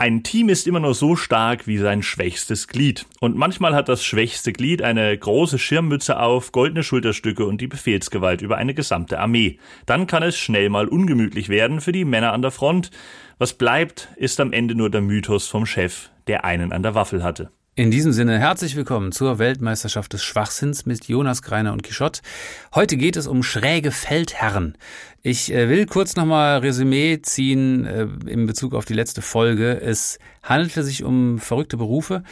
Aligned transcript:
Ein 0.00 0.22
Team 0.22 0.48
ist 0.48 0.68
immer 0.68 0.78
nur 0.78 0.94
so 0.94 1.16
stark 1.16 1.66
wie 1.66 1.76
sein 1.76 2.04
schwächstes 2.04 2.68
Glied. 2.68 3.04
Und 3.18 3.36
manchmal 3.36 3.74
hat 3.74 3.88
das 3.88 4.04
schwächste 4.04 4.52
Glied 4.52 4.80
eine 4.80 5.18
große 5.18 5.58
Schirmmütze 5.58 6.20
auf, 6.20 6.52
goldene 6.52 6.84
Schulterstücke 6.84 7.44
und 7.44 7.60
die 7.60 7.66
Befehlsgewalt 7.66 8.40
über 8.40 8.58
eine 8.58 8.74
gesamte 8.74 9.18
Armee. 9.18 9.58
Dann 9.86 10.06
kann 10.06 10.22
es 10.22 10.38
schnell 10.38 10.68
mal 10.68 10.86
ungemütlich 10.86 11.48
werden 11.48 11.80
für 11.80 11.90
die 11.90 12.04
Männer 12.04 12.32
an 12.32 12.42
der 12.42 12.52
Front. 12.52 12.92
Was 13.38 13.54
bleibt, 13.54 14.10
ist 14.14 14.38
am 14.38 14.52
Ende 14.52 14.76
nur 14.76 14.88
der 14.88 15.00
Mythos 15.00 15.48
vom 15.48 15.66
Chef, 15.66 16.10
der 16.28 16.44
einen 16.44 16.72
an 16.72 16.84
der 16.84 16.94
Waffel 16.94 17.24
hatte. 17.24 17.50
In 17.78 17.92
diesem 17.92 18.10
Sinne 18.10 18.40
herzlich 18.40 18.74
willkommen 18.74 19.12
zur 19.12 19.38
Weltmeisterschaft 19.38 20.12
des 20.12 20.24
Schwachsinns 20.24 20.84
mit 20.84 21.04
Jonas 21.04 21.42
Greiner 21.42 21.72
und 21.72 21.84
Quichotte. 21.84 22.22
Heute 22.74 22.96
geht 22.96 23.16
es 23.16 23.28
um 23.28 23.44
schräge 23.44 23.92
Feldherren. 23.92 24.76
Ich 25.22 25.54
äh, 25.54 25.68
will 25.68 25.86
kurz 25.86 26.16
nochmal 26.16 26.58
Resümee 26.58 27.20
ziehen 27.22 27.86
äh, 27.86 28.08
in 28.26 28.46
Bezug 28.46 28.74
auf 28.74 28.84
die 28.84 28.94
letzte 28.94 29.22
Folge. 29.22 29.80
Es 29.80 30.18
handelte 30.42 30.82
sich 30.82 31.04
um 31.04 31.38
verrückte 31.38 31.76
Berufe. 31.76 32.24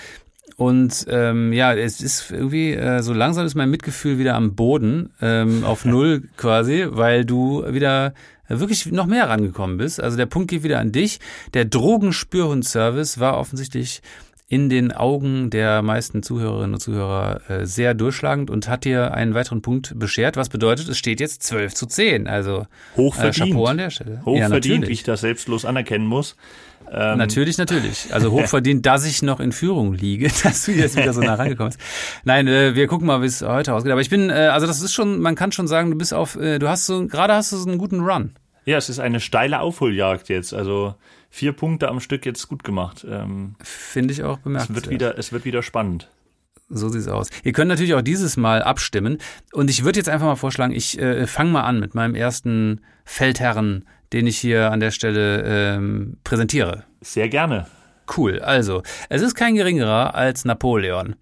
Und 0.56 1.06
ähm, 1.08 1.52
ja, 1.52 1.74
es 1.74 2.00
ist 2.00 2.32
irgendwie, 2.32 2.72
äh, 2.72 3.00
so 3.04 3.12
langsam 3.12 3.46
ist 3.46 3.54
mein 3.54 3.70
Mitgefühl 3.70 4.18
wieder 4.18 4.34
am 4.34 4.56
Boden, 4.56 5.10
ähm, 5.20 5.62
auf 5.62 5.84
Null 5.84 6.24
quasi, 6.36 6.88
weil 6.88 7.24
du 7.24 7.64
wieder 7.72 8.14
wirklich 8.48 8.86
noch 8.86 9.06
mehr 9.06 9.28
rangekommen 9.28 9.76
bist. 9.76 10.00
Also 10.02 10.16
der 10.16 10.26
Punkt 10.26 10.50
geht 10.50 10.64
wieder 10.64 10.80
an 10.80 10.90
dich. 10.90 11.20
Der 11.54 11.66
Drogenspürhundservice 11.66 13.20
war 13.20 13.38
offensichtlich 13.38 14.02
in 14.48 14.68
den 14.68 14.92
Augen 14.92 15.50
der 15.50 15.82
meisten 15.82 16.22
Zuhörerinnen 16.22 16.74
und 16.74 16.80
Zuhörer 16.80 17.40
äh, 17.50 17.66
sehr 17.66 17.94
durchschlagend 17.94 18.48
und 18.48 18.68
hat 18.68 18.84
dir 18.84 19.12
einen 19.12 19.34
weiteren 19.34 19.60
Punkt 19.60 19.98
beschert, 19.98 20.36
was 20.36 20.50
bedeutet, 20.50 20.88
es 20.88 20.98
steht 20.98 21.18
jetzt 21.18 21.42
12 21.42 21.74
zu 21.74 21.86
10. 21.86 22.28
Also 22.28 22.66
hochverdient. 22.96 23.36
Äh, 23.36 23.50
Chapeau 23.50 23.66
an 23.66 23.78
der 23.78 23.90
Stelle. 23.90 24.22
Hochverdient, 24.24 24.84
ja, 24.84 24.88
wie 24.88 24.92
ich 24.92 25.02
das 25.02 25.22
selbstlos 25.22 25.64
anerkennen 25.64 26.06
muss. 26.06 26.36
Ähm, 26.92 27.18
natürlich, 27.18 27.58
natürlich. 27.58 28.06
Also 28.12 28.30
hochverdient, 28.30 28.86
dass 28.86 29.04
ich 29.04 29.20
noch 29.20 29.40
in 29.40 29.50
Führung 29.50 29.94
liege, 29.94 30.28
dass 30.44 30.66
du 30.66 30.72
jetzt 30.72 30.96
wieder 30.96 31.12
so 31.12 31.20
nah 31.20 31.34
rangekommen 31.34 31.72
bist. 31.72 31.80
Nein, 32.22 32.46
äh, 32.46 32.76
wir 32.76 32.86
gucken 32.86 33.08
mal, 33.08 33.22
wie 33.22 33.26
es 33.26 33.42
heute 33.42 33.74
ausgeht. 33.74 33.90
Aber 33.90 34.00
ich 34.00 34.10
bin, 34.10 34.30
äh, 34.30 34.50
also 34.52 34.68
das 34.68 34.80
ist 34.80 34.94
schon, 34.94 35.18
man 35.18 35.34
kann 35.34 35.50
schon 35.50 35.66
sagen, 35.66 35.90
du 35.90 35.98
bist 35.98 36.14
auf, 36.14 36.36
äh, 36.36 36.60
du 36.60 36.68
hast 36.68 36.86
so, 36.86 37.04
gerade 37.08 37.34
hast 37.34 37.50
du 37.50 37.56
so 37.56 37.68
einen 37.68 37.78
guten 37.78 38.00
Run. 38.00 38.30
Ja, 38.64 38.76
es 38.76 38.88
ist 38.88 39.00
eine 39.00 39.18
steile 39.18 39.60
Aufholjagd 39.60 40.28
jetzt. 40.28 40.54
Also 40.54 40.94
vier 41.30 41.52
Punkte 41.52 41.88
am 41.88 42.00
Stück 42.00 42.26
jetzt 42.26 42.48
gut 42.48 42.64
gemacht. 42.64 43.06
Ähm, 43.08 43.56
Finde 43.62 44.12
ich 44.12 44.22
auch 44.22 44.38
bemerkenswert. 44.38 44.78
Es 44.78 44.84
wird 44.84 44.92
wieder, 44.92 45.18
es 45.18 45.32
wird 45.32 45.44
wieder 45.44 45.62
spannend. 45.62 46.08
So 46.68 46.88
sieht's 46.88 47.06
aus. 47.06 47.28
Ihr 47.44 47.52
könnt 47.52 47.68
natürlich 47.68 47.94
auch 47.94 48.02
dieses 48.02 48.36
Mal 48.36 48.62
abstimmen. 48.62 49.18
Und 49.52 49.70
ich 49.70 49.84
würde 49.84 49.98
jetzt 49.98 50.08
einfach 50.08 50.26
mal 50.26 50.36
vorschlagen, 50.36 50.72
ich 50.72 50.98
äh, 50.98 51.26
fange 51.26 51.50
mal 51.50 51.62
an 51.62 51.78
mit 51.78 51.94
meinem 51.94 52.14
ersten 52.14 52.80
Feldherren, 53.04 53.86
den 54.12 54.26
ich 54.26 54.38
hier 54.38 54.72
an 54.72 54.80
der 54.80 54.90
Stelle 54.90 55.42
ähm, 55.76 56.16
präsentiere. 56.24 56.84
Sehr 57.00 57.28
gerne. 57.28 57.66
Cool. 58.14 58.40
Also, 58.40 58.82
es 59.08 59.22
ist 59.22 59.34
kein 59.34 59.56
geringerer 59.56 60.14
als 60.14 60.44
Napoleon. 60.44 61.16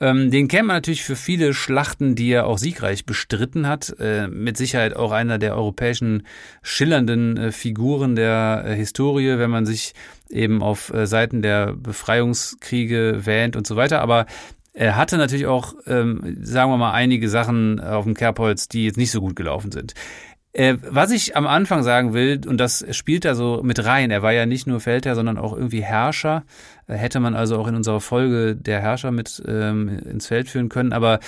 Ähm, 0.00 0.30
den 0.30 0.48
kennt 0.48 0.66
man 0.66 0.76
natürlich 0.76 1.04
für 1.04 1.16
viele 1.16 1.52
Schlachten, 1.52 2.14
die 2.14 2.30
er 2.30 2.46
auch 2.46 2.58
siegreich 2.58 3.04
bestritten 3.04 3.66
hat. 3.66 3.94
Äh, 3.98 4.28
mit 4.28 4.56
Sicherheit 4.56 4.96
auch 4.96 5.12
einer 5.12 5.38
der 5.38 5.54
europäischen 5.56 6.26
schillernden 6.62 7.36
äh, 7.36 7.52
Figuren 7.52 8.16
der 8.16 8.64
äh, 8.66 8.74
Historie, 8.74 9.38
wenn 9.38 9.50
man 9.50 9.66
sich 9.66 9.94
eben 10.30 10.62
auf 10.62 10.92
äh, 10.94 11.06
Seiten 11.06 11.42
der 11.42 11.74
Befreiungskriege 11.74 13.26
wähnt 13.26 13.56
und 13.56 13.66
so 13.66 13.76
weiter. 13.76 14.00
Aber 14.00 14.26
er 14.72 14.96
hatte 14.96 15.18
natürlich 15.18 15.46
auch, 15.46 15.74
ähm, 15.86 16.38
sagen 16.40 16.70
wir 16.70 16.76
mal, 16.76 16.92
einige 16.92 17.28
Sachen 17.28 17.80
auf 17.80 18.04
dem 18.04 18.14
Kerbholz, 18.14 18.68
die 18.68 18.84
jetzt 18.84 18.96
nicht 18.96 19.10
so 19.10 19.20
gut 19.20 19.34
gelaufen 19.34 19.72
sind. 19.72 19.94
Äh, 20.52 20.78
was 20.82 21.12
ich 21.12 21.36
am 21.36 21.46
Anfang 21.46 21.84
sagen 21.84 22.12
will, 22.12 22.40
und 22.46 22.58
das 22.58 22.84
spielt 22.90 23.24
da 23.24 23.34
so 23.36 23.60
mit 23.62 23.84
rein, 23.84 24.10
er 24.10 24.22
war 24.22 24.32
ja 24.32 24.46
nicht 24.46 24.66
nur 24.66 24.80
Feldherr, 24.80 25.14
sondern 25.14 25.38
auch 25.38 25.56
irgendwie 25.56 25.82
Herrscher. 25.82 26.44
Äh, 26.88 26.94
hätte 26.94 27.20
man 27.20 27.34
also 27.34 27.56
auch 27.58 27.68
in 27.68 27.76
unserer 27.76 28.00
Folge 28.00 28.56
der 28.56 28.80
Herrscher 28.80 29.12
mit 29.12 29.42
ähm, 29.46 30.00
ins 30.10 30.26
Feld 30.26 30.48
führen 30.48 30.68
können. 30.68 30.92
Aber 30.92 31.20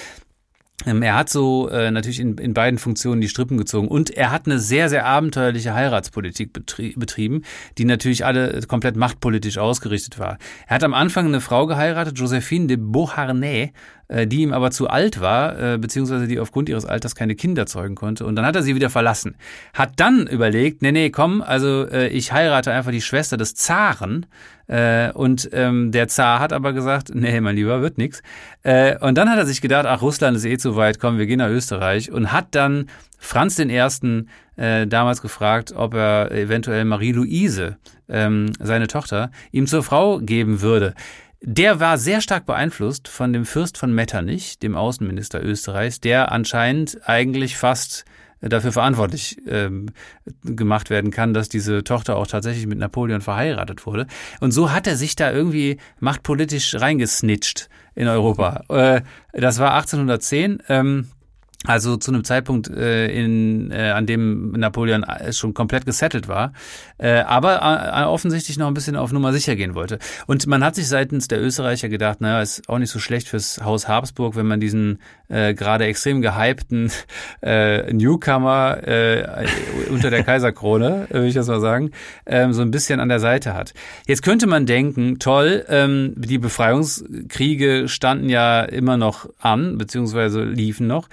er 0.85 1.15
hat 1.15 1.29
so 1.29 1.69
äh, 1.69 1.91
natürlich 1.91 2.21
in, 2.21 2.39
in 2.39 2.55
beiden 2.55 2.79
Funktionen 2.79 3.21
die 3.21 3.29
Strippen 3.29 3.57
gezogen 3.57 3.89
und 3.89 4.11
er 4.11 4.31
hat 4.31 4.47
eine 4.47 4.59
sehr, 4.59 4.89
sehr 4.89 5.07
abenteuerliche 5.07 5.75
Heiratspolitik 5.75 6.53
betrie 6.53 6.95
betrieben, 6.97 7.43
die 7.79 7.85
natürlich 7.85 8.25
alle 8.25 8.61
komplett 8.67 8.97
machtpolitisch 8.97 9.59
ausgerichtet 9.59 10.19
war. 10.19 10.39
Er 10.67 10.77
hat 10.77 10.85
am 10.85 10.95
Anfang 10.95 11.27
eine 11.27 11.41
Frau 11.41 11.67
geheiratet, 11.67 12.19
Josephine 12.19 12.67
de 12.67 12.77
Beauharnais, 12.79 13.71
äh, 14.13 14.27
die 14.27 14.43
ihm 14.43 14.53
aber 14.53 14.71
zu 14.71 14.89
alt 14.89 15.21
war, 15.21 15.59
äh, 15.59 15.79
beziehungsweise 15.79 16.27
die 16.27 16.39
aufgrund 16.39 16.69
ihres 16.69 16.85
Alters 16.85 17.15
keine 17.15 17.35
Kinder 17.35 17.67
zeugen 17.67 17.95
konnte. 17.95 18.27
Und 18.27 18.37
dann 18.37 18.45
hat 18.45 18.57
er 18.57 18.63
sie 18.63 18.75
wieder 18.75 18.91
verlassen. 18.91 19.37
Hat 19.73 19.93
dann 19.97 20.27
überlegt, 20.27 20.83
nee, 20.83 20.93
nee, 20.93 21.11
komm, 21.11 21.41
also 21.41 21.87
äh, 21.89 22.09
ich 22.09 22.33
heirate 22.33 22.73
einfach 22.73 22.91
die 22.91 23.01
Schwester 23.01 23.37
des 23.37 23.55
Zaren. 23.55 24.27
Äh, 24.73 25.13
und 25.13 25.51
ähm, 25.53 25.93
der 25.93 26.09
Zar 26.09 26.41
hat 26.41 26.55
aber 26.55 26.73
gesagt, 26.73 27.15
nee, 27.15 27.39
mein 27.43 27.57
Lieber, 27.57 27.83
wird 27.83 27.99
nix. 27.99 28.23
Äh, 28.63 28.97
und 29.01 29.19
dann 29.19 29.29
hat 29.29 29.37
er 29.37 29.45
sich 29.45 29.61
gedacht, 29.61 29.85
ach, 29.85 30.01
Russland 30.01 30.35
ist 30.35 30.47
eh 30.47 30.57
zu 30.57 30.77
weit, 30.77 30.99
komm, 30.99 31.19
wir 31.19 31.27
gehen 31.27 31.41
nach 31.41 31.51
Österreich. 31.51 32.11
Und 32.11 32.33
hat 32.33 32.55
dann 32.55 32.87
Franz 33.19 33.59
Ersten 33.59 34.31
äh, 34.57 34.87
damals 34.87 35.21
gefragt, 35.21 35.75
ob 35.77 35.93
er 35.93 36.33
eventuell 36.33 36.87
Marie-Louise, 36.87 37.77
ähm, 38.09 38.53
seine 38.59 38.87
Tochter, 38.87 39.31
ihm 39.51 39.67
zur 39.67 39.83
Frau 39.83 40.21
geben 40.21 40.63
würde. 40.63 40.95
Der 41.43 41.79
war 41.79 41.99
sehr 41.99 42.23
stark 42.23 42.47
beeinflusst 42.47 43.09
von 43.09 43.35
dem 43.35 43.45
Fürst 43.45 43.77
von 43.77 43.93
Metternich, 43.93 44.59
dem 44.59 44.75
Außenminister 44.75 45.45
Österreichs, 45.45 46.01
der 46.01 46.33
anscheinend 46.33 46.99
eigentlich 47.07 47.59
fast 47.59 48.07
dafür 48.43 48.73
verantwortlich 48.73 49.39
ähm, 49.47 49.87
gemacht 50.43 50.91
werden 50.91 51.11
kann, 51.11 51.33
dass 51.33 51.49
diese 51.49 51.85
Tochter 51.85 52.17
auch 52.17 52.27
tatsächlich 52.27 52.67
mit 52.67 52.79
Napoleon 52.79 53.21
verheiratet 53.21 53.87
wurde. 53.87 54.07
Und 54.41 54.51
so 54.53 54.73
hat 54.73 54.87
er 54.87 54.97
sich 54.97 55.17
da 55.17 55.33
irgendwie 55.33 55.79
machtpolitisch 56.01 56.75
reingesnitcht 56.75 57.69
in 57.95 58.09
Europa. 58.09 58.65
Äh, 58.69 59.03
das 59.33 59.59
war 59.59 59.75
1810. 59.75 60.63
Ähm, 60.69 61.07
also 61.65 61.97
zu 61.97 62.11
einem 62.11 62.25
Zeitpunkt, 62.25 62.69
äh, 62.69 63.07
in, 63.07 63.71
äh, 63.71 63.91
an 63.91 64.07
dem 64.07 64.53
Napoleon 64.53 65.05
äh, 65.05 65.33
schon 65.33 65.55
komplett 65.55 65.87
gesettelt 65.87 66.29
war, 66.29 66.53
äh, 66.99 67.21
aber 67.21 67.61
äh, 67.63 68.05
offensichtlich 68.05 68.59
noch 68.59 68.67
ein 68.67 68.75
bisschen 68.75 68.97
auf 68.97 69.13
Nummer 69.13 69.33
sicher 69.33 69.55
gehen 69.55 69.75
wollte. 69.75 69.99
Und 70.27 70.47
man 70.47 70.65
hat 70.65 70.75
sich 70.75 70.89
seitens 70.89 71.29
der 71.29 71.41
Österreicher 71.41 71.89
gedacht, 71.89 72.21
naja, 72.21 72.43
ist 72.43 72.69
auch 72.69 72.79
nicht 72.79 72.91
so 72.91 72.99
schlecht 72.99 73.29
fürs 73.29 73.63
Haus 73.63 73.87
Habsburg, 73.87 74.35
wenn 74.35 74.47
man 74.47 74.61
diesen 74.61 74.99
äh, 75.29 75.55
gerade 75.55 75.85
extrem 75.85 76.21
gehypten 76.21 76.91
äh, 77.43 77.93
Newcomer 77.93 78.79
äh, 78.87 79.47
unter 79.91 80.11
der 80.11 80.25
Kaiserkrone, 80.25 81.07
äh, 81.11 81.15
würde 81.15 81.29
ich 81.29 81.35
das 81.35 81.47
mal 81.47 81.61
sagen, 81.61 81.91
ähm, 82.27 82.53
so 82.53 82.63
ein 82.63 82.71
bisschen 82.71 83.01
an 83.01 83.09
der 83.09 83.21
Seite 83.21 83.55
hat. 83.55 83.73
Jetzt 84.07 84.23
könnte 84.23 84.47
man 84.47 84.67
denken, 84.67 85.19
toll, 85.19 85.65
ähm, 85.69 86.15
die 86.17 86.39
Befreiungskriege 86.39 87.89
standen 87.89 88.29
ja 88.29 88.63
immer 88.63 88.97
noch 88.97 89.29
an, 89.39 89.79
beziehungsweise 89.79 90.43
liefen 90.43 90.87
noch. 90.87 91.09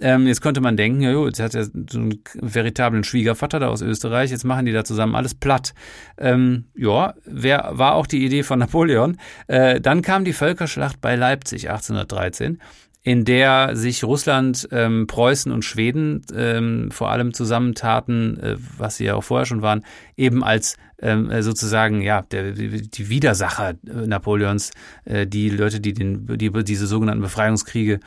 Ähm, 0.00 0.26
jetzt 0.26 0.40
könnte 0.40 0.60
man 0.60 0.76
denken, 0.76 1.00
ja, 1.02 1.12
jo, 1.12 1.26
jetzt 1.26 1.40
hat 1.40 1.54
er 1.54 1.64
so 1.64 1.70
einen 1.94 2.20
veritablen 2.34 3.04
Schwiegervater 3.04 3.60
da 3.60 3.68
aus 3.68 3.80
Österreich, 3.80 4.30
jetzt 4.30 4.44
machen 4.44 4.66
die 4.66 4.72
da 4.72 4.84
zusammen 4.84 5.14
alles 5.14 5.34
platt. 5.34 5.72
Ähm, 6.18 6.64
ja, 6.74 7.14
wer, 7.24 7.70
war 7.72 7.94
auch 7.94 8.06
die 8.06 8.24
Idee 8.24 8.42
von 8.42 8.58
Napoleon. 8.58 9.18
Äh, 9.46 9.80
dann 9.80 10.02
kam 10.02 10.24
die 10.24 10.32
Völkerschlacht 10.32 11.00
bei 11.00 11.14
Leipzig 11.14 11.70
1813 11.70 12.58
in 13.06 13.26
der 13.26 13.76
sich 13.76 14.02
Russland, 14.02 14.66
ähm, 14.72 15.06
Preußen 15.06 15.52
und 15.52 15.62
Schweden 15.62 16.22
ähm, 16.34 16.90
vor 16.90 17.10
allem 17.10 17.34
zusammentaten, 17.34 18.40
äh, 18.40 18.56
was 18.78 18.96
sie 18.96 19.04
ja 19.04 19.14
auch 19.14 19.22
vorher 19.22 19.44
schon 19.44 19.60
waren, 19.60 19.84
eben 20.16 20.42
als 20.42 20.78
ähm, 21.02 21.30
äh, 21.30 21.42
sozusagen 21.42 22.00
ja 22.00 22.22
der, 22.22 22.52
die 22.52 23.08
Widersacher 23.10 23.74
äh, 23.86 24.06
Napoleons, 24.06 24.70
äh, 25.04 25.26
die 25.26 25.50
Leute, 25.50 25.80
die 25.80 25.92
den 25.92 26.26
die 26.38 26.50
diese 26.64 26.86
sogenannten 26.86 27.20
Befreiungskriege 27.20 28.00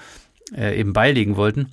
äh, 0.56 0.80
eben 0.80 0.94
beilegen 0.94 1.35
wollten. 1.35 1.72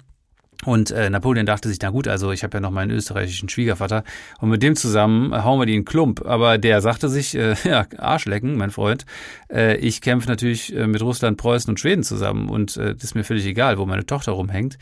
Und 0.64 0.90
äh, 0.90 1.10
Napoleon 1.10 1.46
dachte 1.46 1.68
sich, 1.68 1.78
na 1.82 1.90
gut, 1.90 2.08
also 2.08 2.32
ich 2.32 2.42
habe 2.42 2.56
ja 2.56 2.60
noch 2.60 2.70
meinen 2.70 2.90
österreichischen 2.90 3.48
Schwiegervater 3.48 4.04
und 4.40 4.48
mit 4.48 4.62
dem 4.62 4.76
zusammen 4.76 5.32
äh, 5.32 5.42
hauen 5.42 5.60
wir 5.60 5.66
die 5.66 5.74
in 5.74 5.84
Klump. 5.84 6.24
Aber 6.24 6.58
der 6.58 6.80
sagte 6.80 7.08
sich, 7.08 7.34
äh, 7.34 7.54
ja, 7.64 7.86
Arschlecken, 7.98 8.56
mein 8.56 8.70
Freund, 8.70 9.04
äh, 9.52 9.76
ich 9.76 10.00
kämpfe 10.00 10.28
natürlich 10.28 10.74
äh, 10.74 10.86
mit 10.86 11.02
Russland, 11.02 11.36
Preußen 11.36 11.70
und 11.70 11.80
Schweden 11.80 12.02
zusammen 12.02 12.48
und 12.48 12.76
äh, 12.76 12.94
ist 12.94 13.14
mir 13.14 13.24
völlig 13.24 13.44
egal, 13.46 13.78
wo 13.78 13.86
meine 13.86 14.06
Tochter 14.06 14.32
rumhängt. 14.32 14.78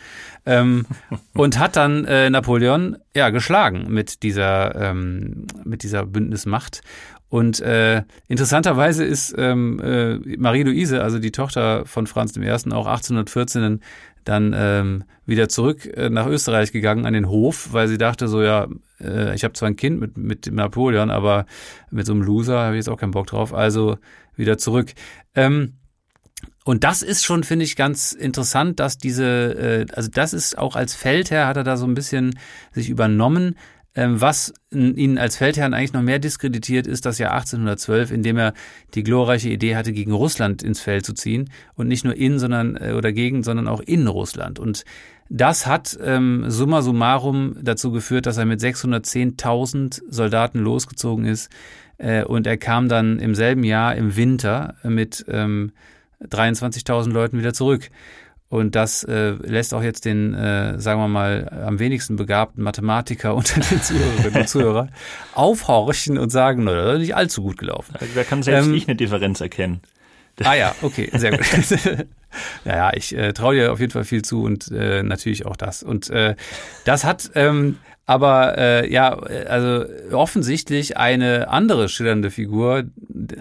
Ähm, 0.47 0.87
und 1.35 1.59
hat 1.59 1.77
dann 1.77 2.05
äh, 2.05 2.31
Napoleon 2.31 2.97
ja 3.15 3.31
geschlagen 3.31 3.87
mit 3.89 4.23
dieser, 4.23 4.75
ähm, 4.77 5.47
mit 5.65 5.83
dieser 5.83 6.07
Bündnismacht. 6.07 6.83
Und 7.33 7.61
äh, 7.61 8.03
interessanterweise 8.29 9.07
ist 9.07 9.35
ähm, 9.39 9.81
äh, 9.83 10.19
Marie-Louise, 10.37 11.03
also 11.03 11.19
die 11.19 11.33
Tochter 11.33 11.87
von 11.87 12.07
Franz 12.07 12.37
I., 12.37 12.51
auch 12.51 12.87
1814 12.87 13.81
dann 14.23 14.55
ähm, 14.55 15.05
wieder 15.25 15.49
zurück 15.49 15.87
äh, 15.87 16.11
nach 16.11 16.27
Österreich 16.27 16.73
gegangen 16.73 17.07
an 17.07 17.15
den 17.15 17.31
Hof, 17.31 17.73
weil 17.73 17.89
sie 17.89 17.97
dachte 17.97 18.29
so, 18.29 18.43
ja, 18.43 18.69
äh, 19.01 19.35
ich 19.35 19.45
habe 19.45 19.55
zwar 19.55 19.69
ein 19.69 19.77
Kind 19.77 19.99
mit, 19.99 20.19
mit 20.19 20.53
Napoleon, 20.53 21.11
aber 21.11 21.47
mit 21.91 22.05
so 22.05 22.13
einem 22.13 22.21
Loser 22.21 22.59
habe 22.59 22.75
ich 22.75 22.81
jetzt 22.81 22.91
auch 22.91 22.99
keinen 22.99 23.13
Bock 23.13 23.29
drauf, 23.29 23.55
also 23.55 23.97
wieder 24.37 24.59
zurück. 24.59 24.93
Ähm, 25.35 25.79
und 26.65 26.85
das 26.85 27.01
ist 27.01 27.25
schon, 27.25 27.45
finde 27.45 27.65
ich, 27.65 27.77
ganz 27.77 28.13
interessant, 28.13 28.79
dass 28.79 28.99
diese, 28.99 29.25
äh, 29.25 29.87
also 29.95 30.11
das 30.13 30.35
ist 30.35 30.59
auch 30.59 30.77
als 30.77 30.95
Feldherr 30.95 31.47
hat 31.47 31.57
er 31.57 31.65
da 31.65 31.79
so 31.79 31.87
ein 31.87 31.95
bisschen 31.95 32.39
sich 32.73 32.91
übernommen. 32.91 33.57
Ähm, 33.95 34.21
was 34.21 34.55
ihn 34.71 35.19
als 35.19 35.37
Feldherrn 35.37 35.75
eigentlich 35.75 35.93
noch 35.93 36.03
mehr 36.03 36.19
diskreditiert, 36.19 36.87
ist 36.87 37.05
das 37.05 37.19
Jahr 37.19 37.33
1812, 37.33 38.11
in 38.11 38.23
dem 38.23 38.39
er 38.39 38.55
die 38.95 39.03
glorreiche 39.03 39.51
Idee 39.51 39.77
hatte, 39.77 39.93
gegen 39.93 40.13
Russland 40.13 40.63
ins 40.63 40.81
Feld 40.81 41.05
zu 41.05 41.13
ziehen 41.13 41.51
und 41.75 41.89
nicht 41.89 42.05
nur 42.05 42.17
in, 42.17 42.39
sondern 42.39 42.77
äh, 42.77 42.95
oder 42.97 43.13
gegen, 43.13 43.43
sondern 43.43 43.69
auch 43.69 43.81
in 43.81 44.07
Russland. 44.07 44.59
Und 44.59 44.85
das 45.29 45.67
hat 45.67 45.99
ähm, 46.03 46.45
summa 46.49 46.83
summarum 46.83 47.57
dazu 47.61 47.93
geführt, 47.93 48.27
dass 48.27 48.39
er 48.39 48.47
mit 48.47 48.61
610.000 48.61 50.03
Soldaten 50.09 50.59
losgezogen 50.59 51.27
ist 51.27 51.51
äh, 51.99 52.25
und 52.25 52.47
er 52.47 52.57
kam 52.57 52.89
dann 52.89 53.19
im 53.19 53.35
selben 53.35 53.65
Jahr 53.65 53.95
im 53.95 54.17
Winter 54.17 54.77
mit 54.85 55.25
ähm, 55.29 55.73
23.000 56.23 57.11
Leuten 57.11 57.39
wieder 57.39 57.53
zurück. 57.53 57.91
Und 58.53 58.75
das 58.75 59.03
äh, 59.05 59.31
lässt 59.31 59.73
auch 59.73 59.83
jetzt 59.83 60.05
den, 60.05 60.35
äh, 60.35 60.79
sagen 60.79 61.01
wir 61.01 61.09
mal, 61.09 61.49
am 61.67 61.79
wenigsten 61.79 62.17
begabten 62.17 62.63
Mathematiker 62.63 63.35
unter 63.35 63.61
den 63.61 63.81
Zuhörerinnen 63.81 64.43
und 64.43 64.47
Zuhörern 64.47 64.91
aufhorchen 65.35 66.19
und 66.19 66.29
sagen, 66.29 66.65
na, 66.65 66.75
das 66.75 66.95
ist 66.97 67.01
nicht 67.01 67.17
allzu 67.17 67.43
gut 67.43 67.57
gelaufen. 67.57 67.95
Also 67.99 68.13
da 68.15 68.25
kann 68.25 68.43
selbst 68.43 68.67
ähm, 68.67 68.75
ich 68.75 68.87
eine 68.87 68.97
Differenz 68.97 69.41
erkennen. 69.41 69.81
Ah 70.45 70.53
ja, 70.53 70.75
okay, 70.83 71.09
sehr 71.15 71.31
gut. 71.31 71.47
ja, 72.67 72.77
ja, 72.77 72.93
ich 72.95 73.17
äh, 73.17 73.33
traue 73.33 73.55
dir 73.55 73.73
auf 73.73 73.81
jeden 73.81 73.93
Fall 73.93 74.05
viel 74.05 74.21
zu 74.21 74.43
und 74.43 74.71
äh, 74.71 75.03
natürlich 75.03 75.47
auch 75.47 75.57
das. 75.57 75.83
Und 75.83 76.11
äh, 76.11 76.37
das 76.85 77.05
hat 77.05 77.31
ähm, 77.35 77.79
aber 78.05 78.59
äh, 78.59 78.93
ja, 78.93 79.15
also 79.15 79.87
offensichtlich 80.13 80.99
eine 80.99 81.49
andere 81.49 81.89
schillernde 81.89 82.31
Figur, 82.31 82.85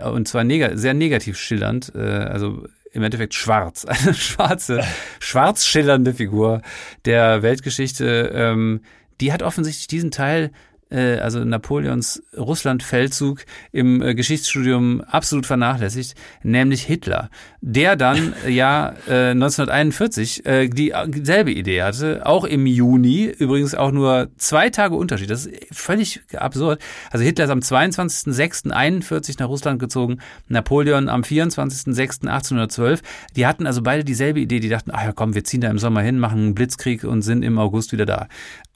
und 0.09 0.29
zwar 0.29 0.45
neg 0.45 0.71
sehr 0.75 0.93
negativ 0.93 1.37
schillernd, 1.37 1.91
äh, 1.95 1.99
also 1.99 2.65
im 2.91 3.03
Endeffekt 3.03 3.33
schwarz, 3.33 3.85
eine 3.85 4.13
schwarze, 4.13 4.83
schwarz 5.19 5.65
schillernde 5.65 6.13
Figur 6.13 6.61
der 7.05 7.41
Weltgeschichte, 7.41 8.31
ähm, 8.33 8.81
die 9.19 9.31
hat 9.31 9.43
offensichtlich 9.43 9.87
diesen 9.87 10.11
Teil 10.11 10.51
äh, 10.91 11.17
also 11.17 11.43
Napoleons 11.43 12.21
Russland-Feldzug 12.37 13.45
im 13.71 14.01
äh, 14.01 14.13
Geschichtsstudium 14.13 15.01
absolut 15.01 15.45
vernachlässigt, 15.45 16.15
nämlich 16.43 16.83
Hitler, 16.83 17.29
der 17.61 17.95
dann 17.95 18.33
äh, 18.45 18.51
ja 18.51 18.93
1941 19.07 20.43
dieselbe 20.43 21.51
Idee 21.51 21.83
hatte, 21.83 22.25
auch 22.25 22.45
im 22.45 22.65
Juni, 22.65 23.25
übrigens 23.25 23.75
auch 23.75 23.91
nur 23.91 24.29
zwei 24.37 24.69
Tage 24.69 24.95
Unterschied. 24.95 25.29
Das 25.29 25.45
ist 25.45 25.59
völlig 25.71 26.21
absurd. 26.35 26.81
Also 27.11 27.23
Hitler 27.23 27.45
ist 27.45 27.51
am 27.51 27.59
22.06.41 27.59 29.35
nach 29.39 29.47
Russland 29.47 29.79
gezogen, 29.79 30.19
Napoleon 30.47 31.09
am 31.09 31.21
24.06.1812. 31.21 33.01
Die 33.35 33.45
hatten 33.45 33.65
also 33.65 33.81
beide 33.81 34.03
dieselbe 34.03 34.39
Idee. 34.39 34.59
Die 34.59 34.69
dachten, 34.69 34.91
ach 34.93 35.03
ja 35.03 35.11
komm, 35.11 35.35
wir 35.35 35.43
ziehen 35.43 35.61
da 35.61 35.69
im 35.69 35.79
Sommer 35.79 36.01
hin, 36.01 36.19
machen 36.19 36.39
einen 36.39 36.55
Blitzkrieg 36.55 37.03
und 37.03 37.21
sind 37.21 37.43
im 37.43 37.57
August 37.57 37.91
wieder 37.91 38.05
da. 38.05 38.27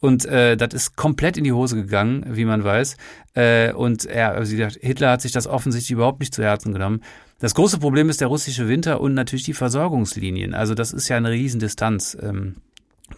Und 0.06 0.26
äh, 0.26 0.56
das 0.56 0.74
ist 0.74 0.96
komplett 0.96 1.38
in 1.38 1.44
die 1.44 1.52
Hose 1.52 1.76
gegangen, 1.76 2.26
wie 2.30 2.46
man 2.46 2.64
weiß. 2.64 2.96
Äh, 3.34 3.74
und 3.74 4.06
er, 4.06 4.34
also 4.34 4.56
Hitler 4.56 5.12
hat 5.12 5.22
sich 5.22 5.32
das 5.32 5.48
offensichtlich 5.48 5.92
überhaupt 5.92 6.20
nicht 6.20 6.34
zu 6.34 6.44
Herzen 6.44 6.74
genommen. 6.74 7.02
Das 7.40 7.56
große 7.56 7.80
Problem 7.80 8.10
ist 8.10 8.22
der 8.22 8.28
russische 8.28 8.68
Winter 8.68 9.02
und 9.02 9.14
natürlich 9.14 9.46
die 9.46 9.54
Versorgungslinien. 9.54 10.54
Also 10.54 10.76
das 10.76 10.94
ist 10.94 11.10
ja 11.10 11.18
eine 11.18 11.32
Riesendistanz. 11.32 12.18
Ähm, 12.22 12.56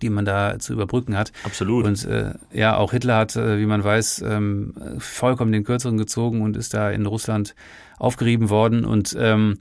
die 0.02 0.10
man 0.10 0.26
da 0.26 0.60
zu 0.60 0.74
überbrücken 0.74 1.18
hat. 1.18 1.32
Absolut. 1.44 1.86
Und 1.86 2.04
äh, 2.06 2.34
ja, 2.52 2.76
auch 2.76 2.92
Hitler 2.92 3.16
hat, 3.16 3.38
äh, 3.38 3.58
wie 3.58 3.66
man 3.66 3.82
weiß, 3.82 4.22
ähm, 4.28 4.74
vollkommen 4.98 5.54
den 5.54 5.64
Kürzeren 5.64 5.98
gezogen 5.98 6.42
und 6.42 6.58
ist 6.58 6.74
da 6.74 6.92
in 6.92 7.06
Russland 7.06 7.56
aufgerieben 7.98 8.50
worden. 8.50 8.84
Und 8.84 9.16
ähm, 9.18 9.60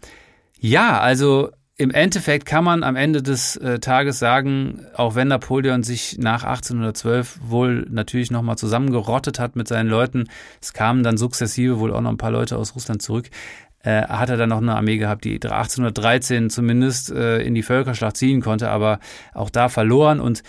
ja, 0.58 0.98
also 0.98 1.52
im 1.78 1.90
Endeffekt 1.90 2.46
kann 2.46 2.64
man 2.64 2.82
am 2.82 2.96
Ende 2.96 3.22
des 3.22 3.56
äh, 3.56 3.78
Tages 3.78 4.18
sagen, 4.18 4.86
auch 4.94 5.14
wenn 5.14 5.28
Napoleon 5.28 5.82
sich 5.82 6.16
nach 6.18 6.42
1812 6.42 7.40
wohl 7.42 7.86
natürlich 7.90 8.30
nochmal 8.30 8.56
zusammengerottet 8.56 9.38
hat 9.38 9.56
mit 9.56 9.68
seinen 9.68 9.88
Leuten, 9.88 10.24
es 10.62 10.72
kamen 10.72 11.02
dann 11.02 11.18
sukzessive 11.18 11.78
wohl 11.78 11.92
auch 11.92 12.00
noch 12.00 12.10
ein 12.10 12.16
paar 12.16 12.30
Leute 12.30 12.56
aus 12.56 12.74
Russland 12.74 13.02
zurück, 13.02 13.28
äh, 13.80 14.02
hat 14.02 14.30
er 14.30 14.38
dann 14.38 14.48
noch 14.48 14.62
eine 14.62 14.74
Armee 14.74 14.96
gehabt, 14.96 15.24
die 15.24 15.34
1813 15.34 16.48
zumindest 16.48 17.10
äh, 17.10 17.42
in 17.42 17.54
die 17.54 17.62
Völkerschlacht 17.62 18.16
ziehen 18.16 18.40
konnte, 18.40 18.70
aber 18.70 18.98
auch 19.34 19.50
da 19.50 19.68
verloren 19.68 20.18
und 20.18 20.42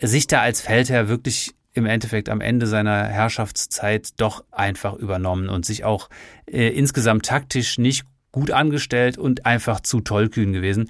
sich 0.00 0.26
da 0.26 0.40
als 0.40 0.60
Feldherr 0.60 1.08
wirklich 1.08 1.54
im 1.74 1.86
Endeffekt 1.86 2.28
am 2.28 2.40
Ende 2.40 2.66
seiner 2.66 3.04
Herrschaftszeit 3.04 4.20
doch 4.20 4.44
einfach 4.50 4.94
übernommen 4.94 5.48
und 5.48 5.64
sich 5.64 5.84
auch 5.84 6.10
äh, 6.46 6.68
insgesamt 6.68 7.24
taktisch 7.24 7.78
nicht 7.78 8.04
gut 8.32 8.50
angestellt 8.50 9.18
und 9.18 9.46
einfach 9.46 9.80
zu 9.80 10.00
tollkühn 10.00 10.52
gewesen. 10.52 10.88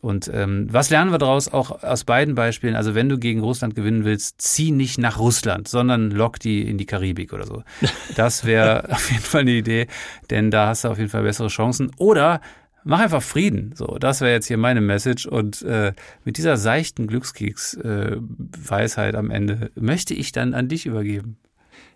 Und 0.00 0.30
ähm, 0.32 0.68
was 0.70 0.90
lernen 0.90 1.10
wir 1.10 1.18
daraus 1.18 1.52
auch 1.52 1.82
aus 1.82 2.04
beiden 2.04 2.36
Beispielen? 2.36 2.76
Also 2.76 2.94
wenn 2.94 3.08
du 3.08 3.18
gegen 3.18 3.40
Russland 3.40 3.74
gewinnen 3.74 4.04
willst, 4.04 4.40
zieh 4.40 4.70
nicht 4.70 4.98
nach 4.98 5.18
Russland, 5.18 5.66
sondern 5.66 6.12
lock 6.12 6.38
die 6.38 6.68
in 6.68 6.78
die 6.78 6.86
Karibik 6.86 7.32
oder 7.32 7.46
so. 7.46 7.64
Das 8.14 8.44
wäre 8.44 8.92
auf 8.92 9.10
jeden 9.10 9.22
Fall 9.22 9.40
eine 9.42 9.50
Idee, 9.52 9.86
denn 10.30 10.50
da 10.50 10.68
hast 10.68 10.84
du 10.84 10.88
auf 10.88 10.98
jeden 10.98 11.10
Fall 11.10 11.24
bessere 11.24 11.48
Chancen. 11.48 11.90
Oder 11.96 12.40
mach 12.84 13.00
einfach 13.00 13.22
Frieden. 13.22 13.72
So, 13.74 13.98
das 13.98 14.20
wäre 14.20 14.32
jetzt 14.32 14.46
hier 14.46 14.56
meine 14.56 14.80
Message. 14.80 15.26
Und 15.26 15.62
äh, 15.62 15.92
mit 16.24 16.36
dieser 16.36 16.56
seichten 16.56 17.08
Glückskeks-Weisheit 17.08 19.14
äh, 19.14 19.18
am 19.18 19.30
Ende 19.30 19.72
möchte 19.74 20.14
ich 20.14 20.30
dann 20.30 20.54
an 20.54 20.68
dich 20.68 20.86
übergeben. 20.86 21.38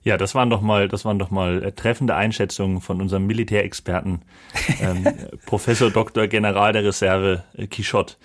Ja, 0.05 0.17
das 0.17 0.35
waren 0.35 0.51
doch 0.51 0.61
mal, 0.61 0.89
das 0.89 1.05
waren 1.05 1.19
doch 1.19 1.31
mal 1.31 1.63
äh, 1.63 1.73
treffende 1.73 2.15
Einschätzungen 2.15 2.81
von 2.81 3.01
unserem 3.01 3.27
Militärexperten, 3.27 4.23
ähm, 4.81 5.07
Professor 5.47 5.91
Dr. 5.91 6.27
General 6.27 6.73
der 6.73 6.85
Reserve 6.85 7.45
äh, 7.57 7.67
Quichotte. 7.67 8.17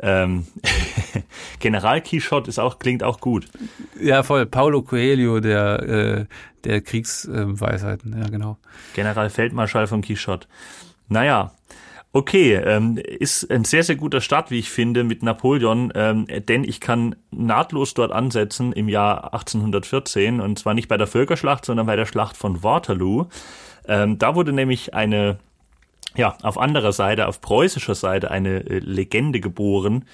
Ähm, 0.00 0.46
General 1.58 2.00
Quichotte 2.00 2.48
ist 2.48 2.60
auch, 2.60 2.78
klingt 2.78 3.02
auch 3.02 3.20
gut. 3.20 3.48
Ja, 4.00 4.22
voll. 4.22 4.46
Paulo 4.46 4.82
Coelho, 4.82 5.40
der, 5.40 5.82
äh, 5.82 6.24
der 6.62 6.80
Kriegsweisheiten, 6.82 8.16
ja, 8.16 8.28
genau. 8.28 8.58
General 8.94 9.28
Feldmarschall 9.28 9.88
von 9.88 10.02
Quichotte. 10.02 10.46
Naja, 11.08 11.52
Okay, 12.10 12.54
ähm, 12.54 12.96
ist 12.96 13.50
ein 13.50 13.64
sehr, 13.64 13.84
sehr 13.84 13.96
guter 13.96 14.22
Start, 14.22 14.50
wie 14.50 14.58
ich 14.58 14.70
finde, 14.70 15.04
mit 15.04 15.22
Napoleon, 15.22 15.92
ähm, 15.94 16.26
denn 16.26 16.64
ich 16.64 16.80
kann 16.80 17.16
nahtlos 17.30 17.92
dort 17.92 18.12
ansetzen 18.12 18.72
im 18.72 18.88
Jahr 18.88 19.34
1814 19.34 20.40
und 20.40 20.58
zwar 20.58 20.72
nicht 20.72 20.88
bei 20.88 20.96
der 20.96 21.06
Völkerschlacht, 21.06 21.66
sondern 21.66 21.86
bei 21.86 21.96
der 21.96 22.06
Schlacht 22.06 22.38
von 22.38 22.62
Waterloo. 22.62 23.26
Ähm, 23.86 24.16
da 24.16 24.34
wurde 24.34 24.54
nämlich 24.54 24.94
eine, 24.94 25.38
ja, 26.16 26.34
auf 26.42 26.56
anderer 26.56 26.92
Seite, 26.92 27.28
auf 27.28 27.42
preußischer 27.42 27.94
Seite 27.94 28.30
eine 28.30 28.60
äh, 28.66 28.78
Legende 28.78 29.40
geboren, 29.40 30.06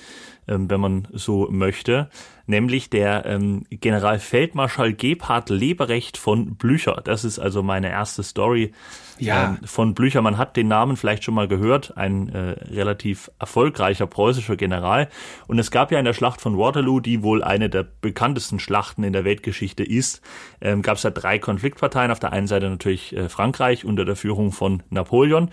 ähm, 0.48 0.68
wenn 0.68 0.80
man 0.80 1.06
so 1.12 1.46
möchte, 1.48 2.10
nämlich 2.46 2.90
der 2.90 3.24
ähm, 3.24 3.66
Generalfeldmarschall 3.70 4.94
Gebhard 4.94 5.48
Leberecht 5.48 6.16
von 6.16 6.56
Blücher. 6.56 7.02
Das 7.04 7.24
ist 7.24 7.38
also 7.38 7.62
meine 7.62 7.90
erste 7.90 8.24
Story 8.24 8.72
ja. 9.18 9.56
ähm, 9.60 9.66
von 9.66 9.94
Blücher. 9.94 10.22
Man 10.22 10.38
hat 10.38 10.56
den 10.56 10.68
Namen 10.68 10.96
vielleicht 10.96 11.24
schon 11.24 11.34
mal 11.34 11.48
gehört, 11.48 11.96
ein 11.96 12.28
äh, 12.28 12.38
relativ 12.72 13.30
erfolgreicher 13.38 14.06
preußischer 14.06 14.56
General. 14.56 15.08
Und 15.46 15.58
es 15.58 15.70
gab 15.70 15.92
ja 15.92 15.98
in 15.98 16.04
der 16.04 16.12
Schlacht 16.12 16.40
von 16.40 16.58
Waterloo, 16.58 17.00
die 17.00 17.22
wohl 17.22 17.42
eine 17.42 17.68
der 17.68 17.82
bekanntesten 17.84 18.58
Schlachten 18.58 19.04
in 19.04 19.12
der 19.12 19.24
Weltgeschichte 19.24 19.84
ist, 19.84 20.20
ähm, 20.60 20.82
gab 20.82 20.96
es 20.96 21.02
ja 21.02 21.10
drei 21.10 21.38
Konfliktparteien. 21.38 22.10
Auf 22.10 22.20
der 22.20 22.32
einen 22.32 22.46
Seite 22.46 22.68
natürlich 22.68 23.14
äh, 23.16 23.28
Frankreich 23.28 23.84
unter 23.84 24.04
der 24.04 24.16
Führung 24.16 24.52
von 24.52 24.82
Napoleon, 24.90 25.50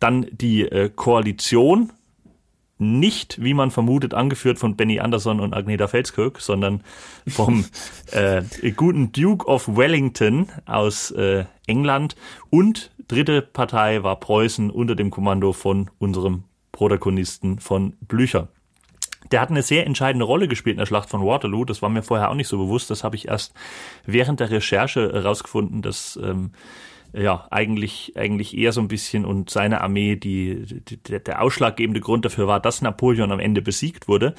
dann 0.00 0.26
die 0.30 0.62
äh, 0.62 0.90
Koalition 0.94 1.92
nicht, 2.82 3.42
wie 3.42 3.54
man 3.54 3.70
vermutet, 3.70 4.14
angeführt 4.14 4.58
von 4.58 4.76
Benny 4.76 5.00
Anderson 5.00 5.40
und 5.40 5.54
Agneta 5.54 5.88
Felskirk, 5.88 6.40
sondern 6.40 6.82
vom 7.26 7.64
äh, 8.10 8.42
guten 8.76 9.12
Duke 9.12 9.46
of 9.46 9.68
Wellington 9.76 10.48
aus 10.66 11.10
äh, 11.12 11.44
England 11.66 12.16
und 12.50 12.90
dritte 13.08 13.42
Partei 13.42 14.02
war 14.02 14.16
Preußen 14.16 14.70
unter 14.70 14.94
dem 14.94 15.10
Kommando 15.10 15.52
von 15.52 15.90
unserem 15.98 16.44
Protagonisten 16.72 17.58
von 17.58 17.94
Blücher. 18.00 18.48
Der 19.30 19.40
hat 19.40 19.50
eine 19.50 19.62
sehr 19.62 19.86
entscheidende 19.86 20.24
Rolle 20.24 20.48
gespielt 20.48 20.74
in 20.74 20.78
der 20.78 20.86
Schlacht 20.86 21.08
von 21.08 21.24
Waterloo. 21.24 21.64
Das 21.64 21.80
war 21.80 21.88
mir 21.88 22.02
vorher 22.02 22.30
auch 22.30 22.34
nicht 22.34 22.48
so 22.48 22.58
bewusst. 22.58 22.90
Das 22.90 23.04
habe 23.04 23.16
ich 23.16 23.28
erst 23.28 23.54
während 24.04 24.40
der 24.40 24.50
Recherche 24.50 25.12
herausgefunden, 25.12 25.80
dass 25.80 26.18
ähm, 26.22 26.50
ja 27.12 27.46
eigentlich 27.50 28.12
eigentlich 28.16 28.56
eher 28.56 28.72
so 28.72 28.80
ein 28.80 28.88
bisschen 28.88 29.24
und 29.24 29.50
seine 29.50 29.80
Armee 29.80 30.16
die, 30.16 30.64
die 30.66 30.96
der 30.96 31.42
ausschlaggebende 31.42 32.00
Grund 32.00 32.24
dafür 32.24 32.46
war, 32.46 32.60
dass 32.60 32.82
Napoleon 32.82 33.32
am 33.32 33.40
Ende 33.40 33.62
besiegt 33.62 34.08
wurde. 34.08 34.34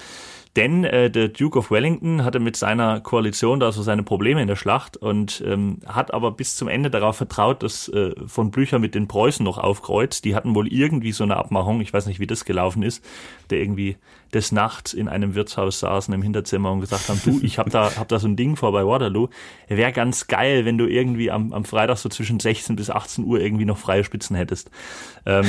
Denn 0.56 0.84
äh, 0.84 1.10
der 1.10 1.30
Duke 1.30 1.58
of 1.58 1.72
Wellington 1.72 2.24
hatte 2.24 2.40
mit 2.40 2.56
seiner 2.56 3.00
Koalition 3.02 3.60
da 3.60 3.72
so 3.72 3.82
seine 3.82 4.04
Probleme 4.04 4.40
in 4.40 4.48
der 4.48 4.56
Schlacht 4.56 4.98
und 4.98 5.44
ähm, 5.48 5.80
hat 5.88 6.14
aber 6.14 6.32
bis 6.32 6.56
zum 6.56 6.68
Ende 6.68 6.92
darauf 6.92 7.18
vertraut, 7.18 7.64
dass 7.64 7.90
äh, 7.90 8.14
von 8.28 8.52
Blücher 8.52 8.78
mit 8.78 8.94
den 8.94 9.08
Preußen 9.08 9.44
noch 9.44 9.58
aufkreuzt. 9.58 10.26
Die 10.26 10.36
hatten 10.36 10.54
wohl 10.54 10.72
irgendwie 10.72 11.12
so 11.12 11.24
eine 11.24 11.38
Abmachung, 11.38 11.82
ich 11.82 11.92
weiß 11.92 12.06
nicht, 12.06 12.20
wie 12.20 12.28
das 12.28 12.46
gelaufen 12.46 12.84
ist, 12.84 13.04
der 13.50 13.62
irgendwie 13.62 13.98
des 14.32 14.52
Nachts 14.52 14.94
in 14.94 15.08
einem 15.08 15.34
Wirtshaus 15.34 15.80
saßen 15.80 16.14
im 16.14 16.22
Hinterzimmer 16.22 16.72
und 16.72 16.82
gesagt 16.82 17.10
haben, 17.10 17.20
du, 17.24 17.40
ich 17.42 17.58
hab 17.58 17.72
da, 17.72 17.96
hab 17.96 18.08
da 18.08 18.20
so 18.20 18.28
ein 18.28 18.36
Ding 18.36 18.56
vor 18.56 18.72
bei 18.72 18.86
Waterloo. 18.86 19.30
Wäre 19.68 19.92
ganz 19.92 20.28
geil, 20.28 20.66
wenn 20.66 20.78
du 20.78 20.86
irgendwie 20.86 21.32
am, 21.32 21.52
am 21.52 21.66
Freitag 21.66 21.98
so 21.98 22.10
zwischen 22.10 22.40
16 22.40 22.76
bis 22.76 22.92
18 22.92 23.26
Uhr 23.26 23.40
irgendwie 23.40 23.66
noch 23.66 23.78
freie 23.78 24.04
Spitzen 24.04 24.36
hättest. 24.36 24.70
Ähm, 25.26 25.46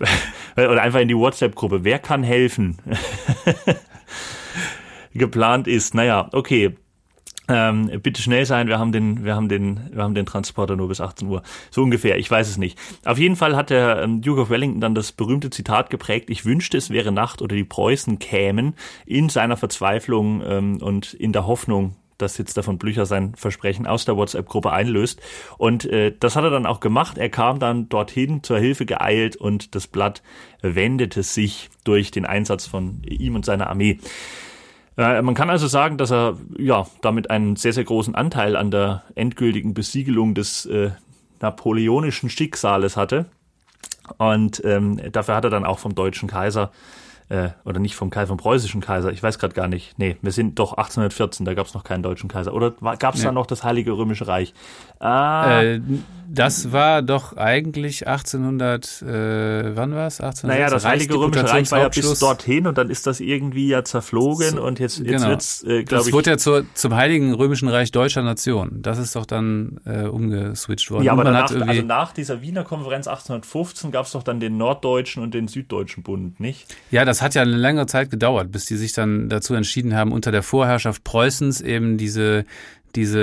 oder 0.56 0.82
einfach 0.82 1.00
in 1.00 1.08
die 1.08 1.16
WhatsApp-Gruppe. 1.16 1.84
Wer 1.84 1.98
kann 1.98 2.22
helfen? 2.22 2.76
geplant 5.14 5.66
ist. 5.68 5.94
Naja, 5.94 6.28
okay. 6.32 6.76
ähm, 7.46 7.90
bitte 8.02 8.22
schnell 8.22 8.46
sein, 8.46 8.68
wir 8.68 8.78
haben 8.78 8.92
den, 8.92 9.24
wir 9.24 9.34
haben 9.34 9.48
den, 9.48 9.90
wir 9.92 10.02
haben 10.02 10.14
den 10.14 10.24
Transporter 10.24 10.76
nur 10.76 10.88
bis 10.88 11.00
18 11.00 11.28
Uhr. 11.28 11.42
So 11.70 11.82
ungefähr, 11.82 12.16
ich 12.18 12.30
weiß 12.30 12.48
es 12.48 12.56
nicht. 12.56 12.78
Auf 13.04 13.18
jeden 13.18 13.36
Fall 13.36 13.54
hat 13.54 13.70
der 13.70 14.02
ähm, 14.02 14.22
Duke 14.22 14.40
of 14.42 14.50
Wellington 14.50 14.80
dann 14.80 14.94
das 14.94 15.12
berühmte 15.12 15.50
Zitat 15.50 15.90
geprägt, 15.90 16.30
ich 16.30 16.46
wünschte, 16.46 16.78
es 16.78 16.90
wäre 16.90 17.12
Nacht 17.12 17.42
oder 17.42 17.54
die 17.54 17.64
Preußen 17.64 18.18
kämen 18.18 18.74
in 19.04 19.28
seiner 19.28 19.56
Verzweiflung 19.56 20.42
ähm, 20.46 20.78
und 20.80 21.12
in 21.12 21.32
der 21.32 21.46
Hoffnung, 21.46 21.96
dass 22.18 22.38
jetzt 22.38 22.56
davon 22.56 22.78
Blücher 22.78 23.06
sein 23.06 23.34
Versprechen 23.34 23.86
aus 23.86 24.04
der 24.04 24.16
WhatsApp-Gruppe 24.16 24.72
einlöst. 24.72 25.20
Und 25.58 25.84
äh, 25.86 26.12
das 26.18 26.36
hat 26.36 26.44
er 26.44 26.50
dann 26.50 26.66
auch 26.66 26.80
gemacht. 26.80 27.18
Er 27.18 27.28
kam 27.28 27.58
dann 27.58 27.88
dorthin 27.88 28.42
zur 28.42 28.58
Hilfe 28.58 28.86
geeilt 28.86 29.36
und 29.36 29.74
das 29.74 29.86
Blatt 29.86 30.22
wendete 30.62 31.22
sich 31.22 31.70
durch 31.84 32.10
den 32.10 32.26
Einsatz 32.26 32.66
von 32.66 33.02
ihm 33.04 33.34
und 33.34 33.44
seiner 33.44 33.68
Armee. 33.68 33.98
Äh, 34.96 35.22
man 35.22 35.34
kann 35.34 35.50
also 35.50 35.66
sagen, 35.66 35.98
dass 35.98 36.12
er 36.12 36.38
ja 36.58 36.86
damit 37.00 37.30
einen 37.30 37.56
sehr, 37.56 37.72
sehr 37.72 37.84
großen 37.84 38.14
Anteil 38.14 38.56
an 38.56 38.70
der 38.70 39.02
endgültigen 39.14 39.74
Besiegelung 39.74 40.34
des 40.34 40.66
äh, 40.66 40.90
napoleonischen 41.40 42.30
Schicksales 42.30 42.96
hatte. 42.96 43.26
Und 44.18 44.62
ähm, 44.64 45.00
dafür 45.12 45.34
hat 45.34 45.44
er 45.44 45.50
dann 45.50 45.64
auch 45.64 45.78
vom 45.78 45.94
deutschen 45.94 46.28
Kaiser 46.28 46.64
äh, 46.64 47.03
oder 47.64 47.80
nicht 47.80 47.96
vom 47.96 48.10
Kaiser, 48.10 48.28
vom 48.28 48.36
preußischen 48.36 48.80
Kaiser, 48.80 49.10
ich 49.10 49.22
weiß 49.22 49.38
gerade 49.38 49.54
gar 49.54 49.66
nicht. 49.66 49.98
Nee, 49.98 50.16
wir 50.20 50.30
sind 50.30 50.58
doch 50.58 50.72
1814, 50.72 51.46
da 51.46 51.54
gab 51.54 51.66
es 51.66 51.74
noch 51.74 51.82
keinen 51.82 52.02
deutschen 52.02 52.28
Kaiser. 52.28 52.52
Oder 52.52 52.72
gab 52.72 53.14
es 53.14 53.20
nee. 53.20 53.26
da 53.26 53.32
noch 53.32 53.46
das 53.46 53.64
Heilige 53.64 53.92
Römische 53.92 54.28
Reich? 54.28 54.52
Ah, 55.00 55.62
äh, 55.62 55.80
das 56.28 56.72
war 56.72 57.02
doch 57.02 57.36
eigentlich 57.36 58.06
1800, 58.06 59.02
äh, 59.02 59.76
wann 59.76 59.94
war 59.94 60.06
es? 60.06 60.20
Naja, 60.42 60.70
das 60.70 60.84
Heilige 60.84 61.14
Römische 61.14 61.48
Reich 61.48 61.70
war 61.70 61.80
ja 61.80 61.88
bis 61.88 62.18
dorthin 62.18 62.66
und 62.66 62.78
dann 62.78 62.90
ist 62.90 63.06
das 63.06 63.20
irgendwie 63.20 63.68
ja 63.68 63.84
zerflogen 63.84 64.56
so, 64.56 64.62
und 64.62 64.78
jetzt, 64.78 64.98
jetzt 64.98 65.08
genau. 65.08 65.28
wird's, 65.28 65.62
äh, 65.62 65.82
glaube 65.82 65.82
ich. 65.82 65.88
Das 66.06 66.12
wurde 66.12 66.30
ja 66.30 66.38
zur, 66.38 66.64
zum 66.74 66.94
Heiligen 66.94 67.34
Römischen 67.34 67.68
Reich 67.68 67.92
deutscher 67.92 68.22
Nation. 68.22 68.82
Das 68.82 68.98
ist 68.98 69.16
doch 69.16 69.26
dann 69.26 69.80
äh, 69.84 70.04
umgeswitcht 70.04 70.90
worden. 70.90 71.04
Ja, 71.04 71.12
aber 71.12 71.24
danach, 71.24 71.50
also 71.50 71.82
nach 71.82 72.12
dieser 72.12 72.42
Wiener 72.42 72.64
Konferenz 72.64 73.06
1815 73.06 73.90
gab 73.90 74.06
es 74.06 74.12
doch 74.12 74.22
dann 74.22 74.40
den 74.40 74.56
Norddeutschen 74.56 75.22
und 75.22 75.34
den 75.34 75.48
Süddeutschen 75.48 76.02
Bund, 76.02 76.40
nicht? 76.40 76.74
Ja, 76.90 77.04
das 77.04 77.22
hat 77.22 77.34
ja 77.34 77.42
eine 77.42 77.56
längere 77.56 77.86
Zeit 77.86 78.10
gedauert, 78.10 78.50
bis 78.50 78.66
die 78.66 78.76
sich 78.76 78.92
dann 78.92 79.28
dazu 79.28 79.54
entschieden 79.54 79.94
haben, 79.94 80.12
unter 80.12 80.32
der 80.32 80.42
Vorherrschaft 80.42 81.04
Preußens 81.04 81.60
eben 81.60 81.98
diese 81.98 82.44
diese 82.96 83.20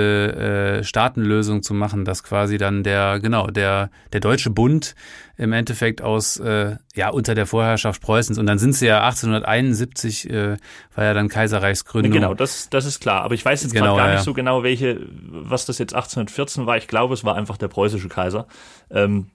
äh, 0.80 0.84
Staatenlösung 0.84 1.62
zu 1.62 1.74
machen, 1.74 2.04
dass 2.04 2.22
quasi 2.22 2.58
dann 2.58 2.82
der, 2.82 3.20
genau, 3.20 3.46
der, 3.46 3.90
der 4.12 4.20
Deutsche 4.20 4.50
Bund 4.50 4.94
im 5.36 5.52
Endeffekt 5.52 6.02
aus, 6.02 6.38
äh, 6.38 6.76
ja, 6.94 7.10
unter 7.10 7.34
der 7.34 7.46
Vorherrschaft 7.46 8.02
Preußens 8.02 8.38
und 8.38 8.46
dann 8.46 8.58
sind 8.58 8.74
sie 8.74 8.86
ja 8.86 9.02
1871, 9.02 10.30
äh, 10.30 10.56
war 10.94 11.04
ja 11.04 11.14
dann 11.14 11.28
Kaiserreichsgründung. 11.28 12.12
Genau, 12.12 12.34
das, 12.34 12.68
das 12.70 12.84
ist 12.84 13.00
klar. 13.00 13.22
Aber 13.22 13.34
ich 13.34 13.44
weiß 13.44 13.62
jetzt 13.62 13.72
genau, 13.72 13.96
gar 13.96 14.08
ja. 14.08 14.14
nicht 14.14 14.24
so 14.24 14.34
genau, 14.34 14.62
welche, 14.62 15.00
was 15.10 15.66
das 15.66 15.78
jetzt 15.78 15.94
1814 15.94 16.66
war. 16.66 16.76
Ich 16.76 16.88
glaube, 16.88 17.14
es 17.14 17.24
war 17.24 17.34
einfach 17.34 17.56
der 17.56 17.68
preußische 17.68 18.08
Kaiser. 18.08 18.46
Ähm, 18.90 19.26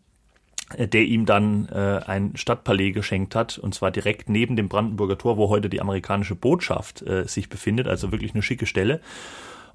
der 0.75 1.03
ihm 1.03 1.25
dann 1.25 1.69
äh, 1.69 2.01
ein 2.05 2.35
Stadtpalais 2.35 2.91
geschenkt 2.91 3.35
hat, 3.35 3.57
und 3.57 3.73
zwar 3.73 3.89
direkt 3.89 4.27
neben 4.27 4.57
dem 4.57 4.67
Brandenburger 4.67 5.17
Tor, 5.17 5.37
wo 5.37 5.47
heute 5.47 5.69
die 5.69 5.79
amerikanische 5.79 6.35
Botschaft 6.35 7.01
äh, 7.03 7.25
sich 7.25 7.47
befindet, 7.47 7.87
also 7.87 8.11
wirklich 8.11 8.33
eine 8.33 8.41
schicke 8.41 8.65
Stelle. 8.65 8.99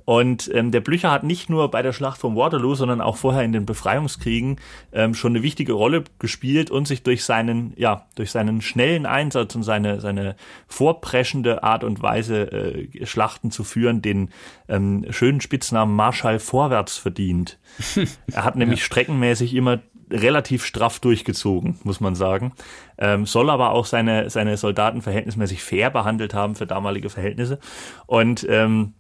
Und 0.05 0.51
ähm, 0.53 0.71
der 0.71 0.81
Blücher 0.81 1.11
hat 1.11 1.25
nicht 1.25 1.49
nur 1.51 1.71
bei 1.71 1.83
der 1.83 1.93
Schlacht 1.93 2.19
von 2.19 2.37
Waterloo, 2.37 2.75
sondern 2.75 3.01
auch 3.01 3.17
vorher 3.17 3.43
in 3.43 3.53
den 3.53 3.67
Befreiungskriegen 3.67 4.57
ähm, 4.93 5.15
schon 5.15 5.33
eine 5.33 5.43
wichtige 5.43 5.73
Rolle 5.73 6.05
gespielt 6.19 6.71
und 6.71 6.89
sich 6.89 7.03
durch 7.03 7.25
seinen, 7.25 7.73
ja, 7.77 8.07
durch 8.15 8.31
seinen 8.31 8.61
schnellen 8.63 9.07
Einsatz 9.07 9.55
und 9.55 9.63
seine, 9.63 10.01
seine 10.01 10.37
vorpreschende 10.67 11.63
Art 11.63 11.85
und 11.85 12.03
Weise, 12.03 12.51
äh, 12.53 13.07
Schlachten 13.07 13.51
zu 13.51 13.65
führen, 13.65 14.03
den 14.03 14.31
ähm, 14.69 15.07
schönen 15.11 15.41
Spitznamen 15.41 15.95
Marschall 15.95 16.39
vorwärts 16.39 16.97
verdient. 16.97 17.59
er 18.33 18.45
hat 18.45 18.57
nämlich 18.57 18.81
ja. 18.81 18.87
streckenmäßig 18.87 19.55
immer 19.55 19.81
relativ 20.13 20.65
straff 20.65 21.01
durchgezogen, 21.01 21.79
muss 21.85 22.01
man 22.01 22.15
sagen. 22.15 22.53
Ähm, 22.99 23.27
soll 23.27 23.51
aber 23.51 23.71
auch 23.71 23.87
seine, 23.87 24.31
seine 24.31 24.57
Soldaten 24.57 25.03
verhältnismäßig 25.03 25.63
fair 25.63 25.91
behandelt 25.91 26.35
haben 26.35 26.55
für 26.55 26.67
damalige 26.67 27.09
Verhältnisse. 27.09 27.59
Und 28.07 28.47
ähm, 28.49 28.95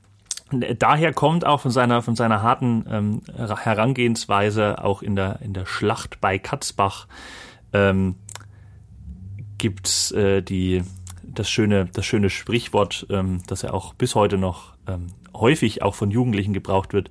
daher 0.78 1.12
kommt 1.12 1.46
auch 1.46 1.60
von 1.60 1.70
seiner 1.70 2.02
von 2.02 2.16
seiner 2.16 2.42
harten 2.42 2.84
ähm, 2.90 3.22
Herangehensweise 3.36 4.82
auch 4.82 5.02
in 5.02 5.16
der 5.16 5.40
in 5.42 5.52
der 5.52 5.66
Schlacht 5.66 6.20
bei 6.20 6.38
Katzbach 6.38 7.06
ähm, 7.72 8.16
gibt's 9.58 10.10
äh, 10.12 10.42
die 10.42 10.82
das 11.22 11.48
schöne 11.48 11.86
das 11.92 12.04
schöne 12.04 12.30
Sprichwort, 12.30 13.06
ähm, 13.10 13.42
das 13.46 13.62
ja 13.62 13.72
auch 13.72 13.94
bis 13.94 14.14
heute 14.14 14.38
noch 14.38 14.74
ähm, 14.86 15.08
häufig 15.34 15.82
auch 15.82 15.94
von 15.94 16.10
Jugendlichen 16.10 16.52
gebraucht 16.52 16.92
wird, 16.92 17.10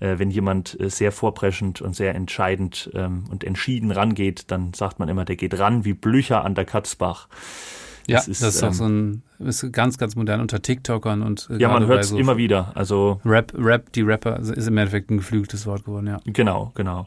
äh, 0.00 0.18
wenn 0.18 0.30
jemand 0.30 0.78
äh, 0.80 0.90
sehr 0.90 1.12
vorpreschend 1.12 1.80
und 1.80 1.96
sehr 1.96 2.14
entscheidend 2.14 2.90
ähm, 2.94 3.24
und 3.30 3.44
entschieden 3.44 3.90
rangeht, 3.90 4.50
dann 4.50 4.74
sagt 4.74 4.98
man 4.98 5.08
immer, 5.08 5.24
der 5.24 5.36
geht 5.36 5.58
ran 5.58 5.84
wie 5.84 5.94
Blücher 5.94 6.44
an 6.44 6.54
der 6.54 6.64
Katzbach. 6.64 7.28
Ja, 8.06 8.18
das 8.18 8.28
ist, 8.28 8.42
das 8.42 8.56
ist 8.56 8.62
ähm, 8.62 8.68
auch 8.68 8.72
so 8.72 8.84
ein 8.84 9.22
ist 9.38 9.72
ganz, 9.72 9.98
ganz 9.98 10.16
modern 10.16 10.40
unter 10.40 10.62
TikTokern 10.62 11.22
und 11.22 11.48
äh, 11.50 11.58
Ja, 11.58 11.68
man 11.68 11.86
hört 11.86 12.04
es 12.04 12.10
so 12.10 12.18
immer 12.18 12.36
wieder. 12.36 12.72
Also 12.74 13.20
Rap, 13.24 13.52
Rap, 13.56 13.92
die 13.92 14.02
Rapper 14.02 14.38
ist 14.38 14.68
im 14.68 14.76
Endeffekt 14.78 15.10
ein 15.10 15.18
geflügeltes 15.18 15.66
Wort 15.66 15.84
geworden, 15.84 16.06
ja. 16.06 16.20
Genau, 16.24 16.72
genau. 16.74 17.06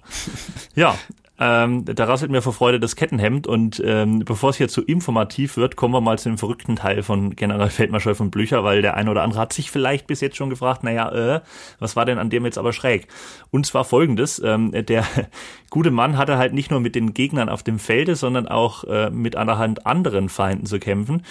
ja, 0.76 0.96
ähm, 1.40 1.86
da 1.86 2.06
rasselt 2.06 2.32
mir 2.32 2.42
vor 2.42 2.54
Freude 2.54 2.80
das 2.80 2.96
Kettenhemd 2.96 3.46
und 3.46 3.82
ähm, 3.86 4.20
bevor 4.26 4.50
es 4.50 4.58
hier 4.58 4.70
zu 4.70 4.84
informativ 4.84 5.56
wird, 5.56 5.76
kommen 5.76 5.94
wir 5.94 6.02
mal 6.02 6.18
zu 6.18 6.30
dem 6.30 6.38
verrückten 6.40 6.76
Teil 6.76 7.04
von 7.04 7.36
Generalfeldmarschall 7.36 8.16
von 8.16 8.32
Blücher, 8.32 8.64
weil 8.64 8.82
der 8.82 8.96
eine 8.96 9.12
oder 9.12 9.22
andere 9.22 9.42
hat 9.42 9.54
sich 9.54 9.70
vielleicht 9.70 10.08
bis 10.08 10.22
jetzt 10.22 10.36
schon 10.36 10.50
gefragt, 10.50 10.84
naja, 10.84 11.12
äh, 11.12 11.42
was 11.80 11.96
war 11.96 12.06
denn 12.06 12.18
an 12.18 12.32
dem 12.32 12.46
jetzt 12.46 12.58
aber 12.58 12.74
schräg? 12.74 13.08
Und 13.52 13.68
zwar 13.68 13.86
folgendes, 13.86 14.42
ähm, 14.44 14.72
der 14.72 15.06
gute 15.70 15.92
Mann 15.92 16.18
hatte 16.18 16.40
halt 16.40 16.54
nicht 16.54 16.72
nur 16.72 16.80
mit 16.80 16.96
den 16.96 17.14
Gegnern 17.14 17.50
auf 17.50 17.62
dem 17.62 17.78
Felde, 17.78 18.16
sondern 18.16 18.48
auch 18.48 18.84
äh, 18.86 19.12
mit 19.12 19.36
einer 19.36 19.60
Hand 19.60 19.86
anderen 19.86 20.30
Feinden 20.30 20.66
zu 20.66 20.80
kämpfen. 20.80 21.24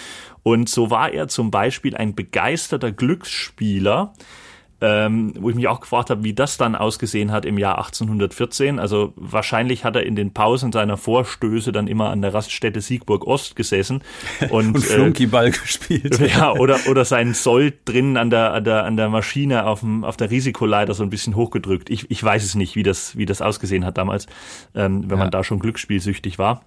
Und 0.45 0.69
so 0.69 0.91
war 0.91 1.11
er 1.13 1.27
zum 1.27 1.51
Beispiel 1.51 1.97
ein 1.97 2.15
begeisterter 2.15 2.93
Glücksspieler, 2.93 4.13
ähm, 4.81 5.33
wo 5.39 5.49
ich 5.49 5.57
mich 5.57 5.69
auch 5.69 5.81
gefragt 5.81 6.11
habe, 6.11 6.23
wie 6.23 6.35
das 6.35 6.59
dann 6.59 6.75
ausgesehen 6.75 7.33
hat 7.33 7.47
im 7.47 7.57
Jahr 7.57 7.79
1814. 7.79 8.79
Also 8.79 9.13
wahrscheinlich 9.17 9.85
hat 9.85 9.97
er 9.97 10.05
in 10.05 10.17
den 10.17 10.35
Pausen 10.35 10.71
seiner 10.71 10.97
Vorstöße 10.97 11.73
dann 11.73 11.89
immer 11.89 12.11
an 12.11 12.21
der 12.21 12.35
Raststätte 12.35 12.81
Siegburg 12.81 13.27
Ost 13.27 13.57
gesessen 13.57 14.03
und, 14.51 14.75
und 14.75 14.81
Flunkyball 14.83 15.49
äh, 15.49 15.51
gespielt. 15.51 16.21
Ja, 16.27 16.53
oder 16.59 16.79
oder 16.89 17.05
seinen 17.05 17.35
Sold 17.35 17.75
drinnen 17.85 18.17
an 18.17 18.31
der 18.31 18.53
an 18.53 18.65
der 18.65 18.85
an 18.85 18.97
der 18.97 19.09
Maschine 19.09 19.67
auf 19.67 19.81
dem 19.81 20.05
auf 20.05 20.17
der 20.17 20.31
Risikoleiter 20.31 20.93
so 20.93 21.03
ein 21.03 21.11
bisschen 21.11 21.37
hochgedrückt. 21.37 21.89
Ich 21.89 22.11
ich 22.11 22.23
weiß 22.23 22.45
es 22.45 22.55
nicht, 22.55 22.75
wie 22.75 22.83
das 22.83 23.17
wie 23.17 23.27
das 23.27 23.41
ausgesehen 23.41 23.85
hat 23.85 23.97
damals, 23.97 24.27
ähm, 24.75 25.05
wenn 25.05 25.19
ja. 25.19 25.25
man 25.25 25.31
da 25.31 25.45
schon 25.45 25.61
glücksspielsüchtig 25.61 26.39
war. 26.39 26.63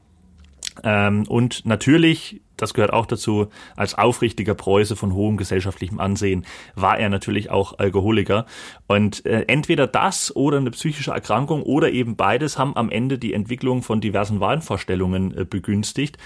Ähm, 0.84 1.26
und 1.28 1.66
natürlich, 1.66 2.42
das 2.58 2.74
gehört 2.74 2.94
auch 2.94 3.06
dazu, 3.06 3.48
als 3.76 3.96
aufrichtiger 3.96 4.54
Preuße 4.54 4.96
von 4.96 5.14
hohem 5.14 5.38
gesellschaftlichem 5.38 6.00
Ansehen 6.00 6.46
war 6.76 7.00
er 7.00 7.10
natürlich 7.10 7.50
auch 7.50 7.80
Alkoholiker. 7.80 8.46
Und 8.88 9.26
äh, 9.26 9.46
entweder 9.48 9.88
das 9.88 10.36
oder 10.36 10.58
eine 10.58 10.72
psychische 10.72 11.12
Erkrankung 11.12 11.64
oder 11.64 11.92
eben 11.92 12.16
beides 12.16 12.58
haben 12.58 12.76
am 12.76 12.90
Ende 12.90 13.18
die 13.18 13.34
Entwicklung 13.34 13.82
von 13.82 14.02
diversen 14.02 14.40
Wahlvorstellungen 14.40 15.36
äh, 15.36 15.46
begünstigt. 15.46 16.18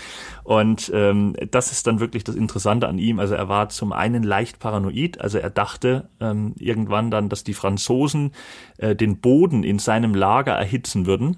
Und 0.43 0.91
ähm, 0.93 1.35
das 1.51 1.71
ist 1.71 1.87
dann 1.87 1.99
wirklich 1.99 2.23
das 2.23 2.35
Interessante 2.35 2.87
an 2.87 2.97
ihm. 2.97 3.19
Also 3.19 3.35
er 3.35 3.49
war 3.49 3.69
zum 3.69 3.93
einen 3.93 4.23
leicht 4.23 4.59
paranoid, 4.59 5.21
also 5.21 5.37
er 5.37 5.49
dachte 5.49 6.09
ähm, 6.19 6.53
irgendwann 6.57 7.11
dann, 7.11 7.29
dass 7.29 7.43
die 7.43 7.53
Franzosen 7.53 8.31
äh, 8.77 8.95
den 8.95 9.19
Boden 9.19 9.63
in 9.63 9.79
seinem 9.79 10.15
Lager 10.15 10.53
erhitzen 10.53 11.05
würden 11.05 11.37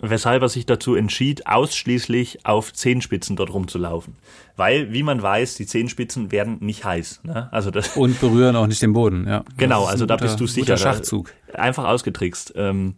weshalb 0.00 0.42
er 0.42 0.48
sich 0.48 0.66
dazu 0.66 0.94
entschied, 0.94 1.46
ausschließlich 1.46 2.46
auf 2.46 2.72
Zehenspitzen 2.72 3.36
dort 3.36 3.52
rumzulaufen. 3.52 4.14
Weil, 4.56 4.92
wie 4.92 5.02
man 5.02 5.22
weiß, 5.22 5.54
die 5.54 5.66
Zehenspitzen 5.66 6.32
werden 6.32 6.58
nicht 6.60 6.84
heiß. 6.84 7.20
Ne? 7.24 7.48
Also 7.52 7.70
das 7.70 7.88
Und 7.96 8.20
berühren 8.20 8.56
auch 8.56 8.66
nicht 8.66 8.82
den 8.82 8.92
Boden, 8.92 9.26
ja. 9.26 9.44
Genau, 9.56 9.84
also 9.84 10.06
da 10.06 10.14
guter, 10.14 10.26
bist 10.26 10.40
du 10.40 10.46
sicher. 10.46 10.76
Schachzug. 10.76 11.32
Einfach 11.54 11.84
ausgetrickst. 11.84 12.52
Ähm, 12.56 12.94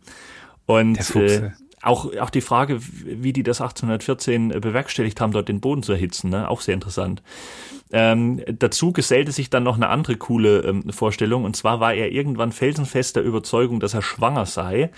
und 0.66 1.14
äh, 1.16 1.50
auch, 1.82 2.16
auch 2.16 2.30
die 2.30 2.40
Frage, 2.40 2.80
wie 2.80 3.32
die 3.32 3.42
das 3.42 3.60
1814 3.60 4.60
bewerkstelligt 4.60 5.20
haben, 5.20 5.32
dort 5.32 5.48
den 5.48 5.60
Boden 5.60 5.82
zu 5.82 5.92
erhitzen, 5.92 6.30
ne? 6.30 6.48
auch 6.48 6.60
sehr 6.60 6.74
interessant. 6.74 7.22
Ähm, 7.92 8.40
dazu 8.46 8.92
gesellte 8.92 9.32
sich 9.32 9.50
dann 9.50 9.64
noch 9.64 9.76
eine 9.76 9.88
andere 9.88 10.16
coole 10.16 10.60
ähm, 10.60 10.90
Vorstellung, 10.90 11.44
und 11.44 11.56
zwar 11.56 11.80
war 11.80 11.92
er 11.92 12.10
irgendwann 12.10 12.52
felsenfest 12.52 13.16
der 13.16 13.24
Überzeugung, 13.24 13.80
dass 13.80 13.94
er 13.94 14.02
schwanger 14.02 14.46
sei. 14.46 14.90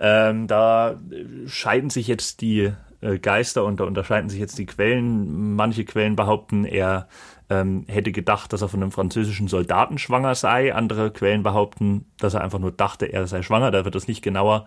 Ähm, 0.00 0.46
da 0.46 0.98
scheiden 1.46 1.90
sich 1.90 2.06
jetzt 2.06 2.40
die 2.40 2.72
äh, 3.00 3.18
Geister 3.18 3.64
und 3.64 3.80
da 3.80 3.84
unterscheiden 3.84 4.30
sich 4.30 4.40
jetzt 4.40 4.58
die 4.58 4.66
Quellen. 4.66 5.54
Manche 5.54 5.84
Quellen 5.84 6.16
behaupten, 6.16 6.64
er 6.64 7.08
ähm, 7.50 7.84
hätte 7.88 8.12
gedacht, 8.12 8.52
dass 8.52 8.62
er 8.62 8.68
von 8.68 8.82
einem 8.82 8.92
französischen 8.92 9.48
Soldaten 9.48 9.98
schwanger 9.98 10.34
sei. 10.34 10.74
Andere 10.74 11.10
Quellen 11.10 11.42
behaupten, 11.42 12.04
dass 12.18 12.34
er 12.34 12.42
einfach 12.42 12.58
nur 12.58 12.72
dachte, 12.72 13.06
er 13.06 13.26
sei 13.26 13.42
schwanger. 13.42 13.70
Da 13.70 13.84
wird 13.84 13.94
das 13.94 14.08
nicht 14.08 14.22
genauer 14.22 14.66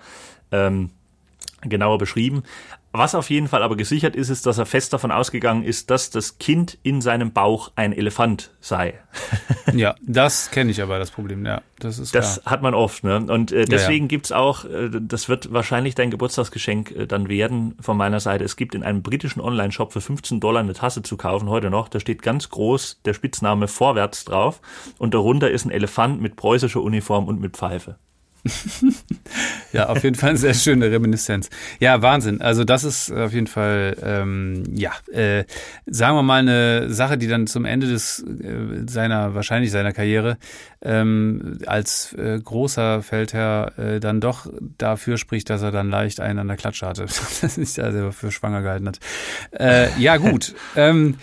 ähm, 0.51 0.89
genauer 1.61 1.97
beschrieben. 1.97 2.43
Was 2.93 3.15
auf 3.15 3.29
jeden 3.29 3.47
Fall 3.47 3.63
aber 3.63 3.77
gesichert 3.77 4.17
ist, 4.17 4.29
ist, 4.29 4.45
dass 4.45 4.57
er 4.57 4.65
fest 4.65 4.91
davon 4.91 5.11
ausgegangen 5.11 5.63
ist, 5.63 5.89
dass 5.89 6.09
das 6.09 6.39
Kind 6.39 6.77
in 6.83 6.99
seinem 7.01 7.31
Bauch 7.31 7.71
ein 7.75 7.93
Elefant 7.93 8.51
sei. 8.59 8.99
ja, 9.73 9.95
das 10.01 10.51
kenne 10.51 10.71
ich 10.71 10.81
aber, 10.81 10.99
das 10.99 11.09
Problem, 11.11 11.45
ja. 11.45 11.61
Das 11.79 11.99
ist 11.99 12.13
Das 12.13 12.41
klar. 12.41 12.51
hat 12.51 12.61
man 12.61 12.73
oft, 12.73 13.05
ne? 13.05 13.17
Und 13.17 13.53
äh, 13.53 13.63
deswegen 13.65 14.05
ja, 14.05 14.07
ja. 14.07 14.07
gibt's 14.07 14.31
auch, 14.33 14.65
äh, 14.65 14.89
das 14.91 15.29
wird 15.29 15.53
wahrscheinlich 15.53 15.95
dein 15.95 16.11
Geburtstagsgeschenk 16.11 16.91
äh, 16.91 17.07
dann 17.07 17.29
werden 17.29 17.75
von 17.79 17.95
meiner 17.95 18.19
Seite. 18.19 18.43
Es 18.43 18.57
gibt 18.57 18.75
in 18.75 18.83
einem 18.83 19.03
britischen 19.03 19.39
Online-Shop 19.39 19.93
für 19.93 20.01
15 20.01 20.41
Dollar 20.41 20.59
eine 20.59 20.73
Tasse 20.73 21.01
zu 21.01 21.15
kaufen, 21.15 21.49
heute 21.49 21.69
noch. 21.69 21.87
Da 21.87 22.01
steht 22.01 22.21
ganz 22.21 22.49
groß 22.49 22.99
der 23.05 23.13
Spitzname 23.13 23.69
Vorwärts 23.69 24.25
drauf 24.25 24.59
und 24.97 25.13
darunter 25.13 25.49
ist 25.49 25.65
ein 25.65 25.71
Elefant 25.71 26.21
mit 26.21 26.35
preußischer 26.35 26.81
Uniform 26.81 27.27
und 27.27 27.39
mit 27.39 27.55
Pfeife. 27.55 27.95
ja, 29.73 29.87
auf 29.87 30.03
jeden 30.03 30.15
Fall 30.15 30.29
eine 30.29 30.37
sehr 30.39 30.53
schöne 30.53 30.91
Reminiszenz. 30.91 31.49
Ja, 31.79 32.01
Wahnsinn. 32.01 32.41
Also 32.41 32.63
das 32.63 32.83
ist 32.83 33.11
auf 33.11 33.33
jeden 33.33 33.47
Fall, 33.47 33.95
ähm, 34.03 34.63
ja, 34.73 34.91
äh, 35.11 35.45
sagen 35.85 36.15
wir 36.15 36.23
mal 36.23 36.39
eine 36.39 36.91
Sache, 36.91 37.17
die 37.17 37.27
dann 37.27 37.47
zum 37.47 37.65
Ende 37.65 37.87
des 37.87 38.19
äh, 38.19 38.87
seiner 38.87 39.35
wahrscheinlich 39.35 39.71
seiner 39.71 39.93
Karriere 39.93 40.37
ähm, 40.81 41.59
als 41.67 42.13
äh, 42.13 42.39
großer 42.39 43.03
Feldherr 43.03 43.73
äh, 43.77 43.99
dann 43.99 44.19
doch 44.19 44.47
dafür 44.77 45.17
spricht, 45.17 45.49
dass 45.49 45.61
er 45.61 45.71
dann 45.71 45.89
leicht 45.89 46.19
einen 46.19 46.39
an 46.39 46.47
der 46.47 46.57
Klatsche 46.57 46.87
hatte, 46.87 47.05
das 47.41 47.57
ist 47.57 47.79
also 47.79 48.11
für 48.11 48.31
schwanger 48.31 48.61
gehalten 48.61 48.87
hat. 48.87 48.99
Äh, 49.51 49.89
ja, 49.99 50.17
gut. 50.17 50.55
ähm, 50.75 51.17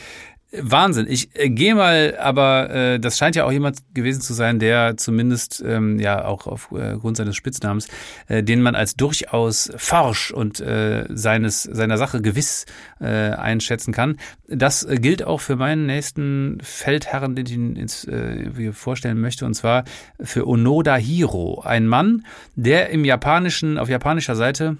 Wahnsinn. 0.51 1.07
Ich 1.09 1.29
äh, 1.35 1.51
gehe 1.51 1.75
mal, 1.75 2.17
aber 2.19 2.71
äh, 2.71 3.01
das 3.01 3.19
scheint 3.19 3.37
ja 3.37 3.45
auch 3.45 3.53
jemand 3.53 3.83
gewesen 3.95 4.23
zu 4.23 4.33
sein, 4.33 4.59
der 4.59 4.97
zumindest 4.97 5.63
ähm, 5.67 5.99
ja 5.99 6.25
auch 6.25 6.47
aufgrund 6.47 7.17
äh, 7.17 7.17
seines 7.17 7.37
Spitznamens, 7.37 7.89
äh, 8.29 8.43
den 8.43 8.63
man 8.63 8.75
als 8.75 8.95
durchaus 8.97 9.71
forsch 9.77 10.31
und 10.31 10.61
äh, 10.61 11.05
seines 11.11 11.65
seiner 11.65 11.99
Sache 11.99 12.23
gewiss 12.23 12.65
äh, 12.99 13.07
einschätzen 13.07 13.93
kann. 13.93 14.17
Das 14.49 14.85
äh, 14.85 14.97
gilt 14.97 15.23
auch 15.23 15.43
für 15.43 15.57
meinen 15.57 15.85
nächsten 15.85 16.59
Feldherren, 16.63 17.37
den 17.37 17.45
ich 17.45 17.53
Ihnen 17.53 17.77
ins, 17.77 18.05
äh, 18.05 18.73
vorstellen 18.73 19.21
möchte, 19.21 19.45
und 19.45 19.53
zwar 19.53 19.85
für 20.19 20.49
Onoda 20.49 20.97
Hiro, 20.97 21.61
ein 21.63 21.87
Mann, 21.87 22.25
der 22.57 22.89
im 22.89 23.05
japanischen 23.05 23.77
auf 23.77 23.91
japanischer 23.91 24.35
Seite 24.35 24.79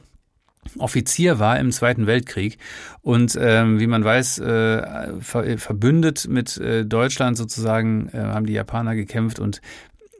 Offizier 0.79 1.39
war 1.39 1.59
im 1.59 1.73
Zweiten 1.73 2.07
Weltkrieg 2.07 2.59
und 3.03 3.39
ähm, 3.41 3.81
wie 3.81 3.87
man 3.87 4.05
weiß, 4.05 4.39
äh, 4.41 5.21
ver 5.21 5.59
verbündet 5.59 6.27
mit 6.29 6.57
äh, 6.59 6.85
Deutschland 6.85 7.37
sozusagen 7.37 8.09
äh, 8.13 8.19
haben 8.19 8.47
die 8.47 8.53
Japaner 8.53 8.95
gekämpft 8.95 9.39
und 9.39 9.61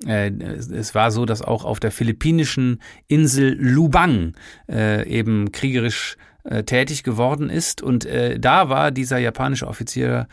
äh, 0.07 0.31
es 0.31 0.95
war 0.95 1.11
so, 1.11 1.25
dass 1.27 1.43
auch 1.43 1.65
auf 1.65 1.81
der 1.81 1.91
philippinischen 1.91 2.81
Insel 3.09 3.57
Lubang 3.59 4.35
äh, 4.69 5.09
eben 5.09 5.53
kriegerisch 5.53 6.17
äh, 6.45 6.63
tätig 6.63 7.03
geworden 7.03 7.51
ist 7.51 7.83
und 7.83 8.05
äh, 8.05 8.39
da 8.39 8.69
war 8.69 8.91
dieser 8.91 9.19
japanische 9.19 9.67
Offizier 9.67 10.29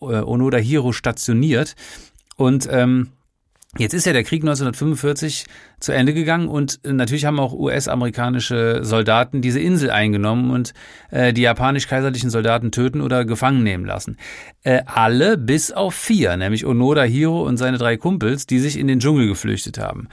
äh, 0.00 0.04
Onoda 0.04 0.58
Hiro 0.58 0.92
stationiert 0.92 1.74
und 2.36 2.68
ähm, 2.70 3.08
Jetzt 3.78 3.94
ist 3.94 4.06
ja 4.06 4.12
der 4.12 4.24
Krieg 4.24 4.42
1945 4.42 5.46
zu 5.80 5.92
Ende 5.92 6.14
gegangen 6.14 6.48
und 6.48 6.80
äh, 6.84 6.92
natürlich 6.92 7.24
haben 7.24 7.38
auch 7.38 7.52
US-amerikanische 7.52 8.80
Soldaten 8.82 9.42
diese 9.42 9.60
Insel 9.60 9.90
eingenommen 9.90 10.50
und 10.50 10.72
äh, 11.10 11.32
die 11.32 11.42
japanisch-kaiserlichen 11.42 12.30
Soldaten 12.30 12.72
töten 12.72 13.00
oder 13.00 13.24
gefangen 13.24 13.62
nehmen 13.62 13.84
lassen. 13.84 14.16
Äh, 14.62 14.82
alle 14.86 15.36
bis 15.36 15.72
auf 15.72 15.94
vier, 15.94 16.36
nämlich 16.36 16.66
Onoda 16.66 17.02
Hiro 17.02 17.42
und 17.42 17.56
seine 17.56 17.78
drei 17.78 17.96
Kumpels, 17.96 18.46
die 18.46 18.58
sich 18.58 18.78
in 18.78 18.86
den 18.86 19.00
Dschungel 19.00 19.28
geflüchtet 19.28 19.78
haben. 19.78 20.08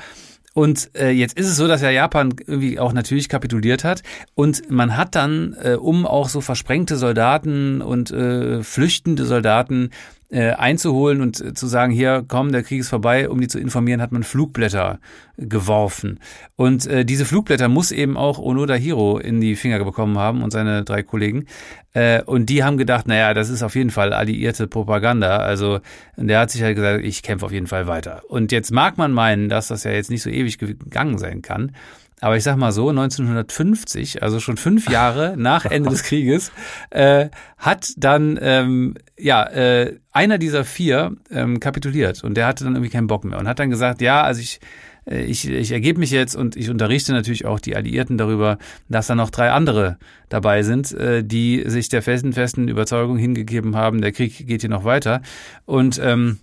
Und 0.53 0.91
äh, 0.95 1.09
jetzt 1.09 1.37
ist 1.37 1.47
es 1.47 1.57
so, 1.57 1.67
dass 1.67 1.81
ja 1.81 1.89
Japan 1.89 2.33
irgendwie 2.45 2.79
auch 2.79 2.93
natürlich 2.93 3.27
kapituliert 3.27 3.83
hat. 3.83 4.03
Und 4.35 4.69
man 4.69 4.95
hat 4.95 5.15
dann, 5.15 5.55
äh, 5.59 5.73
um 5.73 6.05
auch 6.05 6.29
so 6.29 6.41
versprengte 6.41 6.95
Soldaten 6.95 7.81
und 7.81 8.11
äh, 8.11 8.61
flüchtende 8.61 9.25
Soldaten 9.25 9.89
äh, 10.33 10.53
einzuholen 10.53 11.21
und 11.21 11.39
äh, 11.39 11.53
zu 11.53 11.67
sagen, 11.67 11.91
hier 11.91 12.25
komm, 12.27 12.51
der 12.51 12.63
Krieg 12.63 12.79
ist 12.79 12.89
vorbei, 12.89 13.29
um 13.29 13.39
die 13.39 13.47
zu 13.47 13.59
informieren, 13.59 14.01
hat 14.01 14.11
man 14.11 14.23
Flugblätter 14.23 14.99
geworfen. 15.37 16.19
Und 16.55 16.87
äh, 16.87 17.05
diese 17.05 17.25
Flugblätter 17.25 17.67
muss 17.67 17.91
eben 17.91 18.17
auch 18.17 18.39
Onoda 18.39 18.73
Hiro 18.73 19.19
in 19.19 19.41
die 19.41 19.55
Finger 19.55 19.83
bekommen 19.83 20.17
haben 20.17 20.41
und 20.41 20.49
seine 20.49 20.83
drei 20.83 21.03
Kollegen. 21.03 21.45
Äh, 21.93 22.23
und 22.23 22.47
die 22.47 22.63
haben 22.63 22.77
gedacht, 22.77 23.07
naja, 23.07 23.35
das 23.35 23.49
ist 23.49 23.61
auf 23.61 23.75
jeden 23.75 23.91
Fall 23.91 24.11
alliierte 24.11 24.67
Propaganda. 24.67 25.37
Also 25.37 25.81
der 26.17 26.39
hat 26.39 26.49
sich 26.49 26.63
halt 26.63 26.75
gesagt, 26.75 27.03
ich 27.03 27.21
kämpfe 27.21 27.45
auf 27.45 27.51
jeden 27.51 27.67
Fall 27.67 27.85
weiter. 27.85 28.23
Und 28.27 28.51
jetzt 28.51 28.71
mag 28.71 28.97
man 28.97 29.11
meinen, 29.11 29.49
dass 29.49 29.67
das 29.67 29.83
ja 29.83 29.91
jetzt 29.91 30.09
nicht 30.09 30.23
so 30.23 30.31
ewig 30.31 30.57
gegangen 30.57 31.19
sein 31.19 31.43
kann. 31.43 31.73
Aber 32.23 32.37
ich 32.37 32.43
sag 32.43 32.55
mal 32.55 32.71
so, 32.71 32.87
1950, 32.87 34.23
also 34.23 34.39
schon 34.39 34.55
fünf 34.55 34.89
Jahre 34.89 35.33
nach 35.37 35.65
Ende 35.65 35.89
des 35.89 36.03
Krieges, 36.03 36.53
äh, 36.89 37.27
hat 37.57 37.91
dann 37.97 38.39
ähm, 38.41 38.95
ja 39.19 39.43
äh, 39.43 39.99
einer 40.13 40.37
dieser 40.37 40.63
vier 40.63 41.17
ähm, 41.29 41.59
kapituliert 41.59 42.23
und 42.23 42.35
der 42.35 42.47
hatte 42.47 42.63
dann 42.63 42.75
irgendwie 42.75 42.91
keinen 42.91 43.07
Bock 43.07 43.25
mehr 43.25 43.39
und 43.39 43.47
hat 43.49 43.59
dann 43.59 43.69
gesagt, 43.69 44.01
ja, 44.01 44.23
also 44.23 44.39
ich 44.39 44.61
äh, 45.05 45.23
ich, 45.23 45.49
ich 45.49 45.73
ergebe 45.73 45.99
mich 45.99 46.11
jetzt 46.11 46.33
und 46.33 46.55
ich 46.55 46.69
unterrichte 46.69 47.11
natürlich 47.11 47.45
auch 47.45 47.59
die 47.59 47.75
Alliierten 47.75 48.17
darüber, 48.17 48.57
dass 48.87 49.07
da 49.07 49.15
noch 49.15 49.29
drei 49.29 49.51
andere 49.51 49.97
dabei 50.29 50.63
sind, 50.63 50.93
äh, 50.93 51.25
die 51.25 51.63
sich 51.65 51.89
der 51.89 52.01
festen, 52.01 52.31
festen 52.31 52.69
Überzeugung 52.69 53.17
hingegeben 53.17 53.75
haben, 53.75 53.99
der 53.99 54.13
Krieg 54.13 54.47
geht 54.47 54.61
hier 54.61 54.69
noch 54.69 54.85
weiter. 54.85 55.21
Und 55.65 55.99
ähm, 56.01 56.39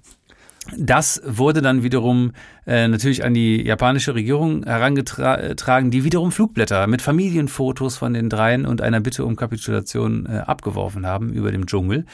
das 0.76 1.20
wurde 1.24 1.62
dann 1.62 1.82
wiederum 1.82 2.32
äh, 2.66 2.88
natürlich 2.88 3.24
an 3.24 3.34
die 3.34 3.62
japanische 3.64 4.14
Regierung 4.14 4.64
herangetragen, 4.64 5.90
die 5.90 6.04
wiederum 6.04 6.32
Flugblätter 6.32 6.86
mit 6.86 7.02
Familienfotos 7.02 7.96
von 7.96 8.14
den 8.14 8.28
dreien 8.28 8.66
und 8.66 8.80
einer 8.80 9.00
Bitte 9.00 9.24
um 9.24 9.36
Kapitulation 9.36 10.26
äh, 10.26 10.38
abgeworfen 10.38 11.06
haben 11.06 11.32
über 11.32 11.52
dem 11.52 11.66
Dschungel. 11.66 12.04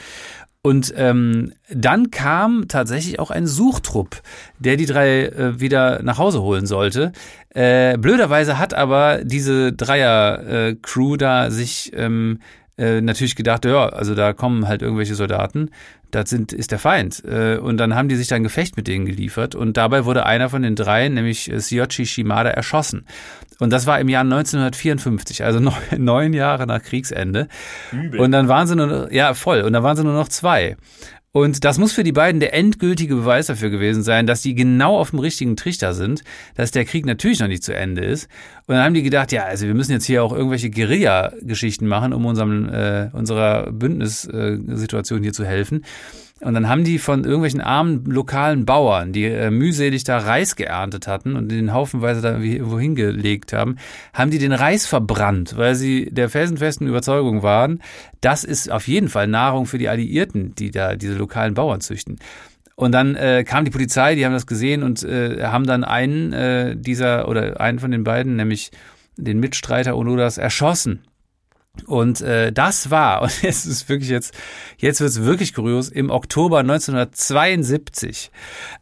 Und 0.63 0.93
ähm, 0.97 1.53
dann 1.73 2.11
kam 2.11 2.67
tatsächlich 2.67 3.21
auch 3.21 3.31
ein 3.31 3.47
Suchtrupp, 3.47 4.21
der 4.59 4.77
die 4.77 4.87
drei 4.87 5.27
äh, 5.27 5.61
wieder 5.61 6.03
nach 6.03 6.19
Hause 6.19 6.43
holen 6.43 6.67
sollte. 6.67 7.13
Äh, 7.51 7.97
blöderweise 7.99 8.59
hat 8.59 8.75
aber 8.75 9.21
diese 9.23 9.73
Dreier-Crew 9.73 11.15
äh, 11.15 11.19
da 11.19 11.51
sich 11.53 11.93
ähm, 11.95 12.41
äh, 12.79 13.01
natürlich 13.01 13.37
gedacht, 13.37 13.65
ja, 13.65 13.89
also 13.89 14.15
da 14.15 14.33
kommen 14.33 14.69
halt 14.69 14.83
irgendwelche 14.83 15.15
Soldaten, 15.15 15.71
das 16.11 16.31
sind, 16.31 16.53
ist 16.53 16.73
der 16.73 16.79
Feind. 16.79 17.23
Äh, 17.25 17.59
und 17.59 17.79
dann 17.79 17.95
haben 17.95 18.09
die 18.09 18.17
sich 18.17 18.29
dann 18.29 18.43
Gefecht 18.43 18.77
mit 18.77 18.87
denen 18.87 19.07
geliefert 19.07 19.55
und 19.55 19.77
dabei 19.77 20.05
wurde 20.05 20.27
einer 20.27 20.49
von 20.49 20.63
den 20.63 20.77
dreien, 20.77 21.15
nämlich 21.15 21.51
äh, 21.51 21.61
Siochi 21.61 22.07
Shimada, 22.07 22.51
erschossen. 22.51 23.07
Und 23.59 23.73
das 23.73 23.87
war 23.87 23.99
im 24.01 24.09
Jahr 24.09 24.23
1954, 24.23 25.45
also 25.45 25.61
neun, 25.61 25.75
neun 25.97 26.33
Jahre 26.33 26.67
nach 26.67 26.83
Kriegsende. 26.83 27.49
Übel. 27.93 28.21
Und 28.21 28.33
dann 28.33 28.49
waren 28.49 28.67
sie 28.67 28.77
nur, 28.77 29.13
ja, 29.13 29.35
voll, 29.35 29.63
und 29.63 29.73
dann 29.73 29.83
waren 29.83 29.97
sie 29.97 30.05
nur 30.05 30.15
noch 30.15 30.29
zwei. 30.29 30.77
Und 31.37 31.65
das 31.65 31.77
muss 31.77 31.93
für 31.93 32.03
die 32.03 32.13
beiden 32.13 32.41
der 32.41 32.55
endgültige 32.55 33.15
Beweis 33.15 33.49
dafür 33.49 33.69
gewesen 33.69 34.03
sein, 34.03 34.27
dass 34.27 34.41
die 34.41 34.55
genau 34.55 34.97
auf 34.97 35.11
dem 35.11 35.19
richtigen 35.19 35.55
Trichter 35.55 35.93
sind, 35.93 36.25
dass 36.55 36.71
der 36.71 36.87
Krieg 36.87 37.05
natürlich 37.05 37.41
noch 37.41 37.47
nicht 37.47 37.63
zu 37.63 37.77
Ende 37.77 38.03
ist. 38.03 38.27
Und 38.67 38.75
dann 38.75 38.83
haben 38.83 38.95
die 38.95 39.03
gedacht, 39.03 39.33
ja, 39.33 39.45
also 39.45 39.67
wir 39.67 39.75
müssen 39.75 39.93
jetzt 39.93 40.07
hier 40.07 40.25
auch 40.25 40.33
irgendwelche 40.33 40.71
Guerilla-Geschichten 40.71 41.87
machen, 41.89 42.15
um 42.15 42.25
unserem, 42.25 42.71
äh, 42.71 43.11
unserer 43.13 43.71
Bündnissituation 43.71 45.23
hier 45.23 45.35
zu 45.35 45.45
helfen. 45.45 45.85
Und 46.41 46.53
dann 46.53 46.69
haben 46.69 46.85
die 46.85 46.99
von 46.99 47.25
irgendwelchen 47.25 47.63
armen 47.63 48.05
lokalen 48.05 48.67
Bauern, 48.67 49.15
die 49.15 49.25
äh, 49.25 49.51
mühselig 49.51 50.05
da 50.05 50.19
Reis 50.19 50.55
geerntet 50.55 51.07
hatten 51.07 51.35
und 51.35 51.51
den 51.51 51.73
haufenweise 51.73 52.21
da 52.21 52.39
irgendwo 52.39 52.79
hingelegt 52.79 53.55
haben, 53.55 53.77
haben 54.13 54.31
die 54.31 54.39
den 54.39 54.53
Reis 54.53 54.85
verbrannt, 54.85 55.57
weil 55.57 55.75
sie 55.75 56.11
der 56.11 56.29
felsenfesten 56.29 56.87
Überzeugung 56.87 57.43
waren, 57.43 57.83
das 58.21 58.45
ist 58.45 58.71
auf 58.71 58.87
jeden 58.87 59.09
Fall 59.09 59.29
Nahrung 59.29 59.65
für 59.65 59.79
die 59.79 59.89
Alliierten, 59.89 60.55
die 60.55 60.71
da 60.71 60.95
diese 60.95 61.15
lokalen 61.15 61.55
Bauern 61.55 61.81
züchten. 61.81 62.19
Und 62.75 62.93
dann 62.93 63.15
äh, 63.15 63.43
kam 63.45 63.65
die 63.65 63.71
Polizei, 63.71 64.15
die 64.15 64.27
haben 64.27 64.35
das 64.35 64.47
gesehen 64.47 64.83
und 64.83 65.03
äh, 65.03 65.43
haben 65.45 65.67
dann 65.67 65.85
einen 65.85 66.35
äh, 66.35 66.77
dieser 66.77 67.29
oder 67.29 67.59
einen 67.59 67.79
von 67.79 67.91
den 67.91 68.05
beiden, 68.05 68.37
nämlich 68.37 68.71
den 69.17 69.41
Mitstreiter 69.41 69.97
Onodas, 69.97 70.37
erschossen. 70.37 71.01
Und 71.85 72.21
äh, 72.21 72.53
das 72.53 72.91
war, 72.91 73.23
und 73.23 73.43
jetzt 73.43 73.67
ist 73.67 73.89
wirklich 73.89 74.11
jetzt, 74.11 74.35
jetzt 74.79 75.01
wird's 75.01 75.23
wirklich 75.23 75.55
kurios, 75.55 75.89
im 75.89 76.11
Oktober 76.11 76.59
1972. 76.61 78.31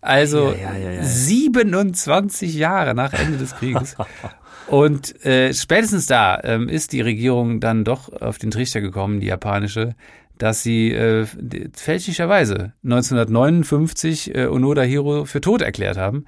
Also 0.00 0.54
ja, 0.60 0.76
ja, 0.76 0.90
ja, 0.92 1.02
27 1.02 2.54
Jahre 2.54 2.94
nach 2.94 3.12
Ende 3.12 3.38
des 3.38 3.56
Krieges. 3.56 3.96
Und 4.66 5.24
äh, 5.26 5.52
spätestens 5.52 6.06
da 6.06 6.40
ähm, 6.42 6.68
ist 6.68 6.92
die 6.92 7.02
Regierung 7.02 7.60
dann 7.60 7.84
doch 7.84 8.10
auf 8.20 8.38
den 8.38 8.50
Trichter 8.50 8.80
gekommen, 8.80 9.20
die 9.20 9.26
japanische, 9.26 9.94
dass 10.38 10.62
sie 10.62 10.90
äh, 10.92 11.26
fälschlicherweise 11.74 12.72
1959 12.82 14.34
äh, 14.34 14.46
Onoda 14.46 14.82
Hiro 14.82 15.26
für 15.26 15.40
tot 15.40 15.62
erklärt 15.62 15.96
haben. 15.96 16.24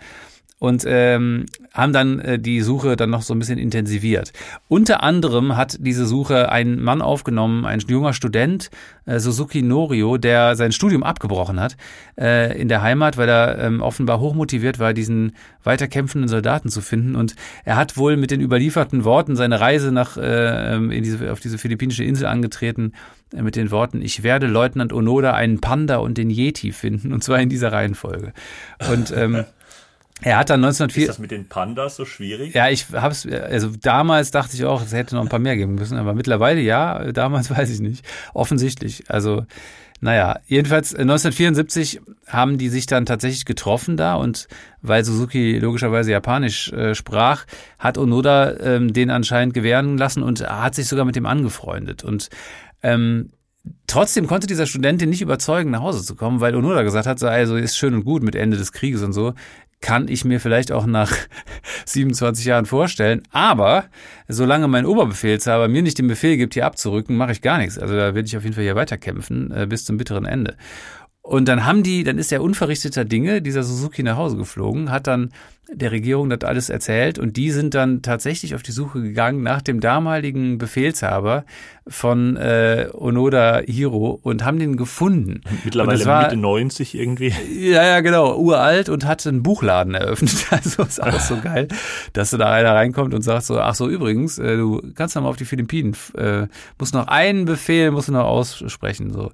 und 0.59 0.85
ähm, 0.87 1.47
haben 1.77 1.93
dann 1.93 2.19
äh, 2.21 2.39
die 2.39 2.63
Suche 2.63 2.97
dann 2.97 3.11
noch 3.11 3.23
so 3.23 3.35
ein 3.35 3.39
bisschen 3.39 3.59
intensiviert. 3.59 4.33
Unter 4.67 5.03
anderem 5.03 5.57
hat 5.57 5.77
diese 5.81 6.07
Suche 6.07 6.51
ein 6.51 6.81
Mann 6.81 7.03
aufgenommen, 7.03 7.67
ein 7.67 7.81
junger 7.81 8.15
Student, 8.15 8.71
äh, 9.05 9.19
Suzuki 9.19 9.61
Norio, 9.61 10.17
der 10.17 10.57
sein 10.57 10.73
Studium 10.73 11.03
abgebrochen 11.03 11.61
hat 11.61 11.77
äh, 12.19 12.59
in 12.59 12.69
der 12.69 12.81
Heimat, 12.81 13.19
weil 13.19 13.29
er 13.29 13.59
ähm, 13.59 13.83
offenbar 13.83 14.21
hochmotiviert 14.21 14.79
war, 14.79 14.95
diesen 14.95 15.33
weiterkämpfenden 15.63 16.29
Soldaten 16.29 16.71
zu 16.71 16.81
finden. 16.81 17.15
Und 17.15 17.37
er 17.65 17.77
hat 17.77 17.99
wohl 17.99 18.17
mit 18.17 18.31
den 18.31 18.41
überlieferten 18.41 19.05
Worten 19.05 19.37
seine 19.37 19.61
Reise 19.61 19.93
nach 19.93 20.17
äh, 20.17 20.75
ähm, 20.75 20.91
in 20.91 21.05
diese, 21.05 21.31
auf 21.31 21.41
diese 21.41 21.59
philippinische 21.59 22.05
Insel 22.05 22.27
angetreten, 22.27 22.93
äh, 23.35 23.43
mit 23.43 23.55
den 23.55 23.71
Worten, 23.71 24.01
ich 24.01 24.23
werde 24.23 24.47
Leutnant 24.47 24.95
Onoda 24.95 25.35
einen 25.35 25.61
Panda 25.61 25.97
und 25.99 26.17
den 26.17 26.31
Yeti 26.31 26.73
finden, 26.73 27.13
und 27.13 27.23
zwar 27.23 27.39
in 27.41 27.51
dieser 27.51 27.73
Reihenfolge. 27.73 28.33
Und 28.91 29.13
ähm, 29.15 29.45
er 30.23 30.39
hat 30.39 30.51
dann 30.51 30.65
1904. 30.65 31.03
Ist 31.03 31.09
das 31.09 31.19
mit 31.19 31.31
den 31.31 31.49
Pandas 31.49 31.97
so 31.97 32.05
schwierig? 32.05 32.55
Ja, 32.55 32.69
ich 32.69 32.87
hab's, 32.93 33.27
also 33.27 33.71
damals 33.81 34.31
dachte 34.31 34.57
ich 34.57 34.65
auch, 34.65 34.83
es 34.83 34.93
hätte 34.93 35.15
noch 35.15 35.23
ein 35.23 35.29
paar 35.29 35.39
mehr 35.39 35.57
geben 35.57 35.75
müssen, 35.75 35.99
aber 35.99 36.15
mittlerweile 36.15 36.61
ja, 36.61 37.13
damals 37.13 37.51
weiß 37.57 37.71
ich 37.71 37.81
nicht. 37.81 38.05
Offensichtlich. 38.33 39.05
Also, 39.09 39.45
naja, 40.01 40.39
jedenfalls 40.47 40.95
1974 40.95 41.97
äh, 41.97 42.01
haben 42.27 42.59
die 42.59 42.71
sich 42.71 42.87
dann 42.87 43.07
tatsächlich 43.07 43.45
getroffen 43.45 43.97
da 43.97 44.15
und 44.15 44.49
weil 44.81 45.05
Suzuki 45.05 45.59
logischerweise 45.59 46.13
Japanisch 46.13 46.73
äh, 46.73 46.95
sprach, 46.95 47.45
hat 47.79 47.99
Onoda 47.99 48.59
ähm, 48.59 48.93
den 48.93 49.11
anscheinend 49.11 49.53
gewähren 49.53 49.99
lassen 49.99 50.23
und 50.23 50.41
hat 50.49 50.75
sich 50.75 50.89
sogar 50.89 51.05
mit 51.05 51.17
dem 51.17 51.27
angefreundet. 51.27 52.05
Und 52.05 52.31
ähm, 52.83 53.31
Trotzdem 53.89 54.29
konnte 54.29 54.47
dieser 54.47 54.67
Studentin 54.67 55.11
nicht 55.11 55.23
überzeugen, 55.23 55.71
nach 55.71 55.81
Hause 55.81 56.05
zu 56.05 56.15
kommen, 56.15 56.41
weil 56.41 56.55
Onoda 56.55 56.83
gesagt 56.83 57.07
hat, 57.07 57.19
so, 57.19 57.27
also 57.27 57.57
ist 57.57 57.77
schön 57.77 57.95
und 57.95 58.05
gut 58.05 58.23
mit 58.23 58.37
Ende 58.37 58.57
des 58.57 58.71
Krieges 58.73 59.03
und 59.03 59.13
so 59.13 59.35
kann 59.81 60.09
ich 60.09 60.25
mir 60.25 60.41
vielleicht 60.41 60.73
auch 60.73 60.87
nach 60.87 61.13
27 61.85 62.45
Jahren 62.45 62.67
vorstellen. 62.67 63.23
Aber 63.31 63.85
solange 64.29 64.69
mein 64.69 64.87
Oberbefehlshaber 64.87 65.69
mir 65.69 65.83
nicht 65.83 65.99
den 65.99 66.09
Befehl 66.09 66.37
gibt, 66.37 66.55
hier 66.55 66.67
abzurücken, 66.67 67.17
mache 67.17 67.33
ich 67.33 67.43
gar 67.43 67.59
nichts. 67.59 67.79
Also 67.79 67.95
da 67.95 68.15
werde 68.15 68.27
ich 68.27 68.37
auf 68.37 68.43
jeden 68.43 68.55
Fall 68.55 68.65
hier 68.65 68.77
weiterkämpfen 68.77 69.53
äh, 69.53 69.67
bis 69.67 69.85
zum 69.85 69.97
bitteren 69.97 70.25
Ende. 70.25 70.57
Und 71.27 71.49
dann 71.49 71.67
haben 71.67 71.83
die, 71.83 72.05
dann 72.05 72.19
ist 72.19 72.31
der 72.31 72.41
unverrichteter 72.41 73.05
Dinge, 73.05 73.43
dieser 73.43 73.65
Suzuki 73.65 74.05
nach 74.05 74.17
Hause 74.17 74.37
geflogen, 74.37 74.93
hat 74.93 75.09
dann 75.09 75.33
der 75.69 75.91
Regierung 75.91 76.31
das 76.31 76.43
alles 76.43 76.71
erzählt 76.71 77.19
und 77.19 77.37
die 77.37 77.51
sind 77.51 77.75
dann 77.75 78.01
tatsächlich 78.01 78.55
auf 78.55 78.63
die 78.63 78.71
Suche 78.71 79.03
gegangen 79.03 79.43
nach 79.43 79.61
dem 79.61 79.81
damaligen 79.81 80.59
Befehlshaber 80.59 81.45
von 81.89 82.37
äh, 82.37 82.89
Onoda 82.93 83.63
Hiro 83.67 84.21
und 84.23 84.45
haben 84.45 84.61
den 84.61 84.77
gefunden. 84.77 85.41
Mittlerweile 85.65 86.05
war, 86.05 86.23
Mitte 86.23 86.37
90 86.37 86.95
irgendwie. 86.95 87.35
Ja, 87.57 87.85
ja, 87.85 88.01
genau, 88.03 88.37
uralt 88.39 88.89
und 88.89 89.05
hat 89.05 89.27
einen 89.27 89.43
Buchladen 89.43 89.95
eröffnet. 89.95 90.47
Also 90.51 90.85
ist 90.85 91.03
auch 91.03 91.19
so 91.19 91.41
geil, 91.41 91.67
dass 92.13 92.31
da 92.31 92.53
einer 92.53 92.73
reinkommt 92.73 93.13
und 93.15 93.23
sagt 93.23 93.47
so, 93.47 93.59
ach 93.59 93.75
so, 93.75 93.89
übrigens, 93.89 94.39
äh, 94.39 94.57
du 94.57 94.81
kannst 94.95 95.17
noch 95.17 95.23
mal 95.23 95.29
auf 95.29 95.37
die 95.37 95.45
Philippinen, 95.45 95.97
äh, 96.17 96.47
musst 96.79 96.95
noch 96.95 97.09
einen 97.09 97.47
Befehl, 97.47 97.91
musst 97.91 98.07
du 98.07 98.13
noch 98.13 98.27
aussprechen, 98.27 99.11
so. 99.13 99.33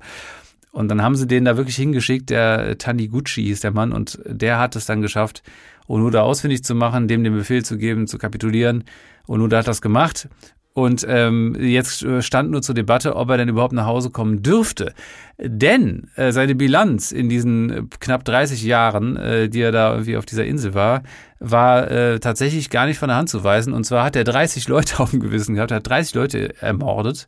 Und 0.72 0.88
dann 0.88 1.02
haben 1.02 1.16
sie 1.16 1.26
den 1.26 1.44
da 1.44 1.56
wirklich 1.56 1.76
hingeschickt, 1.76 2.30
der 2.30 2.78
Taniguchi 2.78 3.50
ist 3.50 3.62
der 3.62 3.72
Mann, 3.72 3.92
und 3.92 4.18
der 4.24 4.58
hat 4.58 4.74
es 4.74 4.86
dann 4.86 5.02
geschafft, 5.02 5.42
Onoda 5.86 6.22
ausfindig 6.22 6.64
zu 6.64 6.74
machen, 6.74 7.08
dem 7.08 7.22
den 7.22 7.34
Befehl 7.34 7.64
zu 7.64 7.76
geben, 7.76 8.06
zu 8.06 8.18
kapitulieren. 8.18 8.84
Onoda 9.26 9.58
hat 9.58 9.68
das 9.68 9.82
gemacht. 9.82 10.28
Und 10.74 11.04
ähm, 11.06 11.54
jetzt 11.60 12.06
stand 12.20 12.50
nur 12.50 12.62
zur 12.62 12.74
Debatte, 12.74 13.14
ob 13.14 13.28
er 13.28 13.36
denn 13.36 13.48
überhaupt 13.48 13.74
nach 13.74 13.84
Hause 13.84 14.08
kommen 14.10 14.42
dürfte. 14.42 14.94
Denn 15.38 16.08
äh, 16.16 16.32
seine 16.32 16.54
Bilanz 16.54 17.12
in 17.12 17.28
diesen 17.28 17.90
knapp 18.00 18.24
30 18.24 18.62
Jahren, 18.62 19.16
äh, 19.16 19.48
die 19.50 19.60
er 19.60 19.72
da 19.72 19.92
irgendwie 19.92 20.16
auf 20.16 20.24
dieser 20.24 20.46
Insel 20.46 20.72
war, 20.72 21.02
war 21.40 21.90
äh, 21.90 22.20
tatsächlich 22.20 22.70
gar 22.70 22.86
nicht 22.86 22.98
von 22.98 23.08
der 23.08 23.16
Hand 23.18 23.28
zu 23.28 23.44
weisen. 23.44 23.74
Und 23.74 23.84
zwar 23.84 24.04
hat 24.04 24.16
er 24.16 24.24
30 24.24 24.68
Leute 24.68 24.98
auf 25.00 25.10
dem 25.10 25.20
Gewissen 25.20 25.56
gehabt, 25.56 25.72
hat 25.72 25.86
30 25.86 26.14
Leute 26.14 26.54
ermordet 26.62 27.26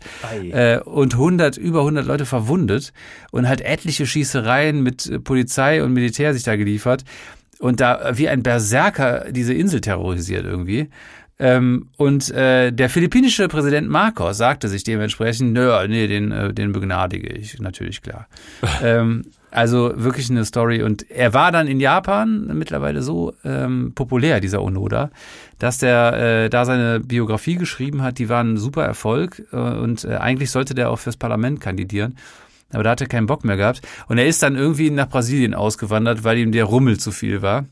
äh, 0.53 0.79
und 0.79 1.15
100, 1.15 1.59
über 1.59 1.81
100 1.81 2.07
Leute 2.07 2.25
verwundet 2.25 2.93
und 3.31 3.49
hat 3.49 3.61
etliche 3.61 4.07
Schießereien 4.07 4.83
mit 4.83 5.23
Polizei 5.25 5.83
und 5.83 5.93
Militär 5.93 6.33
sich 6.33 6.45
da 6.45 6.57
geliefert 6.57 7.05
und 7.59 7.81
da 7.81 8.13
wie 8.15 8.29
ein 8.29 8.43
Berserker 8.43 9.27
diese 9.31 9.55
Insel 9.55 9.81
terrorisiert 9.81 10.45
irgendwie. 10.45 10.89
Ähm, 11.39 11.89
und 11.97 12.31
äh, 12.31 12.71
der 12.71 12.89
philippinische 12.89 13.49
Präsident 13.49 13.89
Marcos 13.89 14.37
sagte 14.37 14.69
sich 14.69 14.85
dementsprechend, 14.85 15.53
nö, 15.53 15.73
nee, 15.89 16.07
den, 16.07 16.31
äh, 16.31 16.55
den 16.55 16.73
begnadige 16.73 17.29
ich, 17.29 17.59
natürlich 17.59 18.03
klar. 18.03 18.29
ähm, 18.83 19.25
also 19.51 19.93
wirklich 19.97 20.31
eine 20.31 20.45
Story. 20.45 20.83
Und 20.83 21.11
er 21.11 21.35
war 21.35 21.51
dann 21.51 21.67
in 21.67 21.81
Japan 21.81 22.57
mittlerweile 22.57 23.03
so 23.03 23.35
ähm, 23.45 23.93
populär, 23.95 24.41
dieser 24.41 24.63
Onoda, 24.63 25.11
dass 25.59 25.79
der 25.79 26.45
äh, 26.45 26.51
da 26.51 26.65
seine 26.65 27.01
Biografie 27.01 27.57
geschrieben 27.57 28.03
hat. 28.03 28.19
Die 28.19 28.29
war 28.29 28.43
ein 28.43 28.57
super 28.57 28.85
Erfolg 28.85 29.43
äh, 29.53 29.57
und 29.57 30.05
äh, 30.05 30.17
eigentlich 30.17 30.51
sollte 30.51 30.75
der 30.75 30.91
auch 30.91 30.99
fürs 30.99 31.17
Parlament 31.17 31.61
kandidieren. 31.61 32.17
Aber 32.73 32.83
da 32.83 32.91
hat 32.91 33.01
er 33.01 33.07
keinen 33.07 33.27
Bock 33.27 33.45
mehr 33.45 33.57
gehabt. 33.57 33.83
Und 34.09 34.19
er 34.19 34.27
ist 34.27 34.43
dann 34.43 34.57
irgendwie 34.57 34.91
nach 34.91 35.09
Brasilien 35.09 35.55
ausgewandert, 35.55 36.25
weil 36.25 36.39
ihm 36.39 36.51
der 36.51 36.65
Rummel 36.65 36.99
zu 36.99 37.13
viel 37.13 37.43
war 37.43 37.67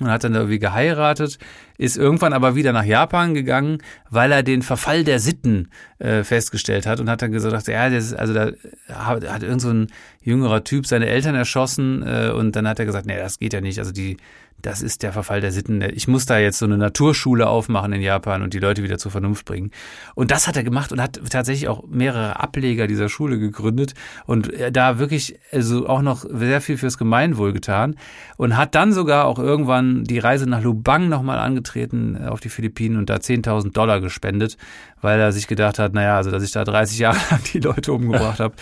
und 0.00 0.08
hat 0.08 0.24
dann 0.24 0.34
irgendwie 0.34 0.58
geheiratet, 0.58 1.38
ist 1.78 1.96
irgendwann 1.96 2.32
aber 2.32 2.54
wieder 2.54 2.72
nach 2.72 2.84
Japan 2.84 3.34
gegangen, 3.34 3.78
weil 4.10 4.32
er 4.32 4.42
den 4.42 4.62
Verfall 4.62 5.04
der 5.04 5.18
Sitten 5.18 5.68
äh, 5.98 6.24
festgestellt 6.24 6.86
hat 6.86 7.00
und 7.00 7.08
hat 7.08 7.22
dann 7.22 7.32
gesagt, 7.32 7.68
ja, 7.68 7.88
das 7.88 8.06
ist, 8.06 8.14
also 8.14 8.34
da 8.34 8.52
hat, 8.92 9.28
hat 9.28 9.42
irgend 9.42 9.60
so 9.60 9.70
ein 9.70 9.88
jüngerer 10.20 10.64
Typ 10.64 10.86
seine 10.86 11.06
Eltern 11.06 11.34
erschossen 11.34 12.02
äh, 12.02 12.30
und 12.30 12.56
dann 12.56 12.66
hat 12.68 12.78
er 12.78 12.86
gesagt, 12.86 13.06
nee, 13.06 13.16
das 13.16 13.38
geht 13.38 13.52
ja 13.52 13.60
nicht, 13.60 13.78
also 13.78 13.92
die 13.92 14.16
das 14.64 14.80
ist 14.80 15.02
der 15.02 15.12
Verfall 15.12 15.40
der 15.40 15.52
Sitten. 15.52 15.82
Ich 15.82 16.08
muss 16.08 16.24
da 16.26 16.38
jetzt 16.38 16.58
so 16.58 16.64
eine 16.64 16.78
Naturschule 16.78 17.46
aufmachen 17.46 17.92
in 17.92 18.00
Japan 18.00 18.42
und 18.42 18.54
die 18.54 18.58
Leute 18.58 18.82
wieder 18.82 18.98
zur 18.98 19.10
Vernunft 19.10 19.44
bringen. 19.44 19.70
Und 20.14 20.30
das 20.30 20.48
hat 20.48 20.56
er 20.56 20.64
gemacht 20.64 20.90
und 20.90 21.02
hat 21.02 21.20
tatsächlich 21.28 21.68
auch 21.68 21.84
mehrere 21.86 22.40
Ableger 22.40 22.86
dieser 22.86 23.08
Schule 23.08 23.38
gegründet 23.38 23.94
und 24.26 24.52
äh, 24.52 24.72
da 24.72 24.98
wirklich 24.98 25.38
also 25.52 25.86
auch 25.86 26.02
noch 26.02 26.24
sehr 26.28 26.60
viel 26.60 26.78
fürs 26.78 26.96
Gemeinwohl 26.96 27.52
getan 27.52 27.96
und 28.36 28.56
hat 28.56 28.74
dann 28.74 28.92
sogar 28.92 29.26
auch 29.26 29.38
irgendwann 29.38 30.04
die 30.04 30.18
Reise 30.18 30.48
nach 30.48 30.62
Lubang 30.62 31.08
nochmal 31.08 31.38
angetreten 31.38 32.16
äh, 32.20 32.28
auf 32.28 32.40
die 32.40 32.48
Philippinen 32.48 32.96
und 32.96 33.10
da 33.10 33.16
10.000 33.16 33.72
Dollar 33.72 34.00
gespendet, 34.00 34.56
weil 35.02 35.20
er 35.20 35.32
sich 35.32 35.46
gedacht 35.46 35.78
hat, 35.78 35.92
naja, 35.92 36.16
also 36.16 36.30
dass 36.30 36.42
ich 36.42 36.52
da 36.52 36.64
30 36.64 36.98
Jahre 37.04 37.18
lang 37.30 37.40
die 37.52 37.60
Leute 37.60 37.92
umgebracht 37.92 38.40
habe, 38.40 38.54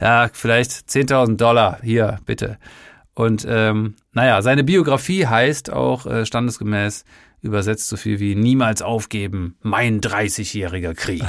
ja, 0.00 0.28
vielleicht 0.32 0.72
10.000 0.72 1.36
Dollar, 1.36 1.78
hier, 1.82 2.18
bitte. 2.26 2.58
Und 3.14 3.46
ähm, 3.48 3.94
naja, 4.12 4.42
seine 4.42 4.64
Biografie 4.64 5.26
heißt 5.26 5.72
auch 5.72 6.06
äh, 6.06 6.26
standesgemäß 6.26 7.04
übersetzt 7.42 7.88
so 7.88 7.96
viel 7.96 8.20
wie 8.20 8.34
Niemals 8.34 8.82
aufgeben, 8.82 9.56
mein 9.62 10.00
30-jähriger 10.00 10.94
Krieg. 10.94 11.24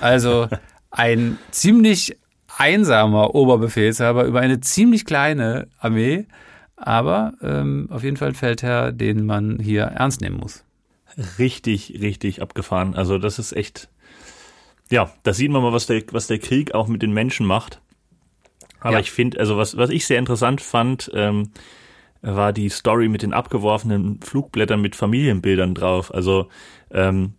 Also 0.00 0.48
ein 0.90 1.36
ziemlich 1.50 2.16
einsamer 2.56 3.34
Oberbefehlshaber 3.34 4.24
über 4.24 4.40
eine 4.40 4.60
ziemlich 4.60 5.04
kleine 5.04 5.68
Armee, 5.78 6.26
aber 6.76 7.34
ähm, 7.42 7.88
auf 7.90 8.04
jeden 8.04 8.16
Fall 8.16 8.28
ein 8.28 8.34
Feldherr, 8.34 8.92
den 8.92 9.26
man 9.26 9.58
hier 9.58 9.82
ernst 9.82 10.20
nehmen 10.20 10.38
muss. 10.38 10.64
Richtig, 11.38 11.98
richtig 12.00 12.40
abgefahren. 12.40 12.94
Also 12.94 13.18
das 13.18 13.40
ist 13.40 13.52
echt, 13.52 13.88
ja, 14.90 15.10
da 15.24 15.32
sieht 15.32 15.50
man 15.50 15.62
mal, 15.62 15.72
was 15.72 15.86
der, 15.86 16.02
was 16.12 16.28
der 16.28 16.38
Krieg 16.38 16.74
auch 16.74 16.86
mit 16.86 17.02
den 17.02 17.12
Menschen 17.12 17.46
macht. 17.46 17.80
Aber 18.80 18.94
ja. 18.94 19.00
ich 19.00 19.10
finde, 19.10 19.40
also 19.40 19.56
was, 19.56 19.76
was 19.76 19.90
ich 19.90 20.06
sehr 20.06 20.18
interessant 20.18 20.60
fand, 20.60 21.10
ähm, 21.14 21.50
war 22.22 22.52
die 22.52 22.68
Story 22.68 23.08
mit 23.08 23.22
den 23.22 23.32
abgeworfenen 23.32 24.20
Flugblättern 24.20 24.80
mit 24.80 24.96
Familienbildern 24.96 25.74
drauf. 25.74 26.12
Also 26.12 26.48
ähm, 26.90 27.34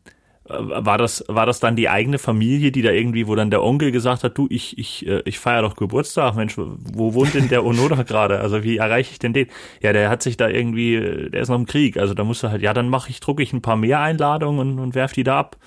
war 0.50 0.98
das 0.98 1.24
war 1.28 1.46
das 1.46 1.60
dann 1.60 1.76
die 1.76 1.90
eigene 1.90 2.18
Familie, 2.18 2.72
die 2.72 2.82
da 2.82 2.90
irgendwie, 2.90 3.28
wo 3.28 3.36
dann 3.36 3.52
der 3.52 3.64
Onkel 3.64 3.92
gesagt 3.92 4.24
hat, 4.24 4.38
du, 4.38 4.48
ich 4.50 4.78
ich 4.80 5.06
äh, 5.06 5.22
ich 5.26 5.38
feiere 5.38 5.62
doch 5.62 5.76
Geburtstag, 5.76 6.36
Mensch, 6.36 6.56
wo 6.58 7.14
wohnt 7.14 7.36
denn 7.36 7.50
der 7.50 7.64
Onoda 7.64 8.04
gerade? 8.08 8.40
Also 8.40 8.64
wie 8.64 8.78
erreiche 8.78 9.12
ich 9.12 9.20
denn 9.20 9.34
den? 9.34 9.48
Ja, 9.82 9.94
der 9.94 10.10
hat 10.10 10.24
sich 10.24 10.38
da 10.38 10.50
irgendwie, 10.50 11.30
der 11.32 11.42
ist 11.42 11.50
noch 11.50 11.56
im 11.56 11.68
Krieg, 11.68 11.98
also 11.98 12.16
da 12.16 12.24
musst 12.24 12.42
du 12.42 12.50
halt, 12.50 12.64
ja, 12.64 12.74
dann 12.74 12.90
mache 12.90 13.12
ich, 13.12 13.20
drucke 13.20 13.44
ich 13.44 13.54
ein 13.54 13.62
paar 13.62 13.76
mehr 13.76 14.00
Einladungen 14.00 14.60
und, 14.60 14.80
und 14.80 14.96
werf 14.96 15.14
die 15.14 15.24
da 15.24 15.40
ab. 15.40 15.58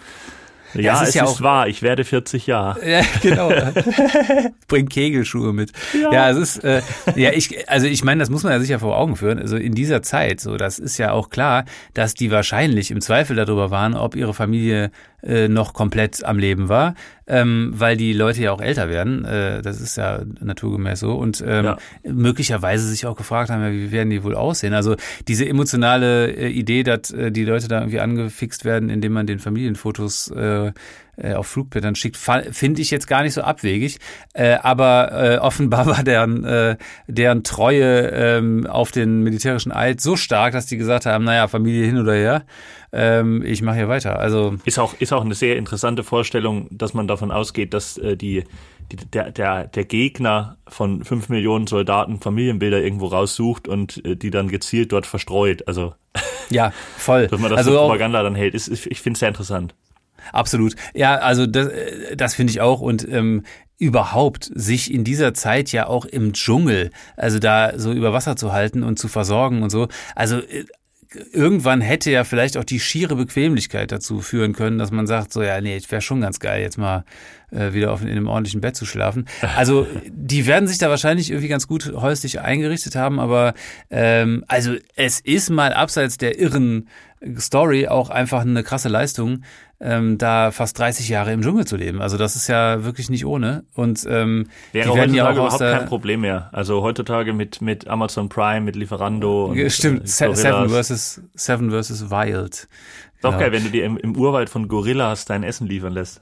Ja, 0.75 0.81
ja 0.81 1.03
es, 1.03 1.09
ist, 1.09 1.15
ja 1.15 1.25
ist 1.25 1.43
wahr, 1.43 1.69
ich 1.69 1.83
werde 1.83 2.05
40 2.05 2.47
Jahre. 2.47 2.81
Ja, 2.93 3.03
genau. 3.23 3.49
Bring 4.69 4.89
Kegelschuhe 4.89 5.53
mit. 5.53 5.73
Ja, 5.99 6.13
ja 6.13 6.31
es 6.31 6.37
ist, 6.37 6.65
äh, 6.65 6.83
ja, 7.17 7.31
ich, 7.33 7.69
also 7.71 7.87
ich 7.87 8.05
meine, 8.05 8.21
das 8.21 8.29
muss 8.29 8.43
man 8.43 8.53
ja 8.53 8.61
sicher 8.61 8.81
vor 8.81 8.99
Augen 8.99 9.17
führen. 9.17 9.39
Also 9.39 9.57
in 9.57 9.75
dieser 9.75 10.03
Zeit, 10.03 10.41
so, 10.41 10.57
das 10.57 10.79
ist 10.79 10.99
ja 10.99 11.13
auch 11.13 11.31
klar, 11.31 11.65
dass 11.95 12.15
die 12.15 12.31
wahrscheinlich 12.31 12.91
im 12.91 13.01
Zweifel 13.01 13.37
darüber 13.37 13.71
waren, 13.71 13.95
ob 13.95 14.15
ihre 14.15 14.35
Familie 14.35 14.91
äh, 15.23 15.49
noch 15.49 15.73
komplett 15.73 16.25
am 16.25 16.39
Leben 16.39 16.69
war, 16.69 16.95
ähm, 17.27 17.73
weil 17.75 17.97
die 17.97 18.13
Leute 18.13 18.43
ja 18.43 18.53
auch 18.53 18.61
älter 18.61 18.89
werden. 18.89 19.25
Äh, 19.25 19.63
das 19.63 19.81
ist 19.81 19.97
ja 19.97 20.23
naturgemäß 20.41 21.01
so. 21.01 21.15
Und 21.15 21.43
ähm, 21.47 21.65
ja. 21.65 21.79
möglicherweise 22.05 22.87
sich 22.87 23.07
auch 23.07 23.17
gefragt 23.17 23.51
haben, 23.51 23.63
ja, 23.63 23.71
wie 23.71 23.93
werden 23.93 24.11
die 24.11 24.25
wohl 24.25 24.35
aussehen? 24.35 24.75
Also 24.75 24.97
diese 25.29 25.49
emotionale 25.49 26.31
äh, 26.31 26.49
Idee, 26.49 26.83
dass 26.83 27.11
äh, 27.13 27.31
die 27.31 27.45
Leute 27.45 27.69
da 27.69 27.79
irgendwie 27.81 28.01
angefixt 28.01 28.65
werden, 28.65 28.91
indem 28.91 29.13
man 29.13 29.27
den 29.27 29.39
Familienfotos 29.39 30.31
äh, 30.31 30.73
äh, 31.17 31.35
auf 31.35 31.47
Flugblättern 31.47 31.95
schickt, 31.95 32.17
finde 32.17 32.81
ich 32.81 32.91
jetzt 32.91 33.07
gar 33.07 33.23
nicht 33.23 33.35
so 33.35 33.43
abwegig. 33.43 33.99
Äh, 34.33 34.55
aber 34.63 35.13
äh, 35.13 35.39
offenbar 35.39 35.87
war 35.93 36.03
deren, 36.03 36.45
äh, 36.45 36.77
deren 37.07 37.45
Treue 37.45 38.09
ähm, 38.09 38.67
auf 38.67 38.91
den 38.93 39.23
militärischen 39.23 39.73
Eid 39.73 40.01
so 40.01 40.17
stark, 40.17 40.53
dass 40.53 40.67
die 40.67 40.77
gesagt 40.77 41.07
haben, 41.07 41.25
naja, 41.25 41.49
Familie 41.49 41.87
hin 41.87 41.99
oder 41.99 42.15
her, 42.15 42.45
ähm, 42.93 43.43
ich 43.45 43.63
mache 43.63 43.77
hier 43.77 43.89
weiter. 43.89 44.19
Also 44.19 44.57
ist 44.65 44.79
auch, 44.79 44.95
ist 44.99 45.13
auch 45.13 45.25
eine 45.25 45.35
sehr 45.35 45.57
interessante 45.57 46.03
Vorstellung, 46.03 46.69
dass 46.71 46.95
man 46.95 47.09
davon 47.09 47.31
ausgeht, 47.31 47.73
dass 47.75 47.97
äh, 47.99 48.17
die, 48.17 48.45
der, 49.13 49.31
der, 49.31 49.67
der 49.67 49.85
Gegner 49.85 50.57
von 50.69 51.05
fünf 51.05 51.29
Millionen 51.29 51.67
Soldaten 51.67 52.21
Familienbilder 52.21 52.83
irgendwo 52.83 53.07
raussucht 53.07 53.69
und 53.69 54.05
äh, 54.05 54.17
die 54.17 54.31
dann 54.31 54.49
gezielt 54.49 54.93
dort 54.93 55.07
verstreut. 55.07 55.67
Also 55.67 55.95
ja, 56.51 56.73
voll. 56.99 57.27
dass 57.31 57.41
man 57.41 57.51
das 57.51 57.59
also 57.59 57.73
so 57.73 57.79
Propaganda 57.79 58.23
dann 58.23 58.35
hält, 58.35 58.55
ist, 58.55 58.69
ist 58.69 58.87
ich 58.87 59.01
finde 59.01 59.15
es 59.15 59.21
sehr 59.21 59.29
interessant. 59.29 59.75
Absolut. 60.33 60.75
Ja, 60.95 61.17
also 61.17 61.47
das, 61.47 61.69
das 62.17 62.35
finde 62.35 62.51
ich 62.51 62.61
auch. 62.61 62.81
Und 62.81 63.09
ähm, 63.09 63.43
überhaupt 63.79 64.51
sich 64.55 64.95
in 64.95 65.03
dieser 65.03 65.35
Zeit 65.35 65.73
ja 65.73 65.89
auch 65.89 66.05
im 66.05 66.33
Dschungel, 66.35 66.91
also 67.17 67.41
da 67.41 67.79
so 67.79 67.93
über 67.93 68.13
Wasser 68.13 68.37
zu 68.37 68.53
halten 68.53 68.85
und 68.85 68.99
zu 68.99 69.09
versorgen 69.09 69.63
und 69.63 69.71
so. 69.71 69.89
Also 70.15 70.39
äh, 70.39 70.65
irgendwann 71.33 71.81
hätte 71.81 72.11
ja 72.11 72.25
vielleicht 72.25 72.57
auch 72.57 72.65
die 72.65 72.81
schiere 72.81 73.17
Bequemlichkeit 73.17 73.93
dazu 73.93 74.21
führen 74.21 74.53
können, 74.53 74.79
dass 74.79 74.91
man 74.91 75.07
sagt, 75.07 75.33
so 75.33 75.43
ja, 75.43 75.61
nee, 75.61 75.81
wäre 75.89 76.01
schon 76.01 76.21
ganz 76.21 76.39
geil, 76.39 76.63
jetzt 76.63 76.79
mal 76.79 77.05
äh, 77.51 77.73
wieder 77.73 77.93
auf, 77.93 78.03
in 78.03 78.09
einem 78.09 78.29
ordentlichen 78.29 78.61
Bett 78.61 78.77
zu 78.77 78.87
schlafen. 78.87 79.27
Also 79.57 79.87
die 80.09 80.47
werden 80.47 80.69
sich 80.69 80.79
da 80.79 80.89
wahrscheinlich 80.89 81.31
irgendwie 81.31 81.49
ganz 81.49 81.67
gut 81.67 81.93
häuslich 81.93 82.41
eingerichtet 82.41 82.95
haben, 82.97 83.21
aber 83.21 83.55
ähm, 83.91 84.45
also 84.49 84.75
es 84.97 85.21
ist 85.21 85.51
mal 85.51 85.73
abseits 85.73 86.19
der 86.19 86.39
irren 86.39 86.89
Story 87.39 87.89
auch 87.89 88.11
einfach 88.11 88.43
eine 88.43 88.63
krasse 88.63 88.89
Leistung, 88.89 89.43
ähm, 89.81 90.19
da 90.19 90.51
fast 90.51 90.79
30 90.79 91.09
Jahre 91.09 91.33
im 91.33 91.43
Dschungel 91.43 91.67
zu 91.67 91.77
leben. 91.77 92.01
Also 92.01 92.17
das 92.17 92.37
ist 92.37 92.49
ja 92.49 92.85
wirklich 92.85 93.11
nicht 93.11 93.27
ohne. 93.27 93.65
Und 93.75 94.07
ähm, 94.09 94.47
Wäre 94.73 94.91
die 94.91 94.97
werden 94.97 95.15
ja 95.15 95.31
überhaupt 95.31 95.59
kein 95.59 95.87
Problem 95.87 96.23
mehr. 96.23 96.49
Also 96.53 96.83
heutzutage 96.83 97.33
mit 97.33 97.61
mit 97.61 97.89
Amazon 97.89 98.29
Prime, 98.29 98.63
mit 98.63 98.77
Lieferando. 98.77 99.47
Und, 99.47 99.73
stimmt, 99.73 100.05
äh, 100.05 100.07
Seven 100.07 100.69
versus 100.69 101.21
Seven 101.35 101.71
versus 101.71 102.11
Wild. 102.11 102.55
Ist 102.55 102.69
auch 103.25 103.31
genau. 103.31 103.39
geil, 103.39 103.53
wenn 103.53 103.65
du 103.65 103.71
dir 103.71 103.85
im, 103.85 103.97
im 103.97 104.17
Urwald 104.17 104.51
von 104.51 104.69
Gorillas 104.69 105.25
dein 105.25 105.43
Essen 105.43 105.67
liefern 105.67 105.93
lässt. 105.93 106.21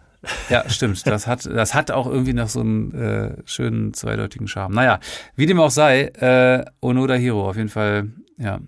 Ja, 0.48 0.68
stimmt. 0.68 1.06
Das 1.06 1.26
hat, 1.26 1.46
das 1.46 1.74
hat 1.74 1.90
auch 1.90 2.06
irgendwie 2.06 2.32
noch 2.32 2.48
so 2.48 2.60
einen 2.60 2.94
äh, 2.94 3.36
schönen 3.44 3.94
zweideutigen 3.94 4.48
Charme. 4.48 4.74
Naja, 4.74 5.00
wie 5.36 5.46
dem 5.46 5.60
auch 5.60 5.70
sei, 5.70 6.02
äh, 6.18 6.64
Onoda 6.80 7.14
Hiro 7.14 7.48
auf 7.48 7.56
jeden 7.56 7.68
Fall, 7.68 8.10
ja. 8.36 8.60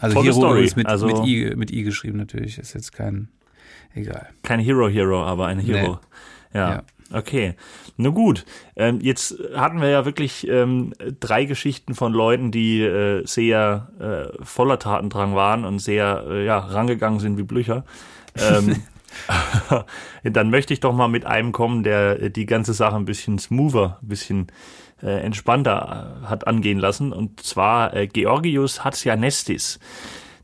Also 0.00 0.14
Tolle 0.14 0.30
Hiro 0.30 0.40
Story. 0.40 0.64
ist 0.64 0.76
mit, 0.76 0.86
also, 0.86 1.06
mit, 1.06 1.18
I, 1.24 1.54
mit 1.56 1.70
I 1.70 1.82
geschrieben 1.82 2.18
natürlich, 2.18 2.58
ist 2.58 2.74
jetzt 2.74 2.92
kein 2.92 3.28
Egal. 3.94 4.28
Kein 4.42 4.60
Hero 4.60 4.88
Hero, 4.88 5.24
aber 5.24 5.46
ein 5.46 5.58
Hero. 5.58 6.00
Nee. 6.52 6.58
Ja. 6.58 6.70
ja. 6.70 6.82
Okay, 7.12 7.54
na 7.96 8.08
gut. 8.08 8.44
Ähm, 8.74 8.98
jetzt 9.00 9.36
hatten 9.54 9.80
wir 9.80 9.88
ja 9.88 10.04
wirklich 10.04 10.48
ähm, 10.48 10.94
drei 11.20 11.44
Geschichten 11.44 11.94
von 11.94 12.12
Leuten, 12.12 12.50
die 12.50 12.82
äh, 12.82 13.24
sehr 13.24 13.88
äh, 14.00 14.44
voller 14.44 14.78
Tatendrang 14.78 15.36
waren 15.36 15.64
und 15.64 15.78
sehr 15.78 16.24
äh, 16.28 16.44
ja, 16.44 16.58
rangegangen 16.58 17.20
sind 17.20 17.36
wie 17.36 17.44
Blücher. 17.44 17.84
Ähm, 18.36 18.82
dann 20.24 20.50
möchte 20.50 20.72
ich 20.72 20.80
doch 20.80 20.92
mal 20.92 21.08
mit 21.08 21.24
einem 21.24 21.52
kommen, 21.52 21.84
der 21.84 22.20
äh, 22.20 22.30
die 22.30 22.46
ganze 22.46 22.72
Sache 22.72 22.96
ein 22.96 23.04
bisschen 23.04 23.38
smoother, 23.38 23.98
ein 24.02 24.08
bisschen 24.08 24.46
äh, 25.02 25.20
entspannter 25.20 26.22
äh, 26.22 26.26
hat 26.26 26.46
angehen 26.46 26.78
lassen. 26.78 27.12
Und 27.12 27.40
zwar 27.40 27.94
äh, 27.94 28.06
Georgius 28.06 28.84
Hatzianestis. 28.84 29.78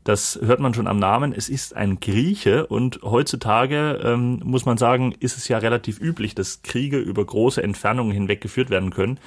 Das 0.03 0.39
hört 0.41 0.59
man 0.59 0.73
schon 0.73 0.87
am 0.87 0.97
Namen. 0.97 1.31
Es 1.31 1.47
ist 1.47 1.75
ein 1.75 1.99
Grieche 1.99 2.65
und 2.65 3.01
heutzutage 3.03 3.99
ähm, 4.03 4.41
muss 4.43 4.65
man 4.65 4.77
sagen, 4.77 5.13
ist 5.19 5.37
es 5.37 5.47
ja 5.47 5.59
relativ 5.59 6.01
üblich, 6.01 6.33
dass 6.33 6.63
Kriege 6.63 6.97
über 6.97 7.23
große 7.23 7.61
Entfernungen 7.61 8.11
hinweg 8.11 8.41
geführt 8.41 8.71
werden 8.71 8.89
können. 8.89 9.19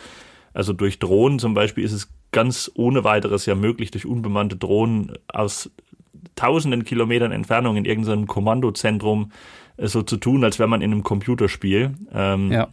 Also 0.52 0.72
durch 0.72 0.98
Drohnen 0.98 1.38
zum 1.38 1.54
Beispiel 1.54 1.84
ist 1.84 1.92
es 1.92 2.08
ganz 2.32 2.70
ohne 2.74 3.04
weiteres 3.04 3.46
ja 3.46 3.54
möglich, 3.54 3.92
durch 3.92 4.06
unbemannte 4.06 4.56
Drohnen 4.56 5.12
aus 5.28 5.70
tausenden 6.34 6.84
Kilometern 6.84 7.30
Entfernung 7.30 7.76
in 7.76 7.84
irgendeinem 7.84 8.26
Kommandozentrum 8.26 9.30
äh, 9.76 9.86
so 9.86 10.02
zu 10.02 10.16
tun, 10.16 10.44
als 10.44 10.58
wäre 10.58 10.68
man 10.68 10.82
in 10.82 10.92
einem 10.92 11.04
Computerspiel. 11.04 11.94
Ähm, 12.12 12.50
ja. 12.50 12.68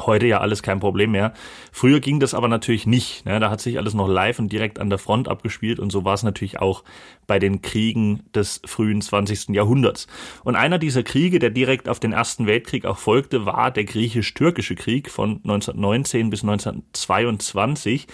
Heute 0.00 0.26
ja 0.26 0.40
alles 0.40 0.62
kein 0.62 0.78
Problem 0.78 1.12
mehr. 1.12 1.32
Früher 1.72 2.00
ging 2.00 2.20
das 2.20 2.34
aber 2.34 2.48
natürlich 2.48 2.86
nicht. 2.86 3.24
Ne? 3.24 3.40
Da 3.40 3.50
hat 3.50 3.60
sich 3.60 3.78
alles 3.78 3.94
noch 3.94 4.08
live 4.08 4.38
und 4.38 4.52
direkt 4.52 4.78
an 4.78 4.90
der 4.90 4.98
Front 4.98 5.26
abgespielt 5.26 5.80
und 5.80 5.90
so 5.90 6.04
war 6.04 6.14
es 6.14 6.22
natürlich 6.22 6.60
auch 6.60 6.84
bei 7.26 7.38
den 7.38 7.62
Kriegen 7.62 8.22
des 8.34 8.60
frühen 8.66 9.00
20. 9.00 9.48
Jahrhunderts. 9.54 10.06
Und 10.44 10.54
einer 10.54 10.78
dieser 10.78 11.02
Kriege, 11.02 11.38
der 11.38 11.50
direkt 11.50 11.88
auf 11.88 11.98
den 11.98 12.12
Ersten 12.12 12.46
Weltkrieg 12.46 12.84
auch 12.84 12.98
folgte, 12.98 13.46
war 13.46 13.70
der 13.70 13.84
griechisch-türkische 13.84 14.74
Krieg 14.74 15.10
von 15.10 15.40
1919 15.44 16.28
bis 16.28 16.42
1922. 16.42 18.06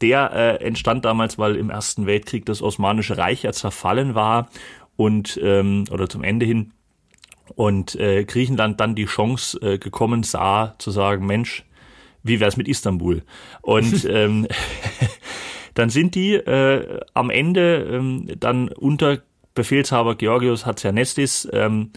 Der 0.00 0.32
äh, 0.32 0.64
entstand 0.64 1.04
damals, 1.04 1.38
weil 1.38 1.56
im 1.56 1.70
Ersten 1.70 2.06
Weltkrieg 2.06 2.46
das 2.46 2.62
Osmanische 2.62 3.16
Reich 3.16 3.44
ja 3.44 3.52
zerfallen 3.52 4.14
war 4.14 4.48
und 4.96 5.38
ähm, 5.42 5.84
oder 5.92 6.08
zum 6.08 6.24
Ende 6.24 6.44
hin 6.44 6.72
und 7.54 7.94
äh, 7.96 8.24
Griechenland 8.24 8.80
dann 8.80 8.94
die 8.94 9.06
Chance 9.06 9.58
äh, 9.60 9.78
gekommen 9.78 10.22
sah, 10.22 10.74
zu 10.78 10.90
sagen, 10.90 11.26
Mensch, 11.26 11.64
wie 12.22 12.40
wär's 12.40 12.56
mit 12.56 12.68
Istanbul? 12.68 13.22
Und 13.62 14.04
ähm, 14.10 14.46
dann 15.74 15.90
sind 15.90 16.14
die 16.14 16.34
äh, 16.34 17.00
am 17.14 17.30
Ende 17.30 17.88
ähm, 17.90 18.28
dann 18.38 18.68
unter 18.68 19.18
Befehlshaber 19.54 20.14
Georgios 20.14 20.66
Hatzianestis 20.66 21.48
ähm, 21.52 21.90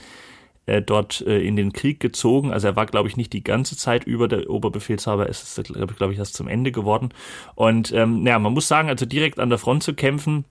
äh, 0.65 0.81
dort 0.81 1.21
äh, 1.21 1.39
in 1.39 1.55
den 1.55 1.73
Krieg 1.73 1.99
gezogen. 1.99 2.51
Also 2.51 2.67
er 2.67 2.75
war, 2.75 2.85
glaube 2.85 3.09
ich, 3.09 3.17
nicht 3.17 3.33
die 3.33 3.43
ganze 3.43 3.77
Zeit 3.77 4.03
über 4.05 4.27
der 4.27 4.49
Oberbefehlshaber. 4.49 5.29
Es 5.29 5.57
ist, 5.57 5.67
glaube 5.67 5.93
glaub 5.93 6.11
ich, 6.11 6.17
erst 6.17 6.35
zum 6.35 6.47
Ende 6.47 6.71
geworden. 6.71 7.09
Und 7.55 7.91
ähm, 7.91 8.25
ja, 8.25 8.39
man 8.39 8.53
muss 8.53 8.67
sagen, 8.67 8.89
also 8.89 9.05
direkt 9.05 9.39
an 9.39 9.49
der 9.49 9.57
Front 9.57 9.83
zu 9.83 9.93
kämpfen, 9.93 10.45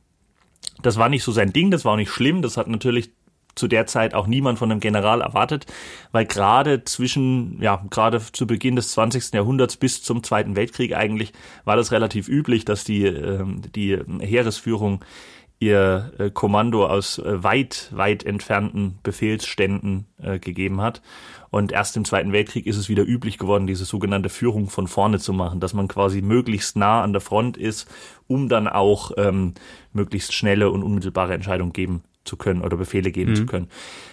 das 0.82 0.96
war 0.96 1.08
nicht 1.08 1.22
so 1.22 1.32
sein 1.32 1.52
Ding, 1.52 1.70
das 1.70 1.84
war 1.84 1.92
auch 1.92 1.96
nicht 1.96 2.10
schlimm. 2.10 2.42
Das 2.42 2.56
hat 2.56 2.68
natürlich 2.68 3.10
zu 3.54 3.68
der 3.68 3.86
Zeit 3.86 4.14
auch 4.14 4.26
niemand 4.26 4.58
von 4.58 4.70
einem 4.70 4.80
General 4.80 5.20
erwartet, 5.20 5.66
weil 6.12 6.26
gerade 6.26 6.84
zwischen, 6.84 7.60
ja, 7.60 7.84
gerade 7.90 8.20
zu 8.32 8.46
Beginn 8.46 8.76
des 8.76 8.92
20. 8.92 9.32
Jahrhunderts 9.34 9.76
bis 9.76 10.02
zum 10.02 10.22
Zweiten 10.22 10.56
Weltkrieg 10.56 10.94
eigentlich 10.94 11.32
war 11.64 11.76
das 11.76 11.92
relativ 11.92 12.28
üblich, 12.28 12.64
dass 12.64 12.84
die, 12.84 13.04
äh, 13.04 13.44
die 13.74 13.98
Heeresführung 14.20 15.04
ihr 15.60 16.12
äh, 16.18 16.30
Kommando 16.30 16.86
aus 16.86 17.18
äh, 17.18 17.44
weit, 17.44 17.90
weit 17.92 18.24
entfernten 18.24 18.98
Befehlsständen 19.02 20.06
äh, 20.20 20.38
gegeben 20.38 20.80
hat. 20.80 21.02
Und 21.50 21.72
erst 21.72 21.96
im 21.96 22.04
Zweiten 22.04 22.32
Weltkrieg 22.32 22.66
ist 22.66 22.76
es 22.76 22.88
wieder 22.88 23.04
üblich 23.04 23.36
geworden, 23.36 23.66
diese 23.66 23.84
sogenannte 23.84 24.30
Führung 24.30 24.70
von 24.70 24.88
vorne 24.88 25.18
zu 25.18 25.32
machen, 25.32 25.60
dass 25.60 25.74
man 25.74 25.88
quasi 25.88 26.22
möglichst 26.22 26.76
nah 26.76 27.02
an 27.02 27.12
der 27.12 27.20
Front 27.20 27.56
ist, 27.56 27.88
um 28.26 28.48
dann 28.48 28.68
auch 28.68 29.12
ähm, 29.16 29.54
möglichst 29.92 30.32
schnelle 30.32 30.70
und 30.70 30.82
unmittelbare 30.82 31.34
Entscheidungen 31.34 31.72
geben 31.72 32.02
zu 32.24 32.36
können 32.36 32.62
oder 32.62 32.76
Befehle 32.76 33.10
geben 33.10 33.32
mhm. 33.32 33.36
zu 33.36 33.46
können. 33.46 33.68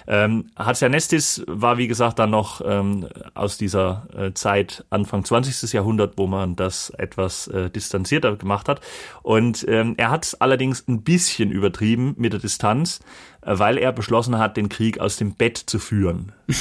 Ähm, 0.07 0.45
Hatsianestis 0.57 1.43
war, 1.47 1.77
wie 1.77 1.87
gesagt, 1.87 2.19
dann 2.19 2.29
noch 2.29 2.61
ähm, 2.65 3.07
aus 3.33 3.57
dieser 3.57 4.07
äh, 4.15 4.33
Zeit 4.33 4.85
Anfang 4.89 5.25
20. 5.25 5.73
Jahrhundert, 5.73 6.17
wo 6.17 6.27
man 6.27 6.55
das 6.55 6.89
etwas 6.91 7.47
äh, 7.47 7.69
distanzierter 7.69 8.35
gemacht 8.35 8.69
hat. 8.69 8.81
Und 9.23 9.65
ähm, 9.67 9.95
er 9.97 10.09
hat 10.09 10.37
allerdings 10.39 10.87
ein 10.87 11.03
bisschen 11.03 11.51
übertrieben 11.51 12.15
mit 12.17 12.33
der 12.33 12.39
Distanz, 12.39 13.01
äh, 13.41 13.59
weil 13.59 13.77
er 13.77 13.91
beschlossen 13.91 14.37
hat, 14.37 14.57
den 14.57 14.69
Krieg 14.69 14.99
aus 14.99 15.17
dem 15.17 15.33
Bett 15.35 15.57
zu 15.57 15.79
führen. 15.79 16.31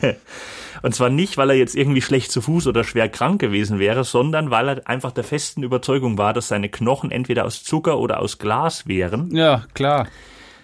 Und 0.82 0.94
zwar 0.94 1.10
nicht, 1.10 1.36
weil 1.36 1.50
er 1.50 1.56
jetzt 1.56 1.74
irgendwie 1.74 2.02
schlecht 2.02 2.32
zu 2.32 2.40
Fuß 2.40 2.66
oder 2.66 2.84
schwer 2.84 3.08
krank 3.08 3.40
gewesen 3.40 3.78
wäre, 3.78 4.04
sondern 4.04 4.50
weil 4.50 4.68
er 4.68 4.88
einfach 4.88 5.12
der 5.12 5.24
festen 5.24 5.62
Überzeugung 5.62 6.18
war, 6.18 6.32
dass 6.32 6.48
seine 6.48 6.68
Knochen 6.68 7.10
entweder 7.10 7.44
aus 7.44 7.62
Zucker 7.62 7.98
oder 7.98 8.20
aus 8.20 8.38
Glas 8.38 8.86
wären. 8.86 9.34
Ja, 9.34 9.64
klar. 9.74 10.06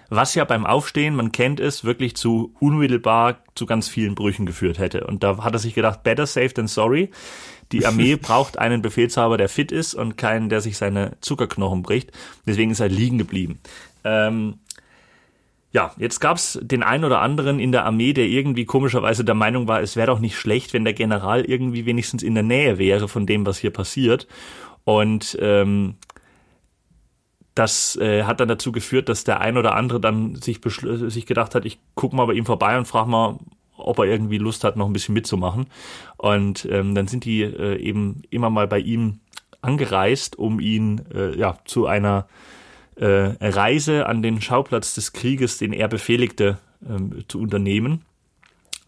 Was 0.09 0.35
ja 0.35 0.45
beim 0.45 0.67
Aufstehen, 0.67 1.17
man 1.17 1.33
kennt 1.33 1.59
es, 1.59 1.85
wirklich 1.85 2.17
zu 2.17 2.55
unmittelbar 2.61 3.39
zu 3.55 3.67
ganz 3.67 3.89
vielen 3.89 4.15
Brüchen 4.15 4.47
geführt 4.47 4.79
hätte. 4.79 5.05
Und 5.07 5.25
da 5.25 5.43
hat 5.43 5.53
er 5.53 5.59
sich 5.59 5.75
gedacht, 5.75 6.05
better 6.05 6.27
safe 6.27 6.55
than 6.55 6.69
sorry. 6.69 7.11
Die 7.73 7.85
Armee 7.85 8.15
braucht 8.21 8.59
einen 8.59 8.83
Befehlshaber, 8.83 9.37
der 9.37 9.49
fit 9.49 9.73
ist 9.73 9.95
und 9.95 10.17
keinen, 10.17 10.49
der 10.49 10.61
sich 10.61 10.77
seine 10.77 11.17
Zuckerknochen 11.21 11.83
bricht. 11.83 12.13
Deswegen 12.47 12.71
ist 12.71 12.81
er 12.81 12.89
liegen 12.89 13.19
geblieben. 13.19 13.59
Ähm, 14.05 14.61
ja, 15.77 15.93
jetzt 15.99 16.21
gab's 16.21 16.59
den 16.63 16.83
einen 16.83 17.05
oder 17.05 17.21
anderen 17.21 17.61
in 17.61 17.71
der 17.71 17.85
Armee, 17.85 18.15
der 18.15 18.25
irgendwie 18.25 18.65
komischerweise 18.65 19.27
der 19.27 19.35
Meinung 19.35 19.69
war, 19.69 19.83
es 19.83 19.95
wäre 19.95 20.07
doch 20.07 20.21
nicht 20.21 20.39
schlecht, 20.39 20.73
wenn 20.73 20.85
der 20.85 20.95
General 20.95 21.45
irgendwie 21.45 21.85
wenigstens 21.85 22.23
in 22.23 22.33
der 22.33 22.45
Nähe 22.45 22.79
wäre 22.79 23.09
von 23.09 23.27
dem, 23.27 23.45
was 23.45 23.59
hier 23.59 23.73
passiert. 23.73 24.27
Und 24.85 25.37
ähm, 25.39 25.97
das 27.55 27.95
äh, 27.97 28.23
hat 28.23 28.41
dann 28.41 28.49
dazu 28.49 28.73
geführt, 28.73 29.11
dass 29.11 29.25
der 29.25 29.43
ein 29.43 29.59
oder 29.59 29.75
andere 29.75 30.01
dann 30.01 30.37
sich, 30.37 30.61
sich 30.65 31.27
gedacht 31.27 31.55
hat, 31.55 31.67
ich 31.67 31.79
guck 31.95 32.15
mal 32.15 32.25
bei 32.25 32.33
ihm 32.33 32.47
vorbei 32.47 32.79
und 32.79 32.89
frage 32.89 33.11
mal, 33.11 33.39
ob 33.77 33.99
er 33.99 34.07
irgendwie 34.07 34.39
Lust 34.39 34.65
hat, 34.65 34.79
noch 34.79 34.87
ein 34.87 34.95
bisschen 34.95 35.13
mitzumachen. 35.13 35.67
Und 36.17 36.67
ähm, 36.71 36.95
dann 36.95 37.07
sind 37.07 37.27
die 37.27 37.43
äh, 37.43 37.77
eben 37.77 38.23
immer 38.31 38.49
mal 38.49 38.67
bei 38.67 38.79
ihm 38.79 39.21
angereist, 39.61 40.39
um 40.39 40.59
ihn 40.59 41.03
äh, 41.15 41.37
ja 41.37 41.59
zu 41.67 41.85
einer 41.85 42.29
äh, 42.97 43.35
Reise 43.41 44.07
an 44.07 44.23
den 44.23 44.41
Schauplatz 44.41 44.95
des 44.95 45.13
Krieges, 45.13 45.59
den 45.59 45.73
er 45.73 45.89
befehligte, 45.89 46.59
ähm, 46.89 47.25
zu 47.29 47.41
unternehmen. 47.41 48.03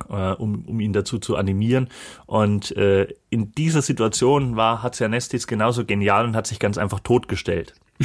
äh, 0.08 0.32
um, 0.32 0.64
um 0.66 0.80
ihn 0.80 0.92
dazu 0.92 1.18
zu 1.18 1.36
animieren. 1.36 1.88
Und 2.26 2.76
äh, 2.76 3.08
in 3.30 3.52
dieser 3.52 3.82
Situation 3.82 4.56
war 4.56 4.82
Hatzianestis 4.82 5.46
genauso 5.46 5.84
genial 5.84 6.24
und 6.24 6.36
hat 6.36 6.46
sich 6.46 6.58
ganz 6.58 6.78
einfach 6.78 7.00
totgestellt. 7.00 7.74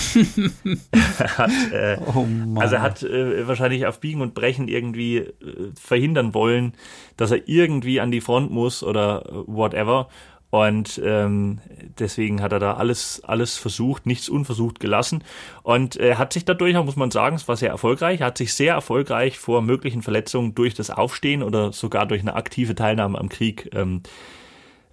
hat, 1.37 1.51
äh, 1.71 1.97
oh 2.15 2.25
also 2.55 2.75
er 2.75 2.81
hat 2.81 3.03
äh, 3.03 3.47
wahrscheinlich 3.47 3.85
auf 3.85 3.99
Biegen 3.99 4.21
und 4.21 4.33
Brechen 4.33 4.67
irgendwie 4.67 5.17
äh, 5.17 5.33
verhindern 5.79 6.33
wollen, 6.33 6.73
dass 7.15 7.29
er 7.29 7.47
irgendwie 7.47 7.99
an 7.99 8.09
die 8.09 8.21
Front 8.21 8.49
muss 8.49 8.81
oder 8.81 9.23
whatever. 9.45 10.09
Und 10.53 11.01
ähm, 11.03 11.61
deswegen 11.97 12.39
hat 12.39 12.51
er 12.51 12.59
da 12.59 12.75
alles, 12.75 13.23
alles 13.23 13.57
versucht, 13.57 14.05
nichts 14.05 14.29
unversucht 14.29 14.79
gelassen. 14.79 15.23
Und 15.63 15.95
er 15.95 16.11
äh, 16.11 16.15
hat 16.17 16.31
sich 16.31 16.45
dadurch, 16.45 16.75
muss 16.75 16.95
man 16.95 17.09
sagen, 17.09 17.37
es 17.37 17.47
war 17.47 17.57
sehr 17.57 17.71
erfolgreich, 17.71 18.19
er 18.19 18.27
hat 18.27 18.37
sich 18.37 18.53
sehr 18.53 18.75
erfolgreich 18.75 19.39
vor 19.39 19.63
möglichen 19.63 20.03
Verletzungen 20.03 20.53
durch 20.53 20.75
das 20.75 20.91
Aufstehen 20.91 21.41
oder 21.41 21.73
sogar 21.73 22.05
durch 22.05 22.21
eine 22.21 22.35
aktive 22.35 22.75
Teilnahme 22.75 23.17
am 23.17 23.29
Krieg 23.29 23.71
ähm, 23.73 24.03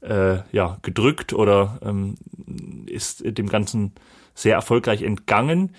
äh, 0.01 0.39
ja, 0.51 0.79
gedrückt 0.81 1.35
oder 1.35 1.79
ähm, 1.85 2.15
ist 2.87 3.23
dem 3.23 3.51
Ganzen 3.51 3.93
sehr 4.35 4.55
erfolgreich 4.55 5.03
entgangen. 5.03 5.75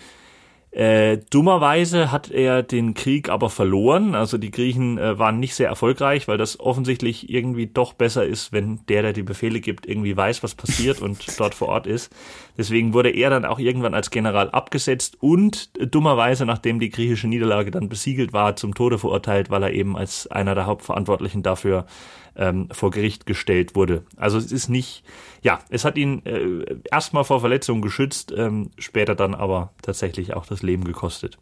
Äh, 0.71 1.17
dummerweise 1.29 2.13
hat 2.13 2.31
er 2.31 2.63
den 2.63 2.93
Krieg 2.93 3.27
aber 3.27 3.49
verloren. 3.49 4.15
Also 4.15 4.37
die 4.37 4.51
Griechen 4.51 4.97
äh, 4.97 5.19
waren 5.19 5.37
nicht 5.37 5.53
sehr 5.53 5.67
erfolgreich, 5.67 6.29
weil 6.29 6.37
das 6.37 6.61
offensichtlich 6.61 7.29
irgendwie 7.29 7.67
doch 7.67 7.91
besser 7.91 8.25
ist, 8.25 8.53
wenn 8.53 8.79
der, 8.87 9.01
der 9.01 9.11
die 9.11 9.23
Befehle 9.23 9.59
gibt, 9.59 9.85
irgendwie 9.85 10.15
weiß, 10.15 10.43
was 10.43 10.55
passiert 10.55 11.01
und 11.01 11.25
dort 11.39 11.55
vor 11.55 11.67
Ort 11.67 11.87
ist. 11.87 12.13
Deswegen 12.57 12.93
wurde 12.93 13.09
er 13.09 13.29
dann 13.29 13.43
auch 13.43 13.59
irgendwann 13.59 13.93
als 13.93 14.11
General 14.11 14.49
abgesetzt 14.49 15.17
und 15.19 15.71
äh, 15.77 15.87
dummerweise, 15.87 16.45
nachdem 16.45 16.79
die 16.79 16.89
griechische 16.89 17.27
Niederlage 17.27 17.71
dann 17.71 17.89
besiegelt 17.89 18.31
war, 18.31 18.55
zum 18.55 18.73
Tode 18.73 18.97
verurteilt, 18.97 19.49
weil 19.49 19.63
er 19.63 19.73
eben 19.73 19.97
als 19.97 20.27
einer 20.27 20.55
der 20.55 20.67
Hauptverantwortlichen 20.67 21.43
dafür 21.43 21.85
ähm, 22.35 22.67
vor 22.71 22.91
Gericht 22.91 23.25
gestellt 23.25 23.75
wurde. 23.75 24.03
Also 24.17 24.37
es 24.37 24.51
ist 24.51 24.69
nicht, 24.69 25.03
ja, 25.41 25.59
es 25.69 25.85
hat 25.85 25.97
ihn 25.97 26.25
äh, 26.25 26.79
erstmal 26.89 27.23
vor 27.23 27.39
Verletzungen 27.39 27.81
geschützt, 27.81 28.33
ähm, 28.35 28.71
später 28.77 29.15
dann 29.15 29.35
aber 29.35 29.73
tatsächlich 29.81 30.33
auch 30.33 30.45
das 30.45 30.63
Leben 30.63 30.83
gekostet. 30.83 31.37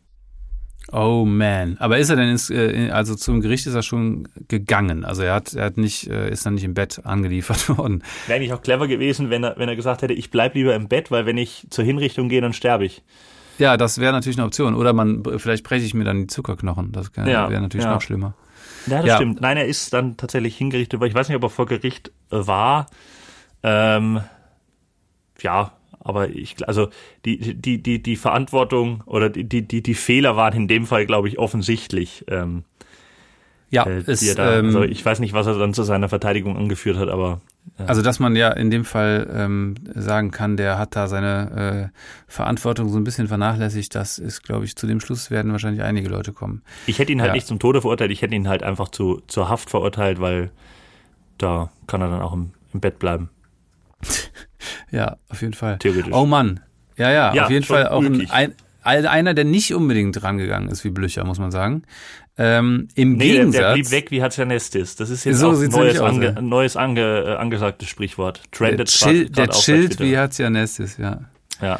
Oh 0.91 1.23
man, 1.23 1.77
aber 1.77 1.99
ist 1.99 2.09
er 2.09 2.15
denn 2.15 2.29
ins, 2.29 2.49
äh, 2.49 2.89
also 2.91 3.13
zum 3.13 3.41
Gericht 3.41 3.67
ist 3.67 3.75
er 3.75 3.83
schon 3.83 4.27
gegangen? 4.47 5.05
Also 5.05 5.21
er 5.21 5.35
hat, 5.35 5.53
er 5.53 5.65
hat 5.65 5.77
nicht, 5.77 6.07
äh, 6.07 6.31
ist 6.31 6.45
dann 6.45 6.55
nicht 6.55 6.63
im 6.63 6.73
Bett 6.73 7.01
angeliefert 7.03 7.69
worden. 7.77 8.03
Wäre 8.25 8.37
eigentlich 8.37 8.53
auch 8.53 8.61
clever 8.61 8.87
gewesen, 8.87 9.29
wenn 9.29 9.43
er, 9.43 9.55
wenn 9.57 9.69
er 9.69 9.75
gesagt 9.75 10.01
hätte, 10.01 10.13
ich 10.13 10.31
bleib 10.31 10.55
lieber 10.55 10.73
im 10.73 10.87
Bett, 10.87 11.11
weil 11.11 11.27
wenn 11.27 11.37
ich 11.37 11.67
zur 11.69 11.85
Hinrichtung 11.85 12.27
gehe, 12.27 12.41
dann 12.41 12.53
sterbe 12.53 12.85
ich. 12.85 13.03
Ja, 13.59 13.77
das 13.77 13.99
wäre 13.99 14.13
natürlich 14.13 14.37
eine 14.37 14.47
Option. 14.47 14.73
Oder 14.73 14.93
man, 14.93 15.23
vielleicht 15.37 15.63
breche 15.63 15.85
ich 15.85 15.93
mir 15.93 16.05
dann 16.05 16.21
die 16.21 16.27
Zuckerknochen. 16.27 16.91
Das 16.93 17.11
ja, 17.15 17.49
wäre 17.49 17.61
natürlich 17.61 17.85
ja. 17.85 17.93
noch 17.93 18.01
schlimmer. 18.01 18.33
Ja, 18.89 18.97
das 18.97 19.07
ja. 19.07 19.15
stimmt. 19.15 19.41
Nein, 19.41 19.57
er 19.57 19.65
ist 19.65 19.93
dann 19.93 20.17
tatsächlich 20.17 20.57
hingerichtet, 20.57 20.99
weil 20.99 21.07
ich 21.07 21.15
weiß 21.15 21.29
nicht, 21.29 21.37
ob 21.37 21.43
er 21.43 21.49
vor 21.49 21.65
Gericht 21.65 22.11
äh, 22.31 22.47
war. 22.47 22.87
Ähm, 23.63 24.21
ja, 25.41 25.71
aber 25.99 26.29
ich, 26.29 26.55
also 26.67 26.89
die, 27.25 27.55
die, 27.55 27.81
die, 27.81 28.01
die 28.01 28.15
Verantwortung 28.15 29.03
oder 29.05 29.29
die, 29.29 29.43
die, 29.43 29.83
die 29.83 29.93
Fehler 29.93 30.35
waren 30.35 30.53
in 30.53 30.67
dem 30.67 30.85
Fall, 30.85 31.05
glaube 31.05 31.27
ich, 31.27 31.37
offensichtlich. 31.37 32.25
Ähm, 32.27 32.63
ja, 33.69 33.85
äh, 33.85 34.01
ist, 34.05 34.37
da, 34.37 34.59
ähm, 34.59 34.67
also 34.67 34.83
ich 34.83 35.05
weiß 35.05 35.19
nicht, 35.19 35.33
was 35.33 35.47
er 35.47 35.57
dann 35.57 35.73
zu 35.73 35.83
seiner 35.83 36.09
Verteidigung 36.09 36.57
angeführt 36.57 36.97
hat, 36.97 37.09
aber 37.09 37.41
also, 37.87 38.01
dass 38.01 38.19
man 38.19 38.35
ja 38.35 38.49
in 38.49 38.71
dem 38.71 38.83
Fall 38.83 39.29
ähm, 39.33 39.75
sagen 39.95 40.31
kann, 40.31 40.57
der 40.57 40.77
hat 40.77 40.95
da 40.95 41.07
seine 41.07 41.91
äh, 41.93 41.97
Verantwortung 42.27 42.89
so 42.89 42.97
ein 42.97 43.03
bisschen 43.03 43.27
vernachlässigt, 43.27 43.95
das 43.95 44.17
ist, 44.17 44.43
glaube 44.43 44.65
ich, 44.65 44.75
zu 44.75 44.85
dem 44.85 44.99
Schluss 44.99 45.31
werden 45.31 45.51
wahrscheinlich 45.51 45.83
einige 45.83 46.09
Leute 46.09 46.33
kommen. 46.33 46.61
Ich 46.87 46.99
hätte 46.99 47.11
ihn 47.11 47.21
halt 47.21 47.29
ja. 47.29 47.33
nicht 47.35 47.47
zum 47.47 47.59
Tode 47.59 47.81
verurteilt, 47.81 48.11
ich 48.11 48.21
hätte 48.21 48.35
ihn 48.35 48.49
halt 48.49 48.63
einfach 48.63 48.89
zu, 48.89 49.21
zur 49.27 49.49
Haft 49.49 49.69
verurteilt, 49.69 50.19
weil 50.19 50.51
da 51.37 51.71
kann 51.87 52.01
er 52.01 52.09
dann 52.09 52.21
auch 52.21 52.33
im, 52.33 52.51
im 52.73 52.81
Bett 52.81 52.99
bleiben. 52.99 53.29
ja, 54.91 55.17
auf 55.29 55.41
jeden 55.41 55.53
Fall. 55.53 55.77
Theoretisch. 55.79 56.13
Oh 56.13 56.25
Mann. 56.25 56.59
Ja, 56.97 57.11
ja, 57.11 57.33
ja 57.33 57.45
auf 57.45 57.49
jeden 57.49 57.65
Fall 57.65 57.87
auch 57.87 58.03
ein, 58.03 58.29
ein, 58.29 58.53
einer, 58.83 59.33
der 59.33 59.45
nicht 59.45 59.73
unbedingt 59.73 60.21
rangegangen 60.21 60.69
ist 60.69 60.83
wie 60.83 60.89
Blücher, 60.89 61.23
muss 61.23 61.39
man 61.39 61.51
sagen. 61.51 61.83
Ähm, 62.41 62.87
Im 62.95 63.17
nee, 63.17 63.33
Gegensatz. 63.33 63.59
Der, 63.59 63.67
der 63.67 63.73
blieb 63.73 63.91
weg 63.91 64.11
wie 64.11 64.23
Hazianestis. 64.23 64.95
Das 64.95 65.09
ist 65.09 65.25
jetzt 65.25 65.39
so 65.39 65.49
auch 65.49 65.61
ein 65.61 65.67
neues, 65.67 65.99
aus, 65.99 66.09
ange, 66.09 66.41
neues 66.41 66.77
ange, 66.77 67.01
äh, 67.01 67.35
angesagtes 67.35 67.89
Sprichwort. 67.89 68.41
Trended 68.51 68.79
der, 68.79 68.85
chill, 68.85 69.29
der 69.29 69.49
chillt 69.49 69.99
wie 69.99 70.17
Hazianestis, 70.17 70.97
ja. 70.97 71.19
Ja. 71.61 71.79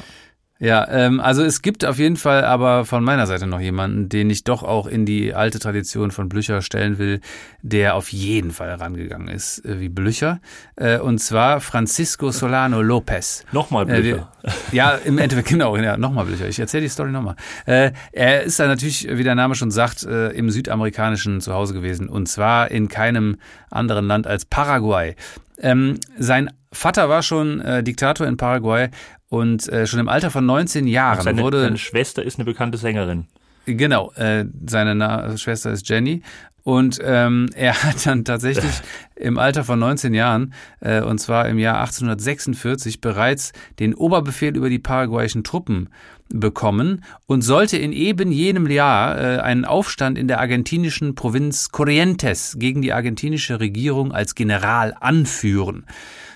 Ja, 0.61 0.85
ähm, 0.89 1.21
also 1.21 1.41
es 1.41 1.61
gibt 1.61 1.85
auf 1.85 1.99
jeden 1.99 2.17
Fall 2.17 2.43
aber 2.43 2.83
von 2.83 3.01
meiner 3.01 3.27
Seite 3.27 3.47
noch 3.47 3.61
jemanden, 3.61 4.09
den 4.09 4.29
ich 4.29 4.43
doch 4.43 4.61
auch 4.61 4.87
in 4.87 5.05
die 5.05 5.33
alte 5.33 5.57
Tradition 5.57 6.11
von 6.11 6.27
Blücher 6.27 6.61
stellen 6.61 6.97
will, 6.97 7.21
der 7.61 7.95
auf 7.95 8.11
jeden 8.11 8.51
Fall 8.51 8.73
rangegangen 8.73 9.29
ist, 9.29 9.63
äh, 9.63 9.79
wie 9.79 9.87
Blücher. 9.87 10.41
Äh, 10.75 10.99
und 10.99 11.19
zwar 11.19 11.61
Francisco 11.61 12.31
Solano 12.31 12.81
Lopez. 12.81 13.45
Nochmal 13.53 13.85
Blücher. 13.85 14.33
Äh, 14.43 14.51
ja, 14.75 14.91
im 14.91 15.17
Endeffekt, 15.17 15.47
genau, 15.47 15.77
ja, 15.77 15.95
nochmal 15.95 16.25
Blücher. 16.25 16.49
Ich 16.49 16.59
erzähle 16.59 16.83
die 16.83 16.89
Story 16.89 17.11
nochmal. 17.11 17.37
Äh, 17.65 17.93
er 18.11 18.43
ist 18.43 18.59
da 18.59 18.67
natürlich, 18.67 19.07
wie 19.09 19.23
der 19.23 19.35
Name 19.35 19.55
schon 19.55 19.71
sagt, 19.71 20.03
äh, 20.03 20.31
im 20.31 20.49
südamerikanischen 20.49 21.39
Zuhause 21.39 21.73
gewesen. 21.73 22.09
Und 22.09 22.27
zwar 22.27 22.69
in 22.69 22.89
keinem 22.89 23.37
anderen 23.69 24.07
Land 24.07 24.27
als 24.27 24.43
Paraguay. 24.43 25.15
Ähm, 25.61 25.99
sein 26.17 26.49
Vater 26.71 27.09
war 27.09 27.23
schon 27.23 27.61
äh, 27.61 27.81
Diktator 27.81 28.27
in 28.27 28.37
Paraguay 28.37 28.89
und 29.29 29.69
äh, 29.69 29.87
schon 29.87 29.99
im 29.99 30.09
Alter 30.09 30.31
von 30.31 30.45
19 30.45 30.87
Jahren 30.87 31.21
seine, 31.21 31.41
wurde. 31.41 31.61
Seine 31.61 31.77
Schwester 31.77 32.23
ist 32.23 32.37
eine 32.37 32.45
bekannte 32.45 32.77
Sängerin. 32.77 33.27
Genau, 33.65 34.11
äh, 34.13 34.45
seine 34.67 34.95
Na 34.95 35.37
Schwester 35.37 35.71
ist 35.71 35.87
Jenny. 35.87 36.23
Und 36.63 36.99
ähm, 37.03 37.49
er 37.55 37.81
hat 37.83 38.05
dann 38.05 38.25
tatsächlich 38.25 38.71
im 39.15 39.37
Alter 39.37 39.63
von 39.63 39.79
19 39.79 40.13
Jahren, 40.13 40.53
äh, 40.81 41.01
und 41.01 41.19
zwar 41.19 41.47
im 41.47 41.57
Jahr 41.57 41.79
1846, 41.79 43.01
bereits 43.01 43.53
den 43.79 43.93
Oberbefehl 43.93 44.55
über 44.55 44.69
die 44.69 44.79
paraguayischen 44.79 45.43
Truppen 45.43 45.89
bekommen 46.31 47.03
und 47.25 47.41
sollte 47.41 47.77
in 47.77 47.91
eben 47.91 48.31
jenem 48.31 48.69
Jahr 48.69 49.17
äh, 49.17 49.39
einen 49.39 49.65
Aufstand 49.65 50.17
in 50.17 50.27
der 50.27 50.39
argentinischen 50.39 51.15
Provinz 51.15 51.69
Corrientes 51.69 52.55
gegen 52.59 52.81
die 52.81 52.93
argentinische 52.93 53.59
Regierung 53.59 54.11
als 54.11 54.35
General 54.35 54.95
anführen. 54.99 55.85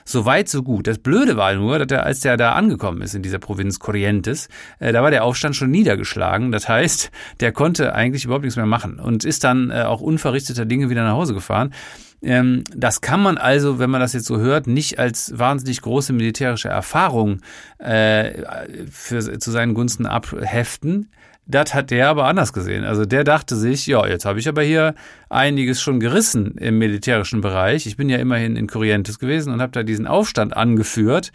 So 0.06 0.26
weit, 0.26 0.50
so 0.50 0.64
gut. 0.64 0.88
Das 0.88 0.98
Blöde 0.98 1.38
war 1.38 1.54
nur, 1.54 1.80
dass 1.80 1.92
er, 1.92 2.06
als 2.06 2.20
der 2.22 2.38
da 2.38 2.54
angekommen 2.54 3.02
ist 3.02 3.16
in 3.16 3.22
dieser 3.22 3.40
Provinz 3.40 3.80
Corrientes, 3.80 4.50
äh, 4.80 4.92
da 4.92 5.04
war 5.04 5.12
der 5.12 5.24
Aufstand 5.24 5.56
schon 5.56 5.72
niedergeschlagen. 5.72 6.52
Das 6.52 6.68
heißt, 6.68 7.12
der 7.40 7.52
konnte 7.52 7.94
eigentlich 7.94 8.26
überhaupt 8.26 8.44
nichts 8.44 8.58
mehr 8.58 8.66
machen 8.66 9.00
und 9.00 9.24
ist 9.24 9.44
dann 9.44 9.72
äh, 9.72 9.84
auch 9.84 10.02
unverrichteter 10.02 10.66
Dinge 10.66 10.90
wieder 10.90 11.04
nach 11.04 11.14
Hause 11.14 11.34
gefahren. 11.34 11.74
Ähm, 12.24 12.64
das 12.74 13.02
kann 13.02 13.22
man 13.22 13.38
also, 13.38 13.80
wenn 13.80 13.90
man 13.90 14.02
das 14.02 14.14
jetzt 14.14 14.26
so 14.26 14.40
hört, 14.40 14.66
nicht 14.66 14.98
als 14.98 15.38
wahnsinnig 15.38 15.82
große 15.82 16.14
militärische 16.14 16.70
Erfahrung 16.70 17.42
äh, 17.80 18.44
für, 18.90 19.40
zu 19.40 19.52
seinen 19.52 19.74
Gunsten 19.74 20.06
abheften. 20.06 21.10
Das 21.46 21.74
hat 21.74 21.92
der 21.92 22.08
aber 22.08 22.26
anders 22.26 22.54
gesehen. 22.54 22.86
Also 22.86 23.06
der 23.06 23.26
dachte 23.26 23.58
sich, 23.58 23.86
ja, 23.86 24.08
jetzt 24.08 24.24
habe 24.26 24.40
ich 24.40 24.48
aber 24.48 24.64
hier 24.64 24.96
einiges 25.30 25.82
schon 25.82 26.00
gerissen 26.00 26.56
im 26.58 26.78
militärischen 26.78 27.42
Bereich. 27.42 27.86
Ich 27.86 27.98
bin 27.98 28.08
ja 28.08 28.18
immerhin 28.18 28.56
in 28.56 28.68
Corrientes 28.68 29.20
gewesen 29.20 29.52
und 29.52 29.62
habe 29.62 29.74
da 29.74 29.84
diesen 29.84 30.08
Aufstand 30.08 30.56
angeführt. 30.56 31.32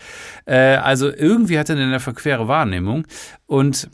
Äh, 0.46 0.76
also 0.76 1.12
irgendwie 1.12 1.58
hatte 1.58 1.74
er 1.74 1.82
eine 1.82 2.00
verquere 2.00 2.48
Wahrnehmung. 2.48 3.06
Und 3.46 3.90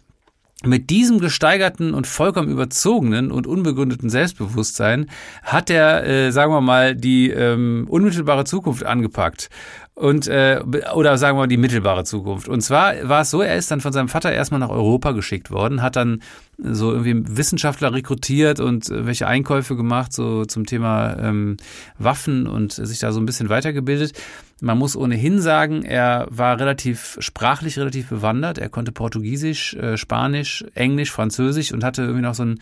mit 0.64 0.88
diesem 0.88 1.18
gesteigerten 1.18 1.94
und 1.94 2.06
vollkommen 2.06 2.48
überzogenen 2.48 3.30
und 3.30 3.46
unbegründeten 3.46 4.08
Selbstbewusstsein 4.08 5.10
hat 5.42 5.68
er, 5.68 6.06
äh, 6.06 6.30
sagen 6.30 6.52
wir 6.52 6.60
mal, 6.60 6.94
die 6.94 7.30
ähm, 7.30 7.86
unmittelbare 7.88 8.44
Zukunft 8.44 8.84
angepackt 8.84 9.50
und 9.94 10.26
äh, 10.26 10.60
oder 10.94 11.16
sagen 11.18 11.36
wir 11.36 11.42
mal 11.42 11.46
die 11.46 11.56
mittelbare 11.56 12.04
Zukunft. 12.04 12.48
Und 12.48 12.62
zwar 12.62 13.08
war 13.08 13.20
es 13.20 13.30
so, 13.30 13.42
er 13.42 13.56
ist 13.56 13.70
dann 13.70 13.80
von 13.80 13.92
seinem 13.92 14.08
Vater 14.08 14.32
erstmal 14.32 14.58
nach 14.58 14.70
Europa 14.70 15.12
geschickt 15.12 15.52
worden, 15.52 15.82
hat 15.82 15.94
dann 15.94 16.20
so 16.58 16.92
irgendwie 16.92 17.36
Wissenschaftler 17.36 17.92
rekrutiert 17.92 18.58
und 18.58 18.90
welche 18.90 19.28
Einkäufe 19.28 19.76
gemacht, 19.76 20.12
so 20.12 20.44
zum 20.46 20.66
Thema 20.66 21.16
ähm, 21.18 21.58
Waffen 21.96 22.48
und 22.48 22.72
sich 22.72 22.98
da 22.98 23.12
so 23.12 23.20
ein 23.20 23.26
bisschen 23.26 23.48
weitergebildet. 23.48 24.14
Man 24.60 24.78
muss 24.78 24.96
ohnehin 24.96 25.40
sagen, 25.40 25.84
er 25.84 26.26
war 26.28 26.58
relativ 26.58 27.16
sprachlich 27.20 27.78
relativ 27.78 28.08
bewandert. 28.08 28.58
Er 28.58 28.70
konnte 28.70 28.90
Portugiesisch, 28.90 29.74
äh, 29.74 29.96
Spanisch, 29.96 30.64
Englisch, 30.74 31.12
Französisch 31.12 31.72
und 31.72 31.84
hatte 31.84 32.02
irgendwie 32.02 32.22
noch 32.22 32.34
so 32.34 32.44
ein 32.44 32.60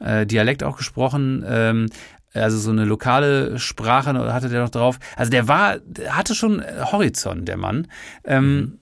äh, 0.00 0.26
Dialekt 0.26 0.64
auch 0.64 0.76
gesprochen. 0.76 1.44
Also 2.34 2.58
so 2.58 2.70
eine 2.70 2.84
lokale 2.84 3.58
Sprache 3.58 4.12
hatte 4.32 4.48
der 4.48 4.62
noch 4.62 4.70
drauf. 4.70 4.98
Also 5.16 5.30
der 5.30 5.48
war, 5.48 5.76
hatte 6.08 6.34
schon 6.34 6.62
Horizont, 6.92 7.48
der 7.48 7.56
Mann. 7.56 7.88
Ähm, 8.24 8.56
mhm. 8.56 8.78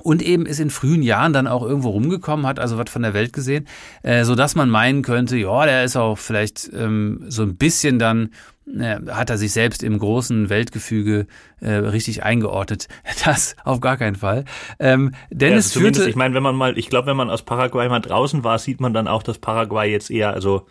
Und 0.00 0.20
eben 0.20 0.46
ist 0.46 0.58
in 0.58 0.70
frühen 0.70 1.02
Jahren 1.02 1.32
dann 1.32 1.46
auch 1.46 1.62
irgendwo 1.62 1.90
rumgekommen, 1.90 2.46
hat 2.46 2.58
also 2.58 2.76
was 2.76 2.90
von 2.90 3.02
der 3.02 3.14
Welt 3.14 3.32
gesehen, 3.32 3.68
äh, 4.02 4.24
so 4.24 4.34
dass 4.34 4.56
man 4.56 4.68
meinen 4.68 5.02
könnte, 5.02 5.36
ja, 5.36 5.64
der 5.64 5.84
ist 5.84 5.96
auch 5.96 6.18
vielleicht 6.18 6.70
ähm, 6.74 7.24
so 7.28 7.42
ein 7.42 7.56
bisschen 7.56 8.00
dann 8.00 8.30
äh, 8.66 8.98
hat 9.10 9.30
er 9.30 9.38
sich 9.38 9.52
selbst 9.52 9.82
im 9.82 9.98
großen 9.98 10.48
Weltgefüge 10.48 11.26
äh, 11.60 11.72
richtig 11.72 12.22
eingeordnet. 12.22 12.88
Das 13.24 13.54
auf 13.64 13.80
gar 13.80 13.96
keinen 13.96 14.16
Fall. 14.16 14.44
Ähm, 14.80 15.14
denn 15.30 15.52
ja, 15.52 15.58
es 15.58 15.72
führte. 15.72 16.08
Ich 16.08 16.16
meine, 16.16 16.34
wenn 16.34 16.42
man 16.42 16.56
mal, 16.56 16.76
ich 16.76 16.88
glaube, 16.88 17.06
wenn 17.06 17.16
man 17.16 17.30
aus 17.30 17.42
Paraguay 17.42 17.88
mal 17.88 18.00
draußen 18.00 18.42
war, 18.42 18.58
sieht 18.58 18.80
man 18.80 18.92
dann 18.92 19.06
auch, 19.06 19.22
dass 19.22 19.38
Paraguay 19.38 19.88
jetzt 19.90 20.10
eher, 20.10 20.32
also 20.32 20.66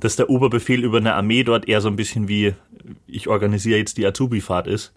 dass 0.00 0.16
der 0.16 0.30
Oberbefehl 0.30 0.84
über 0.84 0.98
eine 0.98 1.14
Armee 1.14 1.42
dort 1.42 1.68
eher 1.68 1.80
so 1.80 1.88
ein 1.88 1.96
bisschen 1.96 2.28
wie 2.28 2.54
ich 3.06 3.28
organisiere 3.28 3.78
jetzt 3.78 3.96
die 3.96 4.06
Azubi-Fahrt 4.06 4.66
ist. 4.66 4.92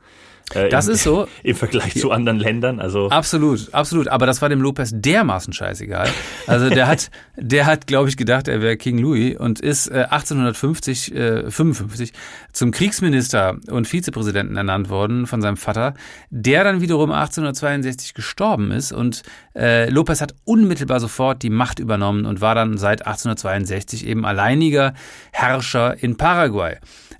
Äh, 0.54 0.70
das 0.70 0.88
im, 0.88 0.94
ist 0.94 1.04
so. 1.04 1.28
Im 1.44 1.56
Vergleich 1.56 1.96
zu 1.96 2.12
anderen 2.12 2.40
Ländern. 2.40 2.80
Also 2.80 3.10
absolut, 3.10 3.74
absolut. 3.74 4.08
Aber 4.08 4.26
das 4.26 4.42
war 4.42 4.50
dem 4.50 4.62
Lopez 4.62 4.92
dermaßen 4.94 5.54
scheißegal. 5.54 6.10
Also 6.48 6.70
der 6.70 6.88
hat, 6.88 7.12
der 7.38 7.66
hat, 7.66 7.88
glaube 7.88 8.10
ich, 8.10 8.18
gedacht, 8.18 8.48
er 8.48 8.62
wäre 8.62 8.78
King 8.78 8.98
Louis 8.98 9.38
und 9.38 9.60
ist 9.60 9.88
äh, 9.88 10.06
1850, 10.10 11.16
äh, 11.16 11.52
55 11.52 12.14
zum 12.52 12.72
Kriegsminister 12.72 13.58
und 13.70 13.88
Vizepräsidenten 13.88 14.58
ernannt 14.58 14.90
worden 14.90 15.28
von 15.28 15.42
seinem 15.42 15.58
Vater, 15.58 15.94
der 16.30 16.64
dann 16.64 16.82
wiederum 16.82 17.12
1862 17.12 18.14
gestorben 18.14 18.72
ist 18.72 18.92
und 18.92 19.24
äh, 19.56 19.90
Lopez 19.90 20.22
hat 20.22 20.36
unmittelbar 20.46 21.00
sofort 21.00 21.44
die 21.44 21.50
Macht 21.50 21.80
übernommen 21.80 22.26
und 22.26 22.42
war 22.42 22.56
dann 22.56 22.78
seit 22.78 23.06
1862 23.06 24.08
eben 24.08 24.26
alleiniger 24.26 24.94
Herrscher 25.32 26.02
in 26.02 26.18
Paraguay 26.18 26.78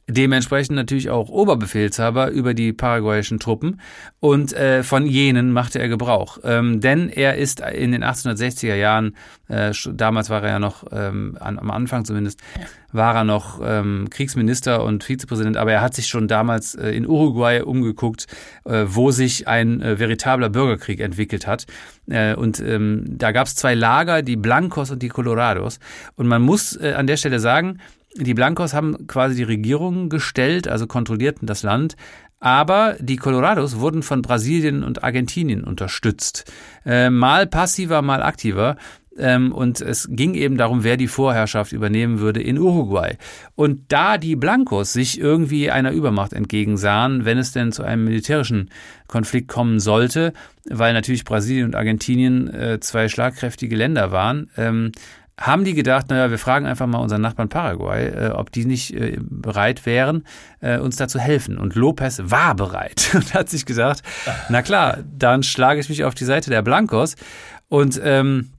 dementsprechend 0.10 0.76
natürlich 0.76 1.10
auch 1.10 1.30
Oberbefehlshaber 1.30 2.30
über 2.32 2.54
die 2.54 2.74
paraguayischen 2.74 3.40
Truppen 3.40 3.80
und 4.20 4.54
äh, 4.54 4.84
von 4.84 5.06
jenen 5.06 5.52
machte 5.52 5.80
er 5.80 5.88
Gebrauch. 5.88 6.40
Ähm, 6.44 6.82
denn 6.82 7.10
er 7.10 7.36
ist 7.36 7.62
in 7.62 7.92
den 7.92 8.04
1860er 8.04 8.76
Jahren, 8.76 9.16
äh, 9.48 9.72
damals 9.94 10.30
war 10.30 10.44
er 10.44 10.50
ja 10.50 10.60
noch, 10.60 10.86
ähm, 10.92 11.38
an, 11.40 11.60
am 11.60 11.72
Anfang 11.72 12.06
zumindest, 12.06 12.42
war 12.92 13.16
er 13.16 13.24
noch 13.24 13.62
ähm, 13.64 14.08
Kriegsminister 14.10 14.84
und 14.84 15.04
Vizepräsident, 15.04 15.58
aber 15.58 15.72
er 15.72 15.82
hat 15.82 15.94
sich 15.94 16.08
schon 16.08 16.28
damals 16.28 16.76
äh, 16.76 16.90
in 16.90 17.08
Uruguay 17.08 17.62
umgeguckt, 17.62 18.26
äh, 18.66 18.86
wo 18.88 19.12
sich 19.12 19.48
ein 19.48 19.82
äh, 19.82 20.00
veritabler 20.00 20.50
Bürgerkrieg 20.50 21.00
entwickelt 21.00 21.46
hat. 21.46 21.68
Äh, 22.10 22.34
und 22.34 22.60
ähm, 22.60 23.06
da 23.08 23.32
gab 23.32 23.48
es 23.48 23.56
zwei 23.56 23.76
Lager, 23.76 24.24
die 24.24 24.36
Blancos 24.36 24.90
und 24.90 25.04
die 25.04 25.10
Colorados. 25.10 25.80
Und 26.16 26.28
man 26.28 26.42
muss 26.42 26.78
an 26.78 27.08
der 27.08 27.18
Stelle 27.18 27.40
sagen, 27.40 27.80
die 28.24 28.34
Blancos 28.34 28.74
haben 28.74 29.08
quasi 29.08 29.36
die 29.36 29.44
Regierung 29.44 30.10
gestellt, 30.10 30.68
also 30.68 30.88
kontrollierten 30.88 31.48
das 31.48 31.64
Land. 31.64 31.96
Aber 32.40 32.96
die 33.00 33.18
Colorados 33.18 33.80
wurden 33.80 34.02
von 34.02 34.22
Brasilien 34.22 34.84
und 34.84 35.04
Argentinien 35.04 35.64
unterstützt. 35.64 36.50
Äh, 36.86 37.10
mal 37.10 37.48
passiver, 37.48 38.02
mal 38.02 38.22
aktiver. 38.22 38.78
Ähm, 39.18 39.52
und 39.52 39.82
es 39.82 40.08
ging 40.10 40.34
eben 40.34 40.56
darum, 40.56 40.86
wer 40.86 40.96
die 40.96 41.08
Vorherrschaft 41.08 41.74
übernehmen 41.74 42.20
würde 42.20 42.42
in 42.42 42.58
Uruguay. 42.58 43.18
Und 43.56 43.92
da 43.92 44.18
die 44.18 44.38
Blancos 44.38 44.94
sich 44.94 45.20
irgendwie 45.20 45.70
einer 45.70 45.92
Übermacht 45.92 46.32
entgegensahen, 46.32 47.26
wenn 47.26 47.38
es 47.38 47.52
denn 47.52 47.74
zu 47.74 47.84
einem 47.84 48.06
militärischen 48.06 48.70
Konflikt 49.08 49.50
kommen 49.50 49.82
sollte, 49.82 50.32
weil 50.70 50.94
natürlich 50.94 51.26
Brasilien 51.26 51.66
und 51.66 51.76
Argentinien 51.76 52.48
äh, 52.54 52.80
zwei 52.80 53.10
schlagkräftige 53.10 53.76
Länder 53.76 54.12
waren, 54.12 54.50
ähm, 54.56 54.94
haben 55.40 55.64
die 55.64 55.74
gedacht, 55.74 56.10
naja, 56.10 56.30
wir 56.30 56.38
fragen 56.38 56.66
einfach 56.66 56.88
mal 56.88 57.00
unseren 57.00 57.22
Nachbarn 57.22 57.50
Paraguay, 57.50 58.08
äh, 58.08 58.30
ob 58.32 58.52
die 58.52 58.66
nicht 58.66 58.94
äh, 58.94 59.18
bereit 59.20 59.86
wären, 59.86 60.26
äh, 60.60 60.80
uns 60.80 60.98
da 60.98 61.08
zu 61.08 61.20
helfen. 61.20 61.58
Und 61.58 61.76
Lopez 61.76 62.22
war 62.24 62.56
bereit 62.56 63.12
und 63.14 63.34
hat 63.34 63.50
sich 63.50 63.66
gesagt, 63.66 64.04
na 64.50 64.62
klar, 64.62 65.00
dann 65.18 65.44
schlage 65.44 65.80
ich 65.80 65.90
mich 65.90 66.04
auf 66.04 66.16
die 66.16 66.26
Seite 66.26 66.50
der 66.50 66.62
Blancos. 66.62 67.16
Und 67.70 68.00
ähm, 68.04 68.52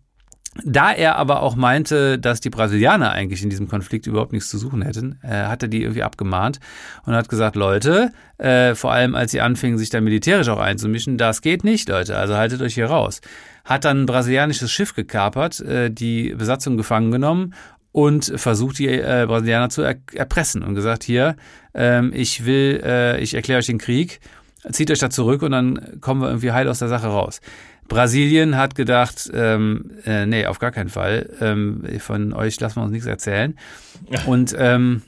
da 0.64 0.90
er 0.90 1.16
aber 1.16 1.42
auch 1.42 1.54
meinte, 1.54 2.18
dass 2.18 2.40
die 2.40 2.50
Brasilianer 2.50 3.12
eigentlich 3.12 3.42
in 3.42 3.50
diesem 3.50 3.68
Konflikt 3.68 4.06
überhaupt 4.06 4.32
nichts 4.32 4.50
zu 4.50 4.58
suchen 4.58 4.82
hätten, 4.82 5.20
äh, 5.22 5.44
hat 5.44 5.62
er 5.62 5.68
die 5.68 5.82
irgendwie 5.82 6.02
abgemahnt 6.02 6.58
und 7.04 7.14
hat 7.14 7.28
gesagt, 7.28 7.54
Leute, 7.54 8.10
äh, 8.38 8.74
vor 8.74 8.92
allem 8.92 9.14
als 9.14 9.30
sie 9.30 9.40
anfingen, 9.40 9.78
sich 9.78 9.90
da 9.90 10.00
militärisch 10.00 10.48
auch 10.48 10.58
einzumischen, 10.58 11.18
das 11.18 11.40
geht 11.42 11.62
nicht, 11.62 11.88
Leute, 11.88 12.16
also 12.16 12.36
haltet 12.36 12.62
euch 12.62 12.74
hier 12.74 12.86
raus. 12.86 13.20
Hat 13.64 13.84
dann 13.84 14.02
ein 14.02 14.06
brasilianisches 14.06 14.70
Schiff 14.70 14.94
gekapert, 14.94 15.60
äh, 15.60 15.90
die 15.90 16.34
Besatzung 16.34 16.76
gefangen 16.76 17.10
genommen 17.10 17.54
und 17.92 18.32
versucht 18.36 18.78
die 18.78 18.88
äh, 18.88 19.24
Brasilianer 19.26 19.68
zu 19.68 19.82
er 19.82 19.96
erpressen 20.14 20.62
und 20.62 20.74
gesagt, 20.74 21.04
hier, 21.04 21.36
ähm, 21.74 22.12
ich 22.14 22.44
will, 22.44 22.80
äh, 22.84 23.20
ich 23.20 23.34
erkläre 23.34 23.58
euch 23.58 23.66
den 23.66 23.78
Krieg, 23.78 24.20
zieht 24.70 24.90
euch 24.90 24.98
da 24.98 25.10
zurück 25.10 25.42
und 25.42 25.52
dann 25.52 26.00
kommen 26.00 26.20
wir 26.20 26.28
irgendwie 26.28 26.52
heil 26.52 26.68
aus 26.68 26.78
der 26.78 26.88
Sache 26.88 27.08
raus. 27.08 27.40
Brasilien 27.88 28.56
hat 28.56 28.76
gedacht, 28.76 29.30
ähm, 29.34 29.90
äh, 30.06 30.24
nee, 30.24 30.46
auf 30.46 30.60
gar 30.60 30.70
keinen 30.70 30.90
Fall. 30.90 31.28
Ähm, 31.40 31.82
von 31.98 32.32
euch 32.32 32.60
lassen 32.60 32.76
wir 32.76 32.84
uns 32.84 32.92
nichts 32.92 33.06
erzählen. 33.06 33.58
Und 34.26 34.54
ähm, 34.56 35.02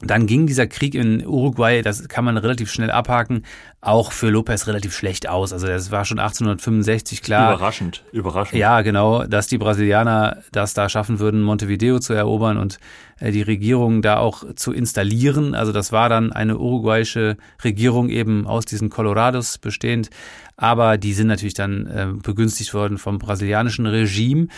dann 0.00 0.26
ging 0.26 0.46
dieser 0.46 0.66
Krieg 0.66 0.94
in 0.94 1.26
Uruguay, 1.26 1.80
das 1.80 2.06
kann 2.08 2.24
man 2.24 2.36
relativ 2.36 2.70
schnell 2.70 2.90
abhaken, 2.90 3.44
auch 3.80 4.12
für 4.12 4.28
Lopez 4.28 4.66
relativ 4.66 4.94
schlecht 4.94 5.26
aus. 5.26 5.54
Also 5.54 5.68
das 5.68 5.90
war 5.90 6.04
schon 6.04 6.18
1865 6.18 7.22
klar. 7.22 7.54
Überraschend, 7.54 8.04
überraschend. 8.12 8.58
Ja, 8.58 8.82
genau, 8.82 9.24
dass 9.24 9.46
die 9.46 9.56
Brasilianer 9.56 10.42
das 10.52 10.74
da 10.74 10.90
schaffen 10.90 11.18
würden, 11.18 11.40
Montevideo 11.40 11.98
zu 11.98 12.12
erobern 12.12 12.58
und 12.58 12.78
äh, 13.20 13.30
die 13.30 13.40
Regierung 13.40 14.02
da 14.02 14.18
auch 14.18 14.44
zu 14.54 14.72
installieren. 14.72 15.54
Also 15.54 15.72
das 15.72 15.92
war 15.92 16.10
dann 16.10 16.30
eine 16.30 16.58
uruguayische 16.58 17.38
Regierung 17.64 18.10
eben 18.10 18.46
aus 18.46 18.66
diesen 18.66 18.90
Colorados 18.90 19.56
bestehend. 19.56 20.10
Aber 20.58 20.98
die 20.98 21.14
sind 21.14 21.28
natürlich 21.28 21.54
dann 21.54 21.86
äh, 21.86 22.08
begünstigt 22.22 22.74
worden 22.74 22.98
vom 22.98 23.18
brasilianischen 23.18 23.86
Regime. 23.86 24.48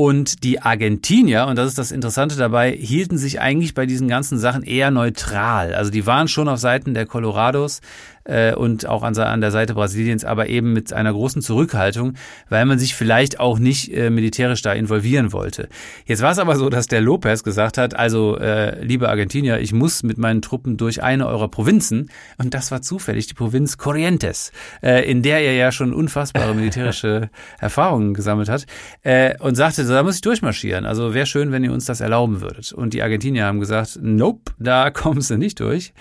Und 0.00 0.44
die 0.44 0.62
Argentinier, 0.62 1.46
und 1.46 1.56
das 1.56 1.66
ist 1.66 1.78
das 1.78 1.90
Interessante 1.90 2.36
dabei, 2.36 2.70
hielten 2.70 3.18
sich 3.18 3.40
eigentlich 3.40 3.74
bei 3.74 3.84
diesen 3.84 4.06
ganzen 4.06 4.38
Sachen 4.38 4.62
eher 4.62 4.92
neutral. 4.92 5.74
Also 5.74 5.90
die 5.90 6.06
waren 6.06 6.28
schon 6.28 6.48
auf 6.48 6.60
Seiten 6.60 6.94
der 6.94 7.04
Colorados, 7.04 7.80
äh, 8.28 8.54
und 8.54 8.86
auch 8.86 9.02
an, 9.02 9.16
an, 9.16 9.40
der 9.40 9.50
Seite 9.50 9.74
Brasiliens, 9.74 10.24
aber 10.24 10.48
eben 10.48 10.72
mit 10.72 10.92
einer 10.92 11.12
großen 11.12 11.42
Zurückhaltung, 11.42 12.14
weil 12.48 12.64
man 12.66 12.78
sich 12.78 12.94
vielleicht 12.94 13.40
auch 13.40 13.58
nicht 13.58 13.92
äh, 13.92 14.10
militärisch 14.10 14.62
da 14.62 14.72
involvieren 14.72 15.32
wollte. 15.32 15.68
Jetzt 16.04 16.22
war 16.22 16.30
es 16.30 16.38
aber 16.38 16.56
so, 16.56 16.68
dass 16.68 16.86
der 16.86 17.00
Lopez 17.00 17.42
gesagt 17.42 17.78
hat, 17.78 17.96
also 17.96 18.36
äh, 18.38 18.82
liebe 18.84 19.08
Argentinier, 19.08 19.58
ich 19.58 19.72
muss 19.72 20.02
mit 20.02 20.18
meinen 20.18 20.42
Truppen 20.42 20.76
durch 20.76 21.02
eine 21.02 21.26
eurer 21.26 21.48
Provinzen 21.48 22.10
und 22.36 22.54
das 22.54 22.70
war 22.70 22.82
zufällig 22.82 23.26
die 23.26 23.34
Provinz 23.34 23.78
Corrientes, 23.78 24.52
äh, 24.82 25.10
in 25.10 25.22
der 25.22 25.40
er 25.40 25.54
ja 25.54 25.72
schon 25.72 25.92
unfassbare 25.92 26.54
militärische 26.54 27.30
Erfahrungen 27.58 28.14
gesammelt 28.14 28.48
hat 28.48 28.66
äh, 29.02 29.36
und 29.38 29.54
sagte, 29.54 29.84
da 29.84 30.02
muss 30.02 30.16
ich 30.16 30.20
durchmarschieren. 30.20 30.84
Also 30.84 31.14
wäre 31.14 31.26
schön, 31.26 31.50
wenn 31.52 31.64
ihr 31.64 31.72
uns 31.72 31.86
das 31.86 32.00
erlauben 32.00 32.40
würdet. 32.40 32.72
Und 32.72 32.92
die 32.92 33.02
Argentinier 33.02 33.46
haben 33.46 33.60
gesagt, 33.60 33.98
nope, 34.02 34.52
da 34.58 34.90
kommst 34.98 35.30
du 35.30 35.38
nicht 35.38 35.60
durch. 35.60 35.92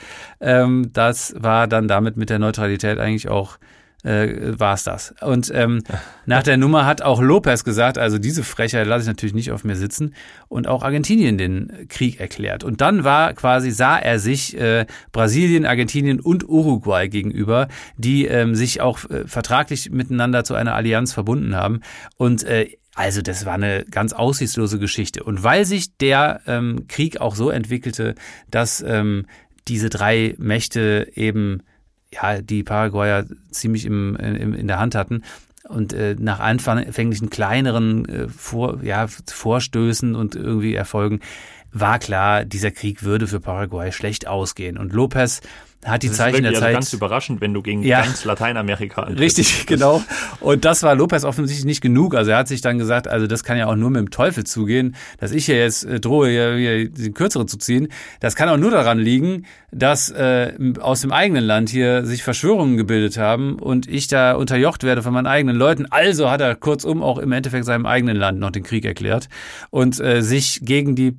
Ähm, 0.41 0.89
das 0.93 1.33
war 1.37 1.67
dann 1.67 1.87
damit 1.87 2.16
mit 2.17 2.29
der 2.29 2.39
Neutralität 2.39 2.99
eigentlich 2.99 3.29
auch 3.29 3.57
äh, 4.03 4.59
war 4.59 4.75
es 4.75 4.83
das. 4.83 5.13
Und 5.21 5.51
ähm, 5.53 5.83
nach 6.25 6.43
der 6.43 6.57
Nummer 6.57 6.85
hat 6.85 7.01
auch 7.01 7.21
Lopez 7.21 7.63
gesagt, 7.63 7.97
also 7.97 8.17
diese 8.17 8.43
Frechheit 8.43 8.87
lasse 8.87 9.03
ich 9.03 9.07
natürlich 9.07 9.35
nicht 9.35 9.51
auf 9.51 9.63
mir 9.63 9.75
sitzen 9.75 10.13
und 10.47 10.67
auch 10.67 10.83
Argentinien 10.83 11.37
den 11.37 11.87
Krieg 11.89 12.19
erklärt. 12.19 12.63
Und 12.63 12.81
dann 12.81 13.03
war 13.03 13.33
quasi, 13.33 13.71
sah 13.71 13.97
er 13.97 14.19
sich 14.19 14.57
äh, 14.57 14.85
Brasilien, 15.11 15.65
Argentinien 15.65 16.19
und 16.19 16.47
Uruguay 16.47 17.09
gegenüber, 17.09 17.67
die 17.97 18.25
ähm, 18.25 18.55
sich 18.55 18.81
auch 18.81 19.03
äh, 19.09 19.27
vertraglich 19.27 19.89
miteinander 19.89 20.43
zu 20.43 20.55
einer 20.55 20.75
Allianz 20.75 21.13
verbunden 21.13 21.55
haben. 21.55 21.81
Und 22.17 22.43
äh, 22.43 22.69
also 22.95 23.21
das 23.21 23.45
war 23.45 23.53
eine 23.53 23.85
ganz 23.85 24.13
aussichtslose 24.13 24.79
Geschichte. 24.79 25.23
Und 25.23 25.43
weil 25.43 25.65
sich 25.65 25.97
der 25.97 26.41
ähm, 26.47 26.87
Krieg 26.87 27.21
auch 27.21 27.35
so 27.35 27.51
entwickelte, 27.51 28.15
dass 28.49 28.81
ähm, 28.81 29.25
diese 29.67 29.89
drei 29.89 30.33
Mächte 30.37 31.11
eben 31.13 31.61
ja, 32.21 32.41
die 32.41 32.63
Paraguayer 32.63 33.25
ziemlich 33.51 33.85
im, 33.85 34.15
im, 34.15 34.53
in 34.53 34.67
der 34.67 34.79
Hand 34.79 34.95
hatten. 34.95 35.23
Und 35.67 35.93
äh, 35.93 36.15
nach 36.17 36.39
anfänglichen 36.39 37.29
kleineren 37.29 38.07
äh, 38.07 38.27
Vor, 38.29 38.83
ja, 38.83 39.07
Vorstößen 39.07 40.15
und 40.15 40.35
irgendwie 40.35 40.75
Erfolgen 40.75 41.19
war 41.79 41.99
klar, 41.99 42.45
dieser 42.45 42.71
Krieg 42.71 43.03
würde 43.03 43.27
für 43.27 43.39
Paraguay 43.39 43.91
schlecht 43.91 44.27
ausgehen. 44.27 44.77
Und 44.77 44.93
Lopez 44.93 45.41
hat 45.85 46.03
die 46.03 46.07
das 46.07 46.17
Zeichen 46.17 46.41
der 46.41 46.49
also 46.49 46.61
Zeit. 46.61 46.73
ganz 46.73 46.91
überraschend, 46.91 47.39
wenn 47.39 47.53
du 47.53 47.61
gegen 47.61 47.83
ja, 47.83 48.01
ganz 48.01 48.25
Lateinamerika 48.25 49.03
antrittst. 49.03 49.21
Richtig, 49.39 49.65
genau. 49.67 50.03
Und 50.39 50.65
das 50.65 50.83
war 50.83 50.95
Lopez 50.95 51.23
offensichtlich 51.23 51.65
nicht 51.65 51.81
genug. 51.81 52.15
Also 52.15 52.31
er 52.31 52.37
hat 52.37 52.47
sich 52.47 52.61
dann 52.61 52.77
gesagt, 52.77 53.07
also 53.07 53.27
das 53.27 53.43
kann 53.43 53.57
ja 53.57 53.67
auch 53.67 53.75
nur 53.75 53.89
mit 53.89 53.99
dem 53.99 54.09
Teufel 54.09 54.43
zugehen, 54.43 54.95
dass 55.19 55.31
ich 55.31 55.45
hier 55.45 55.57
jetzt 55.57 55.85
äh, 55.85 55.99
drohe, 55.99 56.29
hier, 56.29 56.55
hier 56.55 56.89
die 56.89 57.11
Kürzere 57.11 57.45
zu 57.45 57.57
ziehen. 57.57 57.89
Das 58.19 58.35
kann 58.35 58.49
auch 58.49 58.57
nur 58.57 58.71
daran 58.71 58.97
liegen, 58.97 59.45
dass 59.71 60.09
äh, 60.09 60.53
aus 60.79 61.01
dem 61.01 61.11
eigenen 61.11 61.43
Land 61.43 61.69
hier 61.69 62.05
sich 62.05 62.23
Verschwörungen 62.23 62.77
gebildet 62.77 63.17
haben 63.17 63.59
und 63.59 63.87
ich 63.87 64.07
da 64.07 64.33
unterjocht 64.33 64.83
werde 64.83 65.03
von 65.03 65.13
meinen 65.13 65.27
eigenen 65.27 65.55
Leuten. 65.55 65.85
Also 65.85 66.29
hat 66.31 66.41
er 66.41 66.55
kurzum 66.55 67.03
auch 67.03 67.19
im 67.19 67.31
Endeffekt 67.31 67.65
seinem 67.65 67.85
eigenen 67.85 68.17
Land 68.17 68.39
noch 68.39 68.51
den 68.51 68.63
Krieg 68.63 68.83
erklärt 68.83 69.29
und 69.69 69.99
äh, 69.99 70.21
sich 70.21 70.61
gegen 70.63 70.95
die 70.95 71.11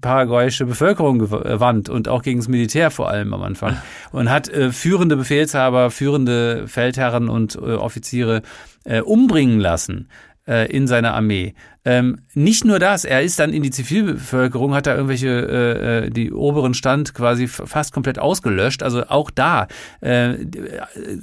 paraguayische 0.48 0.66
Bevölkerung 0.66 1.18
gewandt 1.18 1.88
und 1.88 2.08
auch 2.08 2.22
gegen 2.22 2.40
das 2.40 2.48
Militär 2.48 2.90
vor 2.90 3.08
allem 3.08 3.34
am 3.34 3.42
Anfang 3.42 3.76
und 4.12 4.30
hat 4.30 4.48
äh, 4.48 4.72
führende 4.72 5.16
Befehlshaber, 5.16 5.90
führende 5.90 6.66
Feldherren 6.66 7.28
und 7.28 7.56
äh, 7.56 7.74
Offiziere 7.74 8.42
äh, 8.84 9.00
umbringen 9.00 9.60
lassen 9.60 10.08
äh, 10.46 10.70
in 10.70 10.86
seiner 10.86 11.14
Armee. 11.14 11.54
Ähm, 11.84 12.20
nicht 12.34 12.64
nur 12.64 12.78
das, 12.78 13.04
er 13.04 13.22
ist 13.22 13.38
dann 13.38 13.52
in 13.52 13.62
die 13.62 13.70
Zivilbevölkerung, 13.70 14.74
hat 14.74 14.86
da 14.86 14.94
irgendwelche, 14.94 15.28
äh, 15.28 16.06
äh 16.06 16.10
die 16.10 16.32
oberen 16.32 16.74
Stand 16.74 17.14
quasi 17.14 17.48
fast 17.48 17.92
komplett 17.92 18.18
ausgelöscht. 18.18 18.82
Also 18.82 19.04
auch 19.08 19.30
da, 19.30 19.68
äh, 20.00 20.34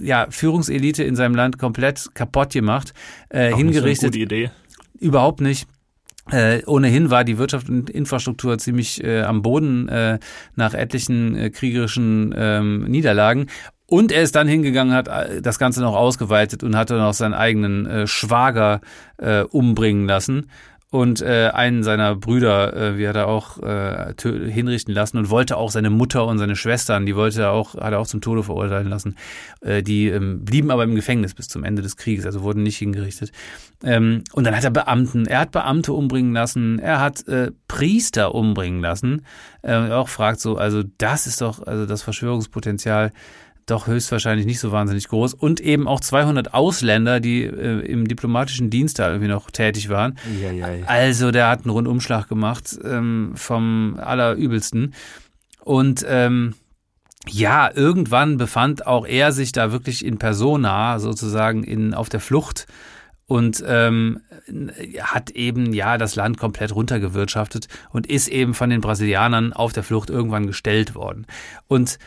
ja, 0.01 0.27
Führungselite 0.29 1.03
in 1.03 1.15
seinem 1.15 1.35
Land 1.35 1.57
komplett 1.59 2.09
kaputt 2.13 2.53
gemacht, 2.53 2.93
äh, 3.29 3.53
hingerichtet. 3.53 4.13
So 4.13 4.19
eine 4.19 4.25
gute 4.25 4.35
Idee. 4.35 4.51
Überhaupt 4.99 5.41
nicht. 5.41 5.67
Äh, 6.31 6.63
ohnehin 6.65 7.11
war 7.11 7.23
die 7.23 7.37
Wirtschaft 7.37 7.69
und 7.69 7.89
Infrastruktur 7.89 8.57
ziemlich 8.57 9.03
äh, 9.03 9.21
am 9.21 9.41
Boden 9.41 9.87
äh, 9.89 10.19
nach 10.55 10.73
etlichen 10.73 11.35
äh, 11.37 11.49
kriegerischen 11.51 12.33
ähm, 12.35 12.85
Niederlagen. 12.85 13.47
Und 13.87 14.11
er 14.11 14.23
ist 14.23 14.35
dann 14.35 14.47
hingegangen, 14.47 14.93
hat 14.93 15.07
äh, 15.07 15.41
das 15.41 15.59
Ganze 15.59 15.81
noch 15.81 15.95
ausgeweitet 15.95 16.63
und 16.63 16.75
hatte 16.75 16.95
noch 16.95 17.13
seinen 17.13 17.35
eigenen 17.35 17.85
äh, 17.85 18.07
Schwager 18.07 18.81
äh, 19.17 19.41
umbringen 19.41 20.07
lassen 20.07 20.49
und 20.91 21.21
äh, 21.21 21.49
einen 21.53 21.83
seiner 21.83 22.15
Brüder, 22.15 22.75
äh, 22.75 22.97
wie 22.97 23.07
hat 23.07 23.15
er 23.15 23.27
auch 23.27 23.61
äh, 23.61 24.13
hinrichten 24.21 24.93
lassen 24.93 25.17
und 25.17 25.29
wollte 25.29 25.57
auch 25.57 25.71
seine 25.71 25.89
Mutter 25.89 26.25
und 26.25 26.37
seine 26.37 26.55
Schwestern, 26.55 27.05
die 27.05 27.15
wollte 27.15 27.41
er 27.41 27.51
auch, 27.51 27.73
hat 27.73 27.91
er 27.91 27.99
auch 27.99 28.07
zum 28.07 28.21
Tode 28.21 28.43
verurteilen 28.43 28.87
lassen. 28.87 29.15
Äh, 29.61 29.83
die 29.83 30.07
ähm, 30.07 30.45
blieben 30.45 30.71
aber 30.71 30.83
im 30.83 30.95
Gefängnis 30.95 31.33
bis 31.33 31.47
zum 31.47 31.63
Ende 31.63 31.81
des 31.81 31.97
Krieges, 31.97 32.25
also 32.25 32.43
wurden 32.43 32.63
nicht 32.63 32.77
hingerichtet. 32.77 33.31
Ähm, 33.83 34.23
und 34.33 34.45
dann 34.45 34.55
hat 34.55 34.63
er 34.63 34.71
Beamten, 34.71 35.25
er 35.25 35.39
hat 35.39 35.51
Beamte 35.51 35.91
umbringen 35.91 36.33
lassen, 36.33 36.79
er 36.79 37.01
hat 37.01 37.27
äh, 37.27 37.51
Priester 37.67 38.33
umbringen 38.33 38.81
lassen. 38.81 39.25
Äh, 39.63 39.91
auch 39.91 40.07
fragt 40.07 40.39
so, 40.39 40.55
also 40.55 40.83
das 40.97 41.27
ist 41.27 41.41
doch, 41.41 41.65
also 41.65 41.85
das 41.85 42.03
Verschwörungspotenzial 42.03 43.11
doch 43.65 43.87
höchstwahrscheinlich 43.87 44.45
nicht 44.45 44.59
so 44.59 44.71
wahnsinnig 44.71 45.07
groß 45.07 45.33
und 45.33 45.59
eben 45.59 45.87
auch 45.87 45.99
200 45.99 46.53
Ausländer, 46.53 47.19
die 47.19 47.43
äh, 47.43 47.79
im 47.79 48.07
diplomatischen 48.07 48.69
Dienst 48.69 48.99
da 48.99 49.09
irgendwie 49.09 49.29
noch 49.29 49.49
tätig 49.49 49.89
waren. 49.89 50.17
Ja, 50.41 50.51
ja, 50.51 50.71
ja. 50.71 50.85
Also 50.85 51.31
der 51.31 51.49
hat 51.49 51.61
einen 51.61 51.71
Rundumschlag 51.71 52.27
gemacht 52.27 52.77
ähm, 52.83 53.33
vom 53.35 53.97
allerübelsten 53.99 54.93
und 55.61 56.05
ähm, 56.07 56.53
ja, 57.27 57.71
irgendwann 57.73 58.37
befand 58.37 58.85
auch 58.85 59.07
er 59.07 59.31
sich 59.31 59.51
da 59.51 59.71
wirklich 59.71 60.05
in 60.05 60.19
Persona 60.19 60.99
sozusagen 60.99 61.63
in 61.63 61.93
auf 61.95 62.09
der 62.09 62.19
Flucht 62.19 62.67
und 63.27 63.63
ähm, 63.67 64.21
hat 65.01 65.31
eben 65.31 65.73
ja 65.73 65.97
das 65.97 66.15
Land 66.15 66.37
komplett 66.37 66.75
runtergewirtschaftet 66.75 67.67
und 67.89 68.05
ist 68.05 68.27
eben 68.27 68.53
von 68.53 68.69
den 68.69 68.81
Brasilianern 68.81 69.53
auf 69.53 69.73
der 69.73 69.83
Flucht 69.83 70.11
irgendwann 70.11 70.45
gestellt 70.45 70.93
worden. 70.93 71.25
Und 71.67 71.97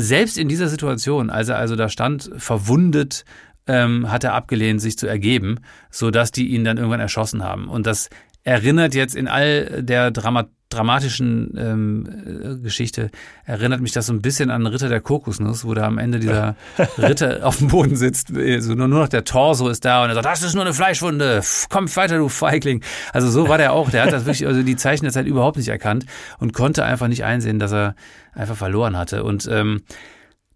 selbst 0.00 0.38
in 0.38 0.48
dieser 0.48 0.68
Situation, 0.68 1.30
als 1.30 1.48
er 1.48 1.58
also 1.58 1.76
da 1.76 1.88
stand, 1.88 2.30
verwundet, 2.36 3.24
ähm, 3.66 4.10
hat 4.10 4.24
er 4.24 4.34
abgelehnt, 4.34 4.80
sich 4.80 4.98
zu 4.98 5.06
ergeben, 5.06 5.60
so 5.90 6.10
dass 6.10 6.32
die 6.32 6.48
ihn 6.48 6.64
dann 6.64 6.78
irgendwann 6.78 7.00
erschossen 7.00 7.44
haben. 7.44 7.68
Und 7.68 7.86
das 7.86 8.08
erinnert 8.42 8.94
jetzt 8.94 9.14
in 9.14 9.28
all 9.28 9.82
der 9.82 10.10
Dramat 10.10 10.48
dramatischen 10.68 11.54
ähm, 11.56 12.60
Geschichte 12.62 13.10
erinnert 13.44 13.80
mich 13.80 13.92
das 13.92 14.06
so 14.06 14.12
ein 14.12 14.20
bisschen 14.20 14.50
an 14.50 14.66
Ritter 14.66 14.88
der 14.88 15.00
Kokosnuss, 15.00 15.64
wo 15.64 15.72
da 15.72 15.86
am 15.86 15.98
Ende 15.98 16.18
dieser 16.18 16.56
Ritter 16.98 17.46
auf 17.46 17.58
dem 17.58 17.68
Boden 17.68 17.96
sitzt, 17.96 18.28
so 18.28 18.74
nur, 18.74 18.88
nur 18.88 19.00
noch 19.00 19.08
der 19.08 19.24
Torso 19.24 19.68
ist 19.68 19.84
da 19.84 20.02
und 20.04 20.10
er 20.10 20.14
sagt, 20.14 20.26
das 20.26 20.42
ist 20.42 20.54
nur 20.54 20.64
eine 20.64 20.74
Fleischwunde, 20.74 21.40
komm 21.70 21.94
weiter, 21.96 22.18
du 22.18 22.28
Feigling. 22.28 22.82
Also 23.12 23.30
so 23.30 23.48
war 23.48 23.58
der 23.58 23.72
auch, 23.72 23.90
der 23.90 24.02
hat 24.02 24.12
das 24.12 24.26
wirklich, 24.26 24.46
also 24.46 24.62
die 24.62 24.76
Zeichen 24.76 25.04
der 25.04 25.12
Zeit 25.12 25.26
überhaupt 25.26 25.56
nicht 25.56 25.68
erkannt 25.68 26.04
und 26.38 26.52
konnte 26.52 26.84
einfach 26.84 27.08
nicht 27.08 27.24
einsehen, 27.24 27.58
dass 27.58 27.72
er 27.72 27.94
einfach 28.34 28.56
verloren 28.56 28.96
hatte. 28.96 29.24
Und 29.24 29.48
ähm, 29.50 29.82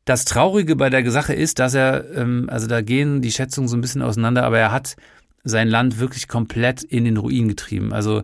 das 0.05 0.25
Traurige 0.25 0.77
bei 0.77 0.91
der 0.91 1.09
Sache 1.11 1.33
ist, 1.33 1.59
dass 1.59 1.75
er, 1.75 2.05
ähm, 2.17 2.49
also 2.51 2.67
da 2.67 2.83
gehen 2.83 3.23
die 3.23 3.33
Schätzungen 3.33 3.69
so 3.69 3.77
ein 3.77 3.81
bisschen 3.81 4.03
auseinander, 4.03 4.45
aber 4.45 4.59
er 4.59 4.73
hat 4.73 4.97
sein 5.45 5.69
Land 5.69 5.99
wirklich 5.99 6.29
komplett 6.29 6.83
in 6.83 7.05
den 7.05 7.17
Ruin 7.17 7.49
getrieben. 7.49 7.93
Also 7.93 8.23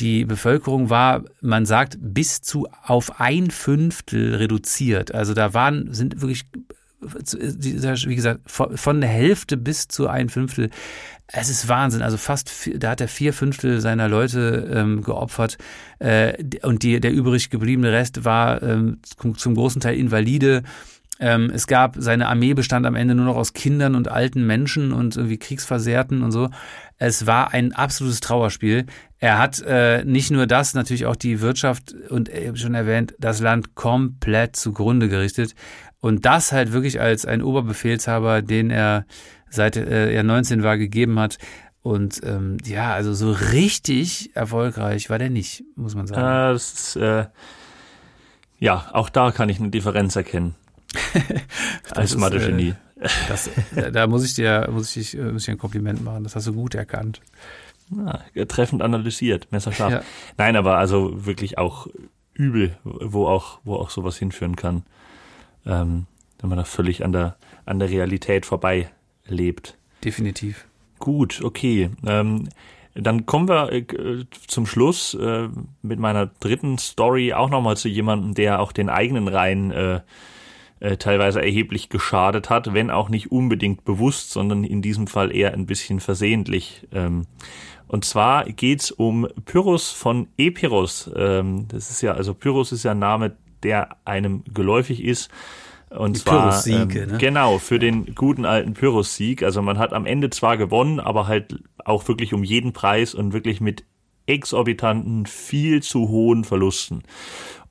die 0.00 0.24
Bevölkerung 0.24 0.90
war, 0.90 1.24
man 1.40 1.66
sagt, 1.66 1.98
bis 2.00 2.42
zu 2.42 2.66
auf 2.82 3.20
ein 3.20 3.50
Fünftel 3.50 4.34
reduziert. 4.36 5.14
Also 5.14 5.34
da 5.34 5.54
waren, 5.54 5.92
sind 5.92 6.20
wirklich, 6.20 6.46
wie 7.00 8.14
gesagt, 8.16 8.40
von 8.46 9.00
der 9.00 9.10
Hälfte 9.10 9.56
bis 9.56 9.88
zu 9.88 10.08
ein 10.08 10.28
Fünftel. 10.28 10.70
Es 11.26 11.48
ist 11.48 11.68
Wahnsinn. 11.68 12.02
Also 12.02 12.16
fast, 12.16 12.50
da 12.74 12.90
hat 12.90 13.00
er 13.00 13.08
vier 13.08 13.32
Fünftel 13.32 13.80
seiner 13.80 14.08
Leute 14.08 14.70
ähm, 14.74 15.02
geopfert. 15.02 15.58
Äh, 15.98 16.42
und 16.62 16.82
die, 16.82 16.98
der 16.98 17.12
übrig 17.12 17.50
gebliebene 17.50 17.92
Rest 17.92 18.24
war 18.24 18.62
ähm, 18.62 18.98
zum 19.36 19.54
großen 19.54 19.80
Teil 19.80 19.96
Invalide 19.96 20.62
ähm, 21.20 21.50
es 21.52 21.66
gab, 21.66 21.96
seine 21.98 22.28
Armee 22.28 22.54
bestand 22.54 22.86
am 22.86 22.96
Ende 22.96 23.14
nur 23.14 23.26
noch 23.26 23.36
aus 23.36 23.52
Kindern 23.52 23.94
und 23.94 24.08
alten 24.08 24.46
Menschen 24.46 24.92
und 24.92 25.16
irgendwie 25.16 25.36
Kriegsversehrten 25.36 26.22
und 26.22 26.32
so. 26.32 26.48
Es 26.96 27.26
war 27.26 27.52
ein 27.52 27.74
absolutes 27.74 28.20
Trauerspiel. 28.20 28.86
Er 29.20 29.38
hat 29.38 29.60
äh, 29.60 30.02
nicht 30.04 30.30
nur 30.30 30.46
das, 30.46 30.72
natürlich 30.72 31.04
auch 31.04 31.14
die 31.14 31.42
Wirtschaft 31.42 31.94
und 32.08 32.30
ich 32.30 32.48
habe 32.48 32.56
schon 32.56 32.74
erwähnt, 32.74 33.14
das 33.18 33.40
Land 33.40 33.74
komplett 33.74 34.56
zugrunde 34.56 35.10
gerichtet. 35.10 35.54
Und 36.00 36.24
das 36.24 36.52
halt 36.52 36.72
wirklich 36.72 37.02
als 37.02 37.26
ein 37.26 37.42
Oberbefehlshaber, 37.42 38.40
den 38.40 38.70
er 38.70 39.04
seit 39.50 39.76
äh, 39.76 40.10
er 40.10 40.22
19 40.22 40.62
war 40.62 40.78
gegeben 40.78 41.18
hat. 41.20 41.36
Und 41.82 42.22
ähm, 42.24 42.56
ja, 42.64 42.94
also 42.94 43.12
so 43.12 43.30
richtig 43.30 44.34
erfolgreich 44.34 45.10
war 45.10 45.18
der 45.18 45.28
nicht, 45.28 45.64
muss 45.76 45.94
man 45.94 46.06
sagen. 46.06 46.52
Äh, 46.52 46.56
ist, 46.56 46.96
äh, 46.96 47.26
ja, 48.58 48.88
auch 48.92 49.10
da 49.10 49.32
kann 49.32 49.50
ich 49.50 49.60
eine 49.60 49.68
Differenz 49.68 50.16
erkennen. 50.16 50.54
Als 51.94 52.16
Mathe-Genie. 52.16 52.74
Äh, 53.74 53.92
da 53.92 54.06
muss 54.06 54.24
ich 54.24 54.34
dir 54.34 54.68
muss 54.70 54.94
ich, 54.96 55.16
muss 55.16 55.42
ich 55.42 55.50
ein 55.50 55.58
Kompliment 55.58 56.04
machen. 56.04 56.24
Das 56.24 56.36
hast 56.36 56.46
du 56.46 56.52
gut 56.52 56.74
erkannt. 56.74 57.20
Ja, 57.90 58.44
treffend 58.44 58.82
analysiert, 58.82 59.50
messerscharf. 59.50 59.92
Ja. 59.92 60.02
Nein, 60.36 60.56
aber 60.56 60.76
also 60.76 61.26
wirklich 61.26 61.58
auch 61.58 61.88
übel, 62.34 62.76
wo 62.84 63.26
auch, 63.26 63.60
wo 63.64 63.74
auch 63.74 63.90
sowas 63.90 64.16
hinführen 64.16 64.56
kann, 64.56 64.84
ähm, 65.66 66.06
wenn 66.40 66.48
man 66.48 66.58
da 66.58 66.64
völlig 66.64 67.04
an 67.04 67.12
der, 67.12 67.36
an 67.66 67.78
der 67.78 67.90
Realität 67.90 68.46
vorbei 68.46 68.90
lebt. 69.26 69.76
Definitiv. 70.04 70.66
Gut, 70.98 71.42
okay. 71.42 71.90
Ähm, 72.06 72.48
dann 72.94 73.26
kommen 73.26 73.48
wir 73.48 73.72
äh, 73.72 73.84
zum 74.46 74.66
Schluss 74.66 75.14
äh, 75.14 75.48
mit 75.82 75.98
meiner 75.98 76.26
dritten 76.26 76.78
Story 76.78 77.32
auch 77.32 77.50
nochmal 77.50 77.76
zu 77.76 77.88
jemandem, 77.88 78.34
der 78.34 78.60
auch 78.60 78.72
den 78.72 78.88
eigenen 78.88 79.28
Reihen 79.28 79.70
äh, 79.70 80.00
äh, 80.80 80.96
teilweise 80.96 81.42
erheblich 81.42 81.88
geschadet 81.88 82.50
hat, 82.50 82.72
wenn 82.72 82.90
auch 82.90 83.08
nicht 83.08 83.30
unbedingt 83.30 83.84
bewusst, 83.84 84.30
sondern 84.30 84.64
in 84.64 84.82
diesem 84.82 85.06
Fall 85.06 85.34
eher 85.34 85.52
ein 85.52 85.66
bisschen 85.66 86.00
versehentlich. 86.00 86.86
Ähm, 86.92 87.26
und 87.90 88.04
zwar 88.04 88.44
geht's 88.44 88.92
um 88.92 89.26
Pyrrhus 89.46 89.90
von 89.90 90.28
Epirus. 90.36 91.10
Ähm, 91.16 91.66
das 91.66 91.90
ist 91.90 92.02
ja, 92.02 92.12
also 92.12 92.34
Pyrrhus 92.34 92.70
ist 92.70 92.84
ja 92.84 92.92
ein 92.92 93.00
Name, 93.00 93.36
der 93.64 93.96
einem 94.04 94.44
geläufig 94.54 95.02
ist. 95.02 95.28
Und 95.88 96.14
Die 96.14 96.20
zwar 96.20 96.64
ähm, 96.68 96.86
ne? 96.86 97.18
genau 97.18 97.58
für 97.58 97.80
den 97.80 98.14
guten 98.14 98.44
alten 98.44 98.74
Pyrrhus-Sieg. 98.74 99.42
Also 99.42 99.60
man 99.60 99.78
hat 99.78 99.92
am 99.92 100.06
Ende 100.06 100.30
zwar 100.30 100.56
gewonnen, 100.56 101.00
aber 101.00 101.26
halt 101.26 101.64
auch 101.84 102.06
wirklich 102.06 102.32
um 102.32 102.44
jeden 102.44 102.72
Preis 102.72 103.12
und 103.12 103.32
wirklich 103.32 103.60
mit 103.60 103.82
exorbitanten, 104.26 105.26
viel 105.26 105.82
zu 105.82 106.10
hohen 106.10 106.44
Verlusten. 106.44 107.02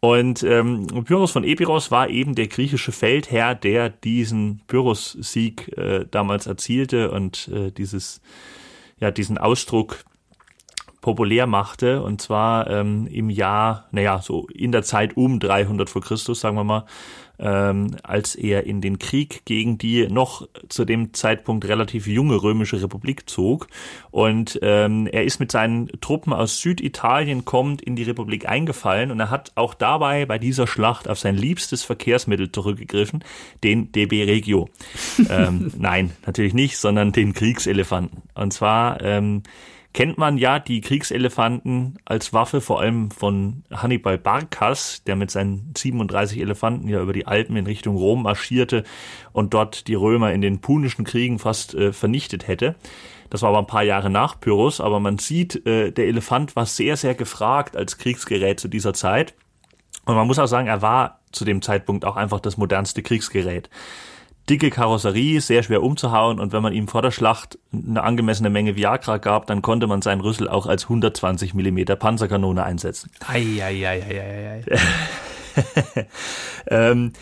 Und 0.01 0.43
ähm, 0.43 0.85
Pyrrhus 1.05 1.31
von 1.31 1.45
Epiros 1.45 1.91
war 1.91 2.09
eben 2.09 2.35
der 2.35 2.47
griechische 2.47 2.91
Feldherr, 2.91 3.55
der 3.55 3.89
diesen 3.89 4.63
Pyrrhus-Sieg 4.67 5.77
äh, 5.77 6.05
damals 6.11 6.45
erzielte 6.45 7.09
und 7.11 7.47
äh, 7.53 7.71
dieses, 7.71 8.19
ja, 8.99 9.11
diesen 9.11 9.37
Ausdruck 9.37 10.03
populär 11.01 11.47
machte. 11.47 12.01
Und 12.01 12.21
zwar 12.21 12.69
ähm, 12.69 13.07
im 13.07 13.29
Jahr, 13.29 13.87
naja, 13.91 14.21
so 14.21 14.47
in 14.47 14.71
der 14.71 14.83
Zeit 14.83 15.17
um 15.17 15.39
300 15.39 15.89
vor 15.89 16.01
Christus, 16.01 16.39
sagen 16.41 16.55
wir 16.55 16.63
mal, 16.63 16.85
ähm, 17.39 17.95
als 18.03 18.35
er 18.35 18.65
in 18.65 18.81
den 18.81 18.99
Krieg 18.99 19.45
gegen 19.45 19.77
die 19.77 20.07
noch 20.07 20.47
zu 20.67 20.85
dem 20.85 21.13
Zeitpunkt 21.13 21.65
relativ 21.65 22.05
junge 22.05 22.41
römische 22.41 22.81
Republik 22.81 23.29
zog. 23.29 23.67
Und 24.11 24.59
ähm, 24.61 25.07
er 25.07 25.23
ist 25.23 25.39
mit 25.39 25.51
seinen 25.51 25.87
Truppen 26.01 26.33
aus 26.33 26.59
Süditalien 26.59 27.45
kommend 27.45 27.81
in 27.81 27.95
die 27.95 28.03
Republik 28.03 28.47
eingefallen 28.47 29.11
und 29.11 29.19
er 29.19 29.29
hat 29.29 29.53
auch 29.55 29.73
dabei 29.73 30.25
bei 30.25 30.37
dieser 30.37 30.67
Schlacht 30.67 31.07
auf 31.07 31.19
sein 31.19 31.35
liebstes 31.35 31.83
Verkehrsmittel 31.83 32.51
zurückgegriffen, 32.51 33.23
den 33.63 33.91
DB 33.91 34.23
Regio. 34.23 34.69
ähm, 35.29 35.71
nein, 35.77 36.11
natürlich 36.25 36.53
nicht, 36.53 36.77
sondern 36.77 37.13
den 37.13 37.33
Kriegselefanten. 37.33 38.23
Und 38.35 38.51
zwar 38.51 39.01
ähm, 39.01 39.43
kennt 39.93 40.17
man 40.17 40.37
ja 40.37 40.59
die 40.59 40.81
Kriegselefanten 40.81 41.97
als 42.05 42.31
Waffe, 42.31 42.61
vor 42.61 42.79
allem 42.79 43.09
von 43.11 43.63
Hannibal 43.71 44.17
Barkas, 44.17 45.03
der 45.05 45.15
mit 45.15 45.31
seinen 45.31 45.73
37 45.75 46.39
Elefanten 46.39 46.87
ja 46.87 47.01
über 47.01 47.13
die 47.13 47.25
Alpen 47.25 47.55
in 47.55 47.65
Richtung 47.65 47.95
Rom 47.97 48.23
marschierte 48.23 48.83
und 49.31 49.53
dort 49.53 49.87
die 49.87 49.95
Römer 49.95 50.31
in 50.31 50.41
den 50.41 50.61
punischen 50.61 51.05
Kriegen 51.05 51.39
fast 51.39 51.73
äh, 51.73 51.91
vernichtet 51.91 52.47
hätte. 52.47 52.75
Das 53.29 53.41
war 53.41 53.49
aber 53.49 53.59
ein 53.59 53.67
paar 53.67 53.83
Jahre 53.83 54.09
nach 54.09 54.39
Pyrrhus, 54.39 54.79
aber 54.79 54.99
man 54.99 55.17
sieht, 55.17 55.65
äh, 55.65 55.91
der 55.91 56.07
Elefant 56.07 56.55
war 56.55 56.65
sehr, 56.65 56.95
sehr 56.95 57.15
gefragt 57.15 57.75
als 57.75 57.97
Kriegsgerät 57.97 58.59
zu 58.59 58.67
dieser 58.67 58.93
Zeit. 58.93 59.33
Und 60.05 60.15
man 60.15 60.27
muss 60.27 60.39
auch 60.39 60.47
sagen, 60.47 60.67
er 60.67 60.81
war 60.81 61.19
zu 61.31 61.45
dem 61.45 61.61
Zeitpunkt 61.61 62.05
auch 62.05 62.15
einfach 62.15 62.39
das 62.39 62.57
modernste 62.57 63.03
Kriegsgerät 63.03 63.69
dicke 64.47 64.69
Karosserie, 64.69 65.41
sehr 65.41 65.63
schwer 65.63 65.83
umzuhauen 65.83 66.39
und 66.39 66.53
wenn 66.53 66.63
man 66.63 66.73
ihm 66.73 66.87
vor 66.87 67.01
der 67.01 67.11
Schlacht 67.11 67.59
eine 67.71 68.03
angemessene 68.03 68.49
Menge 68.49 68.75
Viagra 68.75 69.17
gab, 69.17 69.47
dann 69.47 69.61
konnte 69.61 69.87
man 69.87 70.01
seinen 70.01 70.21
Rüssel 70.21 70.47
auch 70.47 70.65
als 70.65 70.83
120 70.83 71.53
Millimeter 71.53 71.95
Panzerkanone 71.95 72.63
einsetzen. 72.63 73.11
Ei, 73.27 73.61
ei, 73.61 73.87
ei, 73.87 74.03
ei, 74.03 74.19
ei, 74.19 74.63
ei. 74.65 76.05
ähm, 76.67 77.13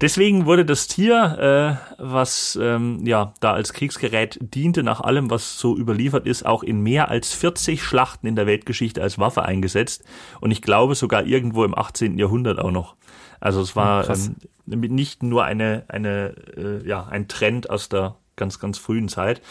Deswegen 0.00 0.46
wurde 0.46 0.64
das 0.64 0.86
Tier, 0.86 1.78
äh, 1.98 2.02
was 2.02 2.56
ähm, 2.60 3.04
ja 3.04 3.34
da 3.40 3.52
als 3.52 3.72
Kriegsgerät 3.72 4.38
diente, 4.40 4.84
nach 4.84 5.00
allem, 5.00 5.28
was 5.28 5.58
so 5.58 5.76
überliefert 5.76 6.26
ist, 6.26 6.46
auch 6.46 6.62
in 6.62 6.80
mehr 6.80 7.10
als 7.10 7.32
40 7.32 7.82
Schlachten 7.82 8.28
in 8.28 8.36
der 8.36 8.46
Weltgeschichte 8.46 9.02
als 9.02 9.18
Waffe 9.18 9.42
eingesetzt. 9.42 10.04
Und 10.40 10.52
ich 10.52 10.62
glaube 10.62 10.94
sogar 10.94 11.24
irgendwo 11.24 11.64
im 11.64 11.76
18. 11.76 12.16
Jahrhundert 12.16 12.60
auch 12.60 12.70
noch. 12.70 12.94
Also 13.40 13.60
es 13.60 13.74
war 13.74 14.08
ähm, 14.08 14.36
nicht 14.66 15.22
nur 15.24 15.44
eine, 15.44 15.84
eine, 15.88 16.34
äh, 16.56 16.86
ja, 16.86 17.06
ein 17.06 17.26
Trend 17.26 17.68
aus 17.68 17.88
der 17.88 18.16
ganz, 18.36 18.60
ganz 18.60 18.78
frühen 18.78 19.08
Zeit. 19.08 19.42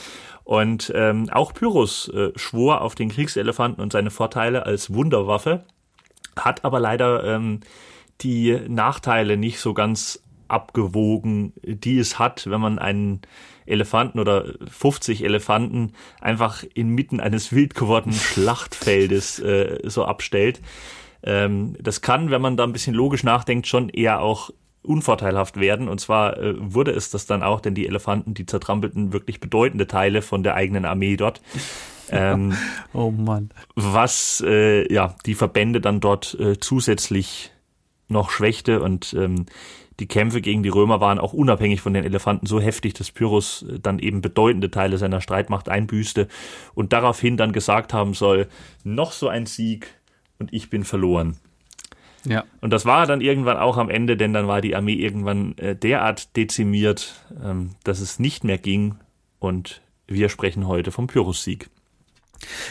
Und 0.46 0.94
ähm, 0.96 1.30
auch 1.30 1.54
Pyrrhus 1.54 2.08
äh, 2.10 2.32
schwor 2.38 2.82
auf 2.82 2.96
den 2.96 3.10
Kriegselefanten 3.10 3.84
und 3.84 3.92
seine 3.92 4.12
Vorteile 4.12 4.66
als 4.66 4.94
Wunderwaffe, 4.94 5.66
hat 6.38 6.64
aber 6.64 6.80
leider 6.80 7.24
ähm, 7.26 7.60
die 8.22 8.58
Nachteile 8.68 9.36
nicht 9.36 9.60
so 9.60 9.74
ganz 9.74 10.22
abgewogen, 10.50 11.54
die 11.64 12.00
es 12.00 12.20
hat, 12.20 12.50
wenn 12.50 12.62
man 12.62 12.80
einen 12.80 13.22
Elefanten 13.66 14.20
oder 14.20 14.46
50 14.70 15.24
Elefanten 15.24 15.94
einfach 16.22 16.64
inmitten 16.74 17.20
eines 17.20 17.52
wild 17.54 17.76
gewordenen 17.76 18.18
Schlachtfeldes 18.18 19.40
äh, 19.40 19.80
so 19.84 20.06
abstellt. 20.06 20.62
Ähm, 21.24 21.76
das 21.80 22.02
kann, 22.02 22.32
wenn 22.32 22.42
man 22.42 22.58
da 22.58 22.64
ein 22.64 22.74
bisschen 22.74 22.96
logisch 22.96 23.24
nachdenkt, 23.24 23.68
schon 23.68 23.90
eher 23.90 24.22
auch 24.22 24.52
unvorteilhaft 24.84 25.60
werden. 25.60 25.88
Und 25.90 26.00
zwar 26.00 26.38
äh, 26.38 26.54
wurde 26.58 26.92
es 26.92 27.10
das 27.10 27.26
dann 27.26 27.44
auch, 27.44 27.60
denn 27.60 27.76
die 27.76 27.88
Elefanten, 27.88 28.34
die 28.34 28.46
zertrampelten 28.46 29.14
wirklich 29.14 29.40
bedeutende 29.40 29.88
Teile 29.88 30.22
von 30.22 30.44
der 30.44 30.56
eigenen 30.56 30.86
Armee 30.86 31.18
dort. 31.18 31.42
Ähm, 32.10 32.56
oh 32.94 33.12
Mann. 33.12 33.50
Was 33.76 34.42
äh, 34.46 34.90
ja 34.90 35.14
die 35.26 35.36
Verbände 35.36 35.82
dann 35.82 36.00
dort 36.00 36.38
äh, 36.40 36.58
zusätzlich 36.58 37.52
noch 38.08 38.30
schwächte 38.30 38.82
und 38.82 39.14
ähm, 39.14 39.46
die 40.00 40.08
Kämpfe 40.08 40.42
gegen 40.42 40.64
die 40.64 40.70
Römer 40.70 41.02
waren 41.02 41.20
auch 41.20 41.34
unabhängig 41.34 41.82
von 41.82 41.94
den 41.94 42.04
Elefanten 42.04 42.46
so 42.46 42.60
heftig, 42.60 42.94
dass 42.94 43.12
Pyrrhus 43.12 43.64
äh, 43.64 43.80
dann 43.80 44.00
eben 44.00 44.22
bedeutende 44.22 44.72
Teile 44.72 44.98
seiner 44.98 45.22
Streitmacht 45.22 45.70
einbüßte 45.70 46.28
und 46.74 46.94
daraufhin 46.94 47.38
dann 47.38 47.52
gesagt 47.52 47.94
haben 47.94 48.14
soll, 48.14 48.48
noch 48.84 49.12
so 49.12 49.28
ein 49.28 49.46
Sieg 49.46 49.88
und 50.40 50.54
ich 50.54 50.70
bin 50.70 50.84
verloren. 50.84 51.38
Ja. 52.26 52.44
Und 52.62 52.72
das 52.72 52.86
war 52.86 53.06
dann 53.06 53.22
irgendwann 53.22 53.58
auch 53.58 53.78
am 53.78 53.90
Ende, 53.90 54.18
denn 54.18 54.34
dann 54.34 54.48
war 54.48 54.62
die 54.62 54.76
Armee 54.76 54.94
irgendwann 54.94 55.58
äh, 55.58 55.76
derart 55.76 56.36
dezimiert, 56.36 57.26
ähm, 57.44 57.72
dass 57.84 58.00
es 58.00 58.20
nicht 58.20 58.44
mehr 58.44 58.58
ging 58.58 58.96
und 59.40 59.82
wir 60.08 60.30
sprechen 60.30 60.68
heute 60.68 60.92
vom 60.92 61.08
Pyrrhus-Sieg. 61.08 61.70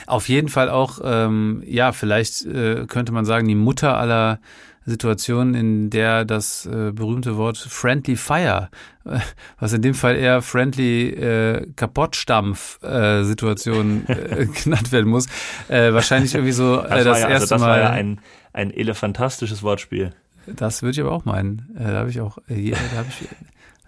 Auf 0.07 0.29
jeden 0.29 0.49
Fall 0.49 0.71
auch, 0.71 1.01
ähm, 1.03 1.63
ja, 1.67 1.93
vielleicht 1.93 2.45
äh, 2.47 2.87
könnte 2.87 3.13
man 3.13 3.25
sagen, 3.25 3.49
die 3.49 3.55
Mutter 3.55 3.99
aller 3.99 4.41
Situation, 4.87 5.55
in 5.55 5.91
der 5.91 6.25
das 6.25 6.65
äh, 6.67 6.93
berühmte 6.93 7.37
Wort 7.37 7.59
Friendly 7.59 8.15
Fire, 8.17 8.71
äh, 9.05 9.19
was 9.59 9.73
in 9.73 9.83
dem 9.83 9.95
Fall 9.95 10.15
eher 10.17 10.43
Friendly 10.43 11.09
äh, 11.09 11.67
Kapottstampf-Situation 11.75 14.07
äh, 14.07 14.13
äh, 14.13 14.47
genannt 14.65 14.93
werden 14.93 15.11
muss, 15.11 15.27
äh, 15.69 15.93
wahrscheinlich 15.93 16.35
irgendwie 16.35 16.53
so 16.53 16.77
das, 16.77 16.89
das 16.89 17.05
ja, 17.05 17.13
also 17.13 17.21
erste 17.29 17.35
also 17.35 17.55
das 17.55 17.61
Mal. 17.61 17.81
Das 17.81 17.89
war 17.89 17.91
ja 17.91 17.91
ein, 17.91 18.21
ein 18.53 18.71
elefantastisches 18.71 19.63
Wortspiel. 19.63 20.13
Das 20.47 20.83
würde 20.83 20.93
ich 20.93 21.01
aber 21.01 21.13
auch 21.13 21.25
meinen. 21.25 21.69
Da 21.77 21.95
habe 21.95 22.11
ich 22.11 22.21
auch, 22.21 22.39
äh, 22.49 22.71
da 22.71 22.99
habe 22.99 23.09
ich 23.09 23.27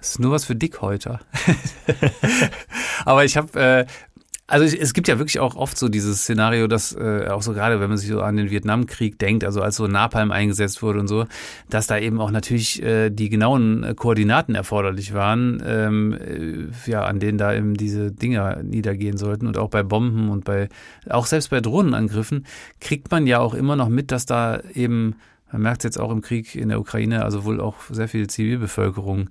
das 0.00 0.10
ist 0.10 0.20
nur 0.20 0.30
was 0.30 0.44
für 0.44 0.54
Dickhäuter. 0.54 1.18
Aber 3.04 3.24
ich 3.24 3.36
habe 3.36 3.60
äh, 3.60 3.86
also 4.48 4.64
es 4.64 4.94
gibt 4.94 5.08
ja 5.08 5.18
wirklich 5.18 5.40
auch 5.40 5.56
oft 5.56 5.76
so 5.76 5.90
dieses 5.90 6.22
Szenario, 6.22 6.66
dass 6.68 6.96
äh, 6.96 7.28
auch 7.28 7.42
so 7.42 7.52
gerade, 7.52 7.80
wenn 7.80 7.90
man 7.90 7.98
sich 7.98 8.08
so 8.08 8.22
an 8.22 8.38
den 8.38 8.50
Vietnamkrieg 8.50 9.18
denkt, 9.18 9.44
also 9.44 9.60
als 9.60 9.76
so 9.76 9.86
Napalm 9.86 10.32
eingesetzt 10.32 10.82
wurde 10.82 11.00
und 11.00 11.06
so, 11.06 11.26
dass 11.68 11.86
da 11.86 11.98
eben 11.98 12.18
auch 12.18 12.30
natürlich 12.30 12.82
äh, 12.82 13.10
die 13.10 13.28
genauen 13.28 13.84
äh, 13.84 13.94
Koordinaten 13.94 14.54
erforderlich 14.54 15.12
waren, 15.12 15.62
ähm, 15.66 16.14
äh, 16.14 16.90
ja, 16.90 17.04
an 17.04 17.20
denen 17.20 17.36
da 17.36 17.54
eben 17.54 17.74
diese 17.74 18.10
Dinger 18.10 18.62
niedergehen 18.62 19.18
sollten. 19.18 19.46
Und 19.46 19.58
auch 19.58 19.68
bei 19.68 19.82
Bomben 19.82 20.30
und 20.30 20.44
bei 20.46 20.70
auch 21.10 21.26
selbst 21.26 21.50
bei 21.50 21.60
Drohnenangriffen 21.60 22.46
kriegt 22.80 23.10
man 23.10 23.26
ja 23.26 23.40
auch 23.40 23.52
immer 23.52 23.76
noch 23.76 23.90
mit, 23.90 24.10
dass 24.10 24.24
da 24.24 24.60
eben 24.72 25.16
man 25.52 25.62
merkt 25.62 25.80
es 25.80 25.84
jetzt 25.84 25.98
auch 25.98 26.10
im 26.10 26.20
Krieg 26.20 26.54
in 26.54 26.68
der 26.68 26.78
Ukraine, 26.78 27.24
also 27.24 27.44
wohl 27.44 27.60
auch 27.60 27.76
sehr 27.90 28.08
viel 28.08 28.26
Zivilbevölkerung 28.26 29.30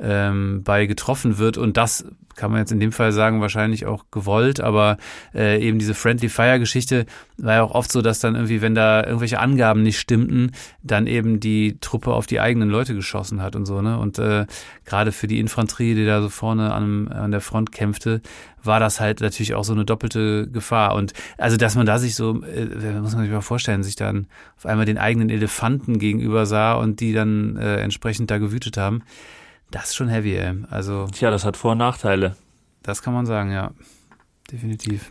ähm, 0.00 0.62
bei 0.64 0.86
getroffen 0.86 1.38
wird. 1.38 1.58
Und 1.58 1.76
das 1.76 2.04
kann 2.38 2.52
man 2.52 2.60
jetzt 2.60 2.72
in 2.72 2.80
dem 2.80 2.92
Fall 2.92 3.12
sagen, 3.12 3.40
wahrscheinlich 3.40 3.84
auch 3.84 4.04
gewollt, 4.10 4.60
aber 4.60 4.96
äh, 5.34 5.60
eben 5.60 5.78
diese 5.78 5.92
Friendly 5.92 6.28
Fire 6.28 6.58
Geschichte 6.58 7.04
war 7.36 7.54
ja 7.54 7.62
auch 7.62 7.72
oft 7.72 7.90
so, 7.90 8.00
dass 8.00 8.20
dann 8.20 8.36
irgendwie, 8.36 8.62
wenn 8.62 8.74
da 8.74 9.04
irgendwelche 9.04 9.40
Angaben 9.40 9.82
nicht 9.82 9.98
stimmten, 9.98 10.52
dann 10.82 11.06
eben 11.06 11.40
die 11.40 11.78
Truppe 11.80 12.12
auf 12.12 12.26
die 12.26 12.40
eigenen 12.40 12.70
Leute 12.70 12.94
geschossen 12.94 13.42
hat 13.42 13.56
und 13.56 13.66
so, 13.66 13.82
ne? 13.82 13.98
Und 13.98 14.18
äh, 14.20 14.46
gerade 14.84 15.10
für 15.12 15.26
die 15.26 15.40
Infanterie, 15.40 15.94
die 15.94 16.06
da 16.06 16.22
so 16.22 16.28
vorne 16.28 16.72
an, 16.72 17.08
an 17.08 17.32
der 17.32 17.40
Front 17.40 17.72
kämpfte, 17.72 18.22
war 18.62 18.78
das 18.78 19.00
halt 19.00 19.20
natürlich 19.20 19.54
auch 19.54 19.64
so 19.64 19.72
eine 19.72 19.84
doppelte 19.84 20.48
Gefahr. 20.48 20.94
Und 20.94 21.12
also, 21.38 21.56
dass 21.56 21.74
man 21.74 21.86
da 21.86 21.98
sich 21.98 22.14
so, 22.14 22.42
äh, 22.42 23.00
muss 23.00 23.14
man 23.14 23.24
sich 23.24 23.32
mal 23.32 23.40
vorstellen, 23.40 23.82
sich 23.82 23.96
dann 23.96 24.28
auf 24.56 24.66
einmal 24.66 24.86
den 24.86 24.98
eigenen 24.98 25.28
Elefanten 25.28 25.98
gegenüber 25.98 26.46
sah 26.46 26.74
und 26.74 27.00
die 27.00 27.12
dann 27.12 27.56
äh, 27.56 27.78
entsprechend 27.78 28.30
da 28.30 28.38
gewütet 28.38 28.76
haben. 28.76 29.02
Das 29.70 29.90
ist 29.90 29.96
schon 29.96 30.08
heavy, 30.08 30.36
ey. 30.36 30.54
Also. 30.70 31.06
Tja, 31.08 31.30
das 31.30 31.44
hat 31.44 31.56
Vor- 31.56 31.72
und 31.72 31.78
Nachteile. 31.78 32.36
Das 32.82 33.02
kann 33.02 33.12
man 33.14 33.26
sagen, 33.26 33.52
ja. 33.52 33.72
Definitiv. 34.50 35.10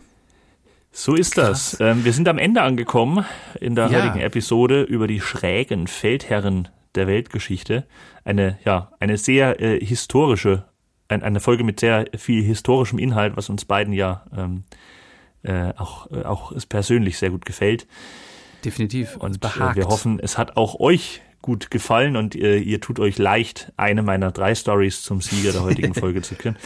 So 0.90 1.14
ist 1.14 1.34
Krass. 1.34 1.76
das. 1.78 1.80
Ähm, 1.80 2.04
wir 2.04 2.12
sind 2.12 2.28
am 2.28 2.38
Ende 2.38 2.62
angekommen 2.62 3.24
in 3.60 3.74
der 3.74 3.88
ja. 3.88 3.98
heutigen 3.98 4.20
Episode 4.20 4.82
über 4.82 5.06
die 5.06 5.20
schrägen 5.20 5.86
Feldherren 5.86 6.68
der 6.94 7.06
Weltgeschichte. 7.06 7.86
Eine, 8.24 8.58
ja, 8.64 8.90
eine 8.98 9.16
sehr 9.16 9.60
äh, 9.60 9.84
historische, 9.84 10.64
ein, 11.06 11.22
eine 11.22 11.40
Folge 11.40 11.62
mit 11.62 11.78
sehr 11.78 12.06
viel 12.16 12.42
historischem 12.42 12.98
Inhalt, 12.98 13.36
was 13.36 13.48
uns 13.48 13.64
beiden 13.64 13.92
ja 13.92 14.24
ähm, 14.36 14.64
äh, 15.44 15.72
auch, 15.76 16.10
äh, 16.10 16.24
auch 16.24 16.52
persönlich 16.68 17.18
sehr 17.18 17.30
gut 17.30 17.44
gefällt. 17.44 17.86
Definitiv. 18.64 19.16
Und 19.16 19.44
äh, 19.44 19.76
wir 19.76 19.86
hoffen, 19.86 20.18
es 20.18 20.36
hat 20.36 20.56
auch 20.56 20.80
euch 20.80 21.22
gut 21.48 21.70
gefallen 21.70 22.16
und 22.16 22.34
ihr, 22.34 22.58
ihr 22.58 22.78
tut 22.78 23.00
euch 23.00 23.16
leicht, 23.16 23.72
eine 23.78 24.02
meiner 24.02 24.30
drei 24.32 24.54
Stories 24.54 25.00
zum 25.00 25.22
Sieger 25.22 25.52
der 25.52 25.62
heutigen 25.62 25.94
Folge 26.02 26.20
zu 26.20 26.34
küren. 26.34 26.56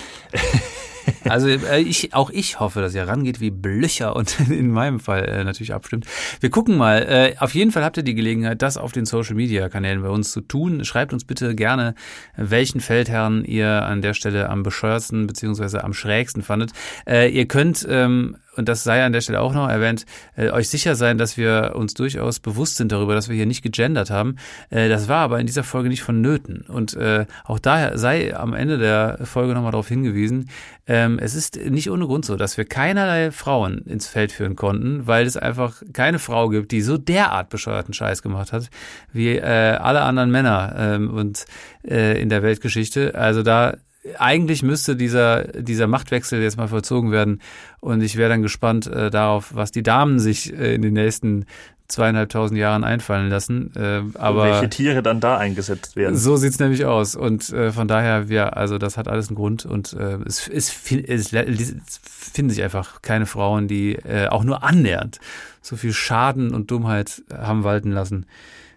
Also 1.23 1.49
äh, 1.71 1.81
ich, 1.81 2.15
auch 2.15 2.31
ich 2.31 2.59
hoffe, 2.59 2.81
dass 2.81 2.93
ihr 2.93 3.07
rangeht 3.07 3.39
wie 3.39 3.53
Blöcher 3.53 4.17
und 4.17 4.41
in 4.51 4.73
meinem 4.73 4.99
Fall 4.99 5.25
äh, 5.25 5.45
natürlich 5.45 5.73
abstimmt. 5.73 6.07
Wir 6.41 6.51
gucken 6.51 6.77
mal. 6.77 6.99
Äh, 7.03 7.37
auf 7.39 7.55
jeden 7.55 7.71
Fall 7.71 7.85
habt 7.85 7.97
ihr 7.97 8.03
die 8.03 8.17
Gelegenheit, 8.17 8.61
das 8.61 8.77
auf 8.77 8.91
den 8.91 9.07
Social 9.07 9.37
Media 9.37 9.69
Kanälen 9.69 10.03
bei 10.03 10.09
uns 10.09 10.33
zu 10.33 10.41
tun. 10.41 10.85
Schreibt 10.85 11.13
uns 11.13 11.25
bitte 11.25 11.55
gerne, 11.55 11.95
welchen 12.37 12.81
Feldherrn 12.81 13.45
ihr 13.45 13.85
an 13.85 14.03
der 14.03 14.15
Stelle 14.15 14.49
am 14.49 14.65
bescheuertsten 14.65 15.29
beziehungsweise 15.29 15.85
am 15.85 15.93
schrägsten 15.93 16.43
fandet. 16.43 16.73
Äh, 17.07 17.31
ihr 17.31 17.47
könnt 17.47 17.87
ähm, 17.89 18.37
und 18.57 18.69
das 18.69 18.85
sei 18.85 19.05
an 19.05 19.13
der 19.13 19.21
Stelle 19.21 19.41
auch 19.41 19.55
noch 19.55 19.69
erwähnt, 19.69 20.05
äh, 20.37 20.51
euch 20.51 20.69
sicher 20.69 20.95
sein, 20.95 21.19
dass 21.19 21.37
wir 21.37 21.73
uns 21.75 21.95
durchaus 21.95 22.41
bewusst 22.41 22.77
sind 22.77 22.93
darüber, 22.93 23.15
dass 23.15 23.29
wir 23.29 23.37
hier 23.37 23.47
nicht 23.47 23.63
gegendert 23.63 24.11
haben. 24.11 24.37
Äh, 24.71 24.89
das 24.89 25.09
war 25.09 25.19
aber 25.19 25.41
in 25.41 25.47
dieser 25.47 25.65
Folge 25.65 25.89
nicht 25.89 26.03
vonnöten. 26.03 26.63
Und 26.69 26.95
äh, 26.95 27.27
auch 27.45 27.59
daher 27.59 27.99
sei 27.99 28.37
am 28.37 28.55
Ende 28.55 28.79
der 28.79 29.19
Folge 29.25 29.55
nochmal 29.55 29.73
darauf 29.73 29.89
hingewiesen, 29.89 30.51
ähm, 30.87 31.19
es 31.21 31.35
ist 31.35 31.57
nicht 31.57 31.91
ohne 31.91 32.07
Grund 32.07 32.25
so, 32.25 32.37
dass 32.37 32.57
wir 32.57 32.65
keinerlei 32.65 33.31
Frauen 33.31 33.79
ins 33.87 34.09
Feld 34.09 34.33
führen 34.33 34.57
konnten, 34.57 35.07
weil 35.07 35.27
es 35.27 35.37
einfach 35.37 35.83
keine 35.93 36.19
Frau 36.19 36.49
gibt, 36.49 36.73
die 36.73 36.83
so 36.83 36.99
derart 36.99 37.51
bescheuerten 37.51 37.95
Scheiß 37.95 38.23
gemacht 38.23 38.53
hat, 38.53 38.69
wie 39.13 39.37
äh, 39.37 39.43
alle 39.43 40.03
anderen 40.03 40.31
Männer 40.31 40.75
ähm, 40.77 41.11
und 41.11 41.47
äh, 41.89 42.21
in 42.21 42.29
der 42.29 42.43
Weltgeschichte. 42.43 43.15
Also 43.15 43.43
da 43.43 43.77
eigentlich 44.19 44.63
müsste 44.63 44.97
dieser, 44.97 45.45
dieser 45.45 45.87
Machtwechsel 45.87 46.43
jetzt 46.43 46.57
mal 46.57 46.69
vollzogen 46.69 47.13
werden. 47.13 47.41
Und 47.81 48.03
ich 48.03 48.17
wäre 48.17 48.31
dann 48.31 48.43
gespannt 48.43 48.87
äh, 48.87 49.11
darauf, 49.11 49.55
was 49.55 49.71
die 49.71 49.83
Damen 49.83 50.19
sich 50.19 50.53
äh, 50.53 50.75
in 50.75 50.83
den 50.83 50.95
nächsten 50.95 51.47
zweieinhalbtausend 51.89 52.59
Jahren 52.59 52.85
einfallen 52.85 53.29
lassen. 53.29 53.73
Äh, 53.77 54.03
aber 54.19 54.45
welche 54.45 54.71
Tiere 54.71 55.03
dann 55.03 55.21
da 55.21 55.37
eingesetzt 55.37 55.95
werden. 55.95 56.17
So 56.17 56.37
sieht's 56.37 56.59
nämlich 56.59 56.85
aus. 56.85 57.15
Und 57.15 57.51
äh, 57.51 57.71
von 57.71 57.87
daher, 57.87 58.25
ja, 58.29 58.49
also 58.49 58.79
das 58.79 58.97
hat 58.97 59.09
alles 59.09 59.29
einen 59.29 59.37
Grund. 59.37 59.67
Und 59.67 59.93
äh, 59.93 60.19
es, 60.27 60.49
es, 60.49 60.75
es, 60.91 61.33
es 61.33 62.01
finden 62.03 62.51
sich 62.51 62.63
einfach 62.63 63.03
keine 63.03 63.27
Frauen, 63.27 63.69
die 63.69 63.95
äh, 63.95 64.29
auch 64.29 64.43
nur 64.43 64.63
annähernd 64.63 65.21
so 65.61 65.77
viel 65.77 65.93
Schaden 65.93 66.53
und 66.53 66.71
Dummheit 66.71 67.23
haben 67.33 67.63
walten 67.63 67.93
lassen 67.93 68.27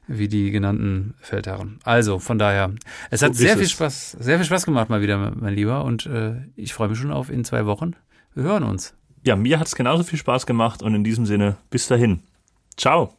wie 0.08 0.28
die 0.28 0.52
genannten 0.52 1.16
Feldherren. 1.20 1.80
Also 1.84 2.20
von 2.20 2.38
daher, 2.40 2.72
es 3.10 3.22
hat 3.22 3.36
so 3.36 3.42
sehr 3.42 3.58
viel 3.58 3.68
Spaß, 3.68 4.12
sehr 4.20 4.38
viel 4.38 4.46
Spaß 4.46 4.66
gemacht 4.66 4.90
mal 4.90 5.02
wieder, 5.02 5.18
mein 5.18 5.54
Lieber. 5.54 5.84
Und 5.84 6.06
äh, 6.06 6.36
ich 6.56 6.74
freue 6.74 6.90
mich 6.90 7.00
schon 7.00 7.12
auf 7.12 7.30
in 7.30 7.44
zwei 7.44 7.66
Wochen. 7.66 7.96
Wir 8.34 8.44
hören 8.44 8.64
uns. 8.64 8.96
Ja, 9.24 9.36
mir 9.36 9.60
hat 9.60 9.68
es 9.68 9.76
genauso 9.76 10.04
viel 10.04 10.20
Spaß 10.20 10.46
gemacht 10.46 10.84
und 10.84 10.94
in 10.94 11.04
diesem 11.04 11.26
Sinne, 11.26 11.58
bis 11.70 11.88
dahin. 11.88 12.22
Ciao. 12.78 13.16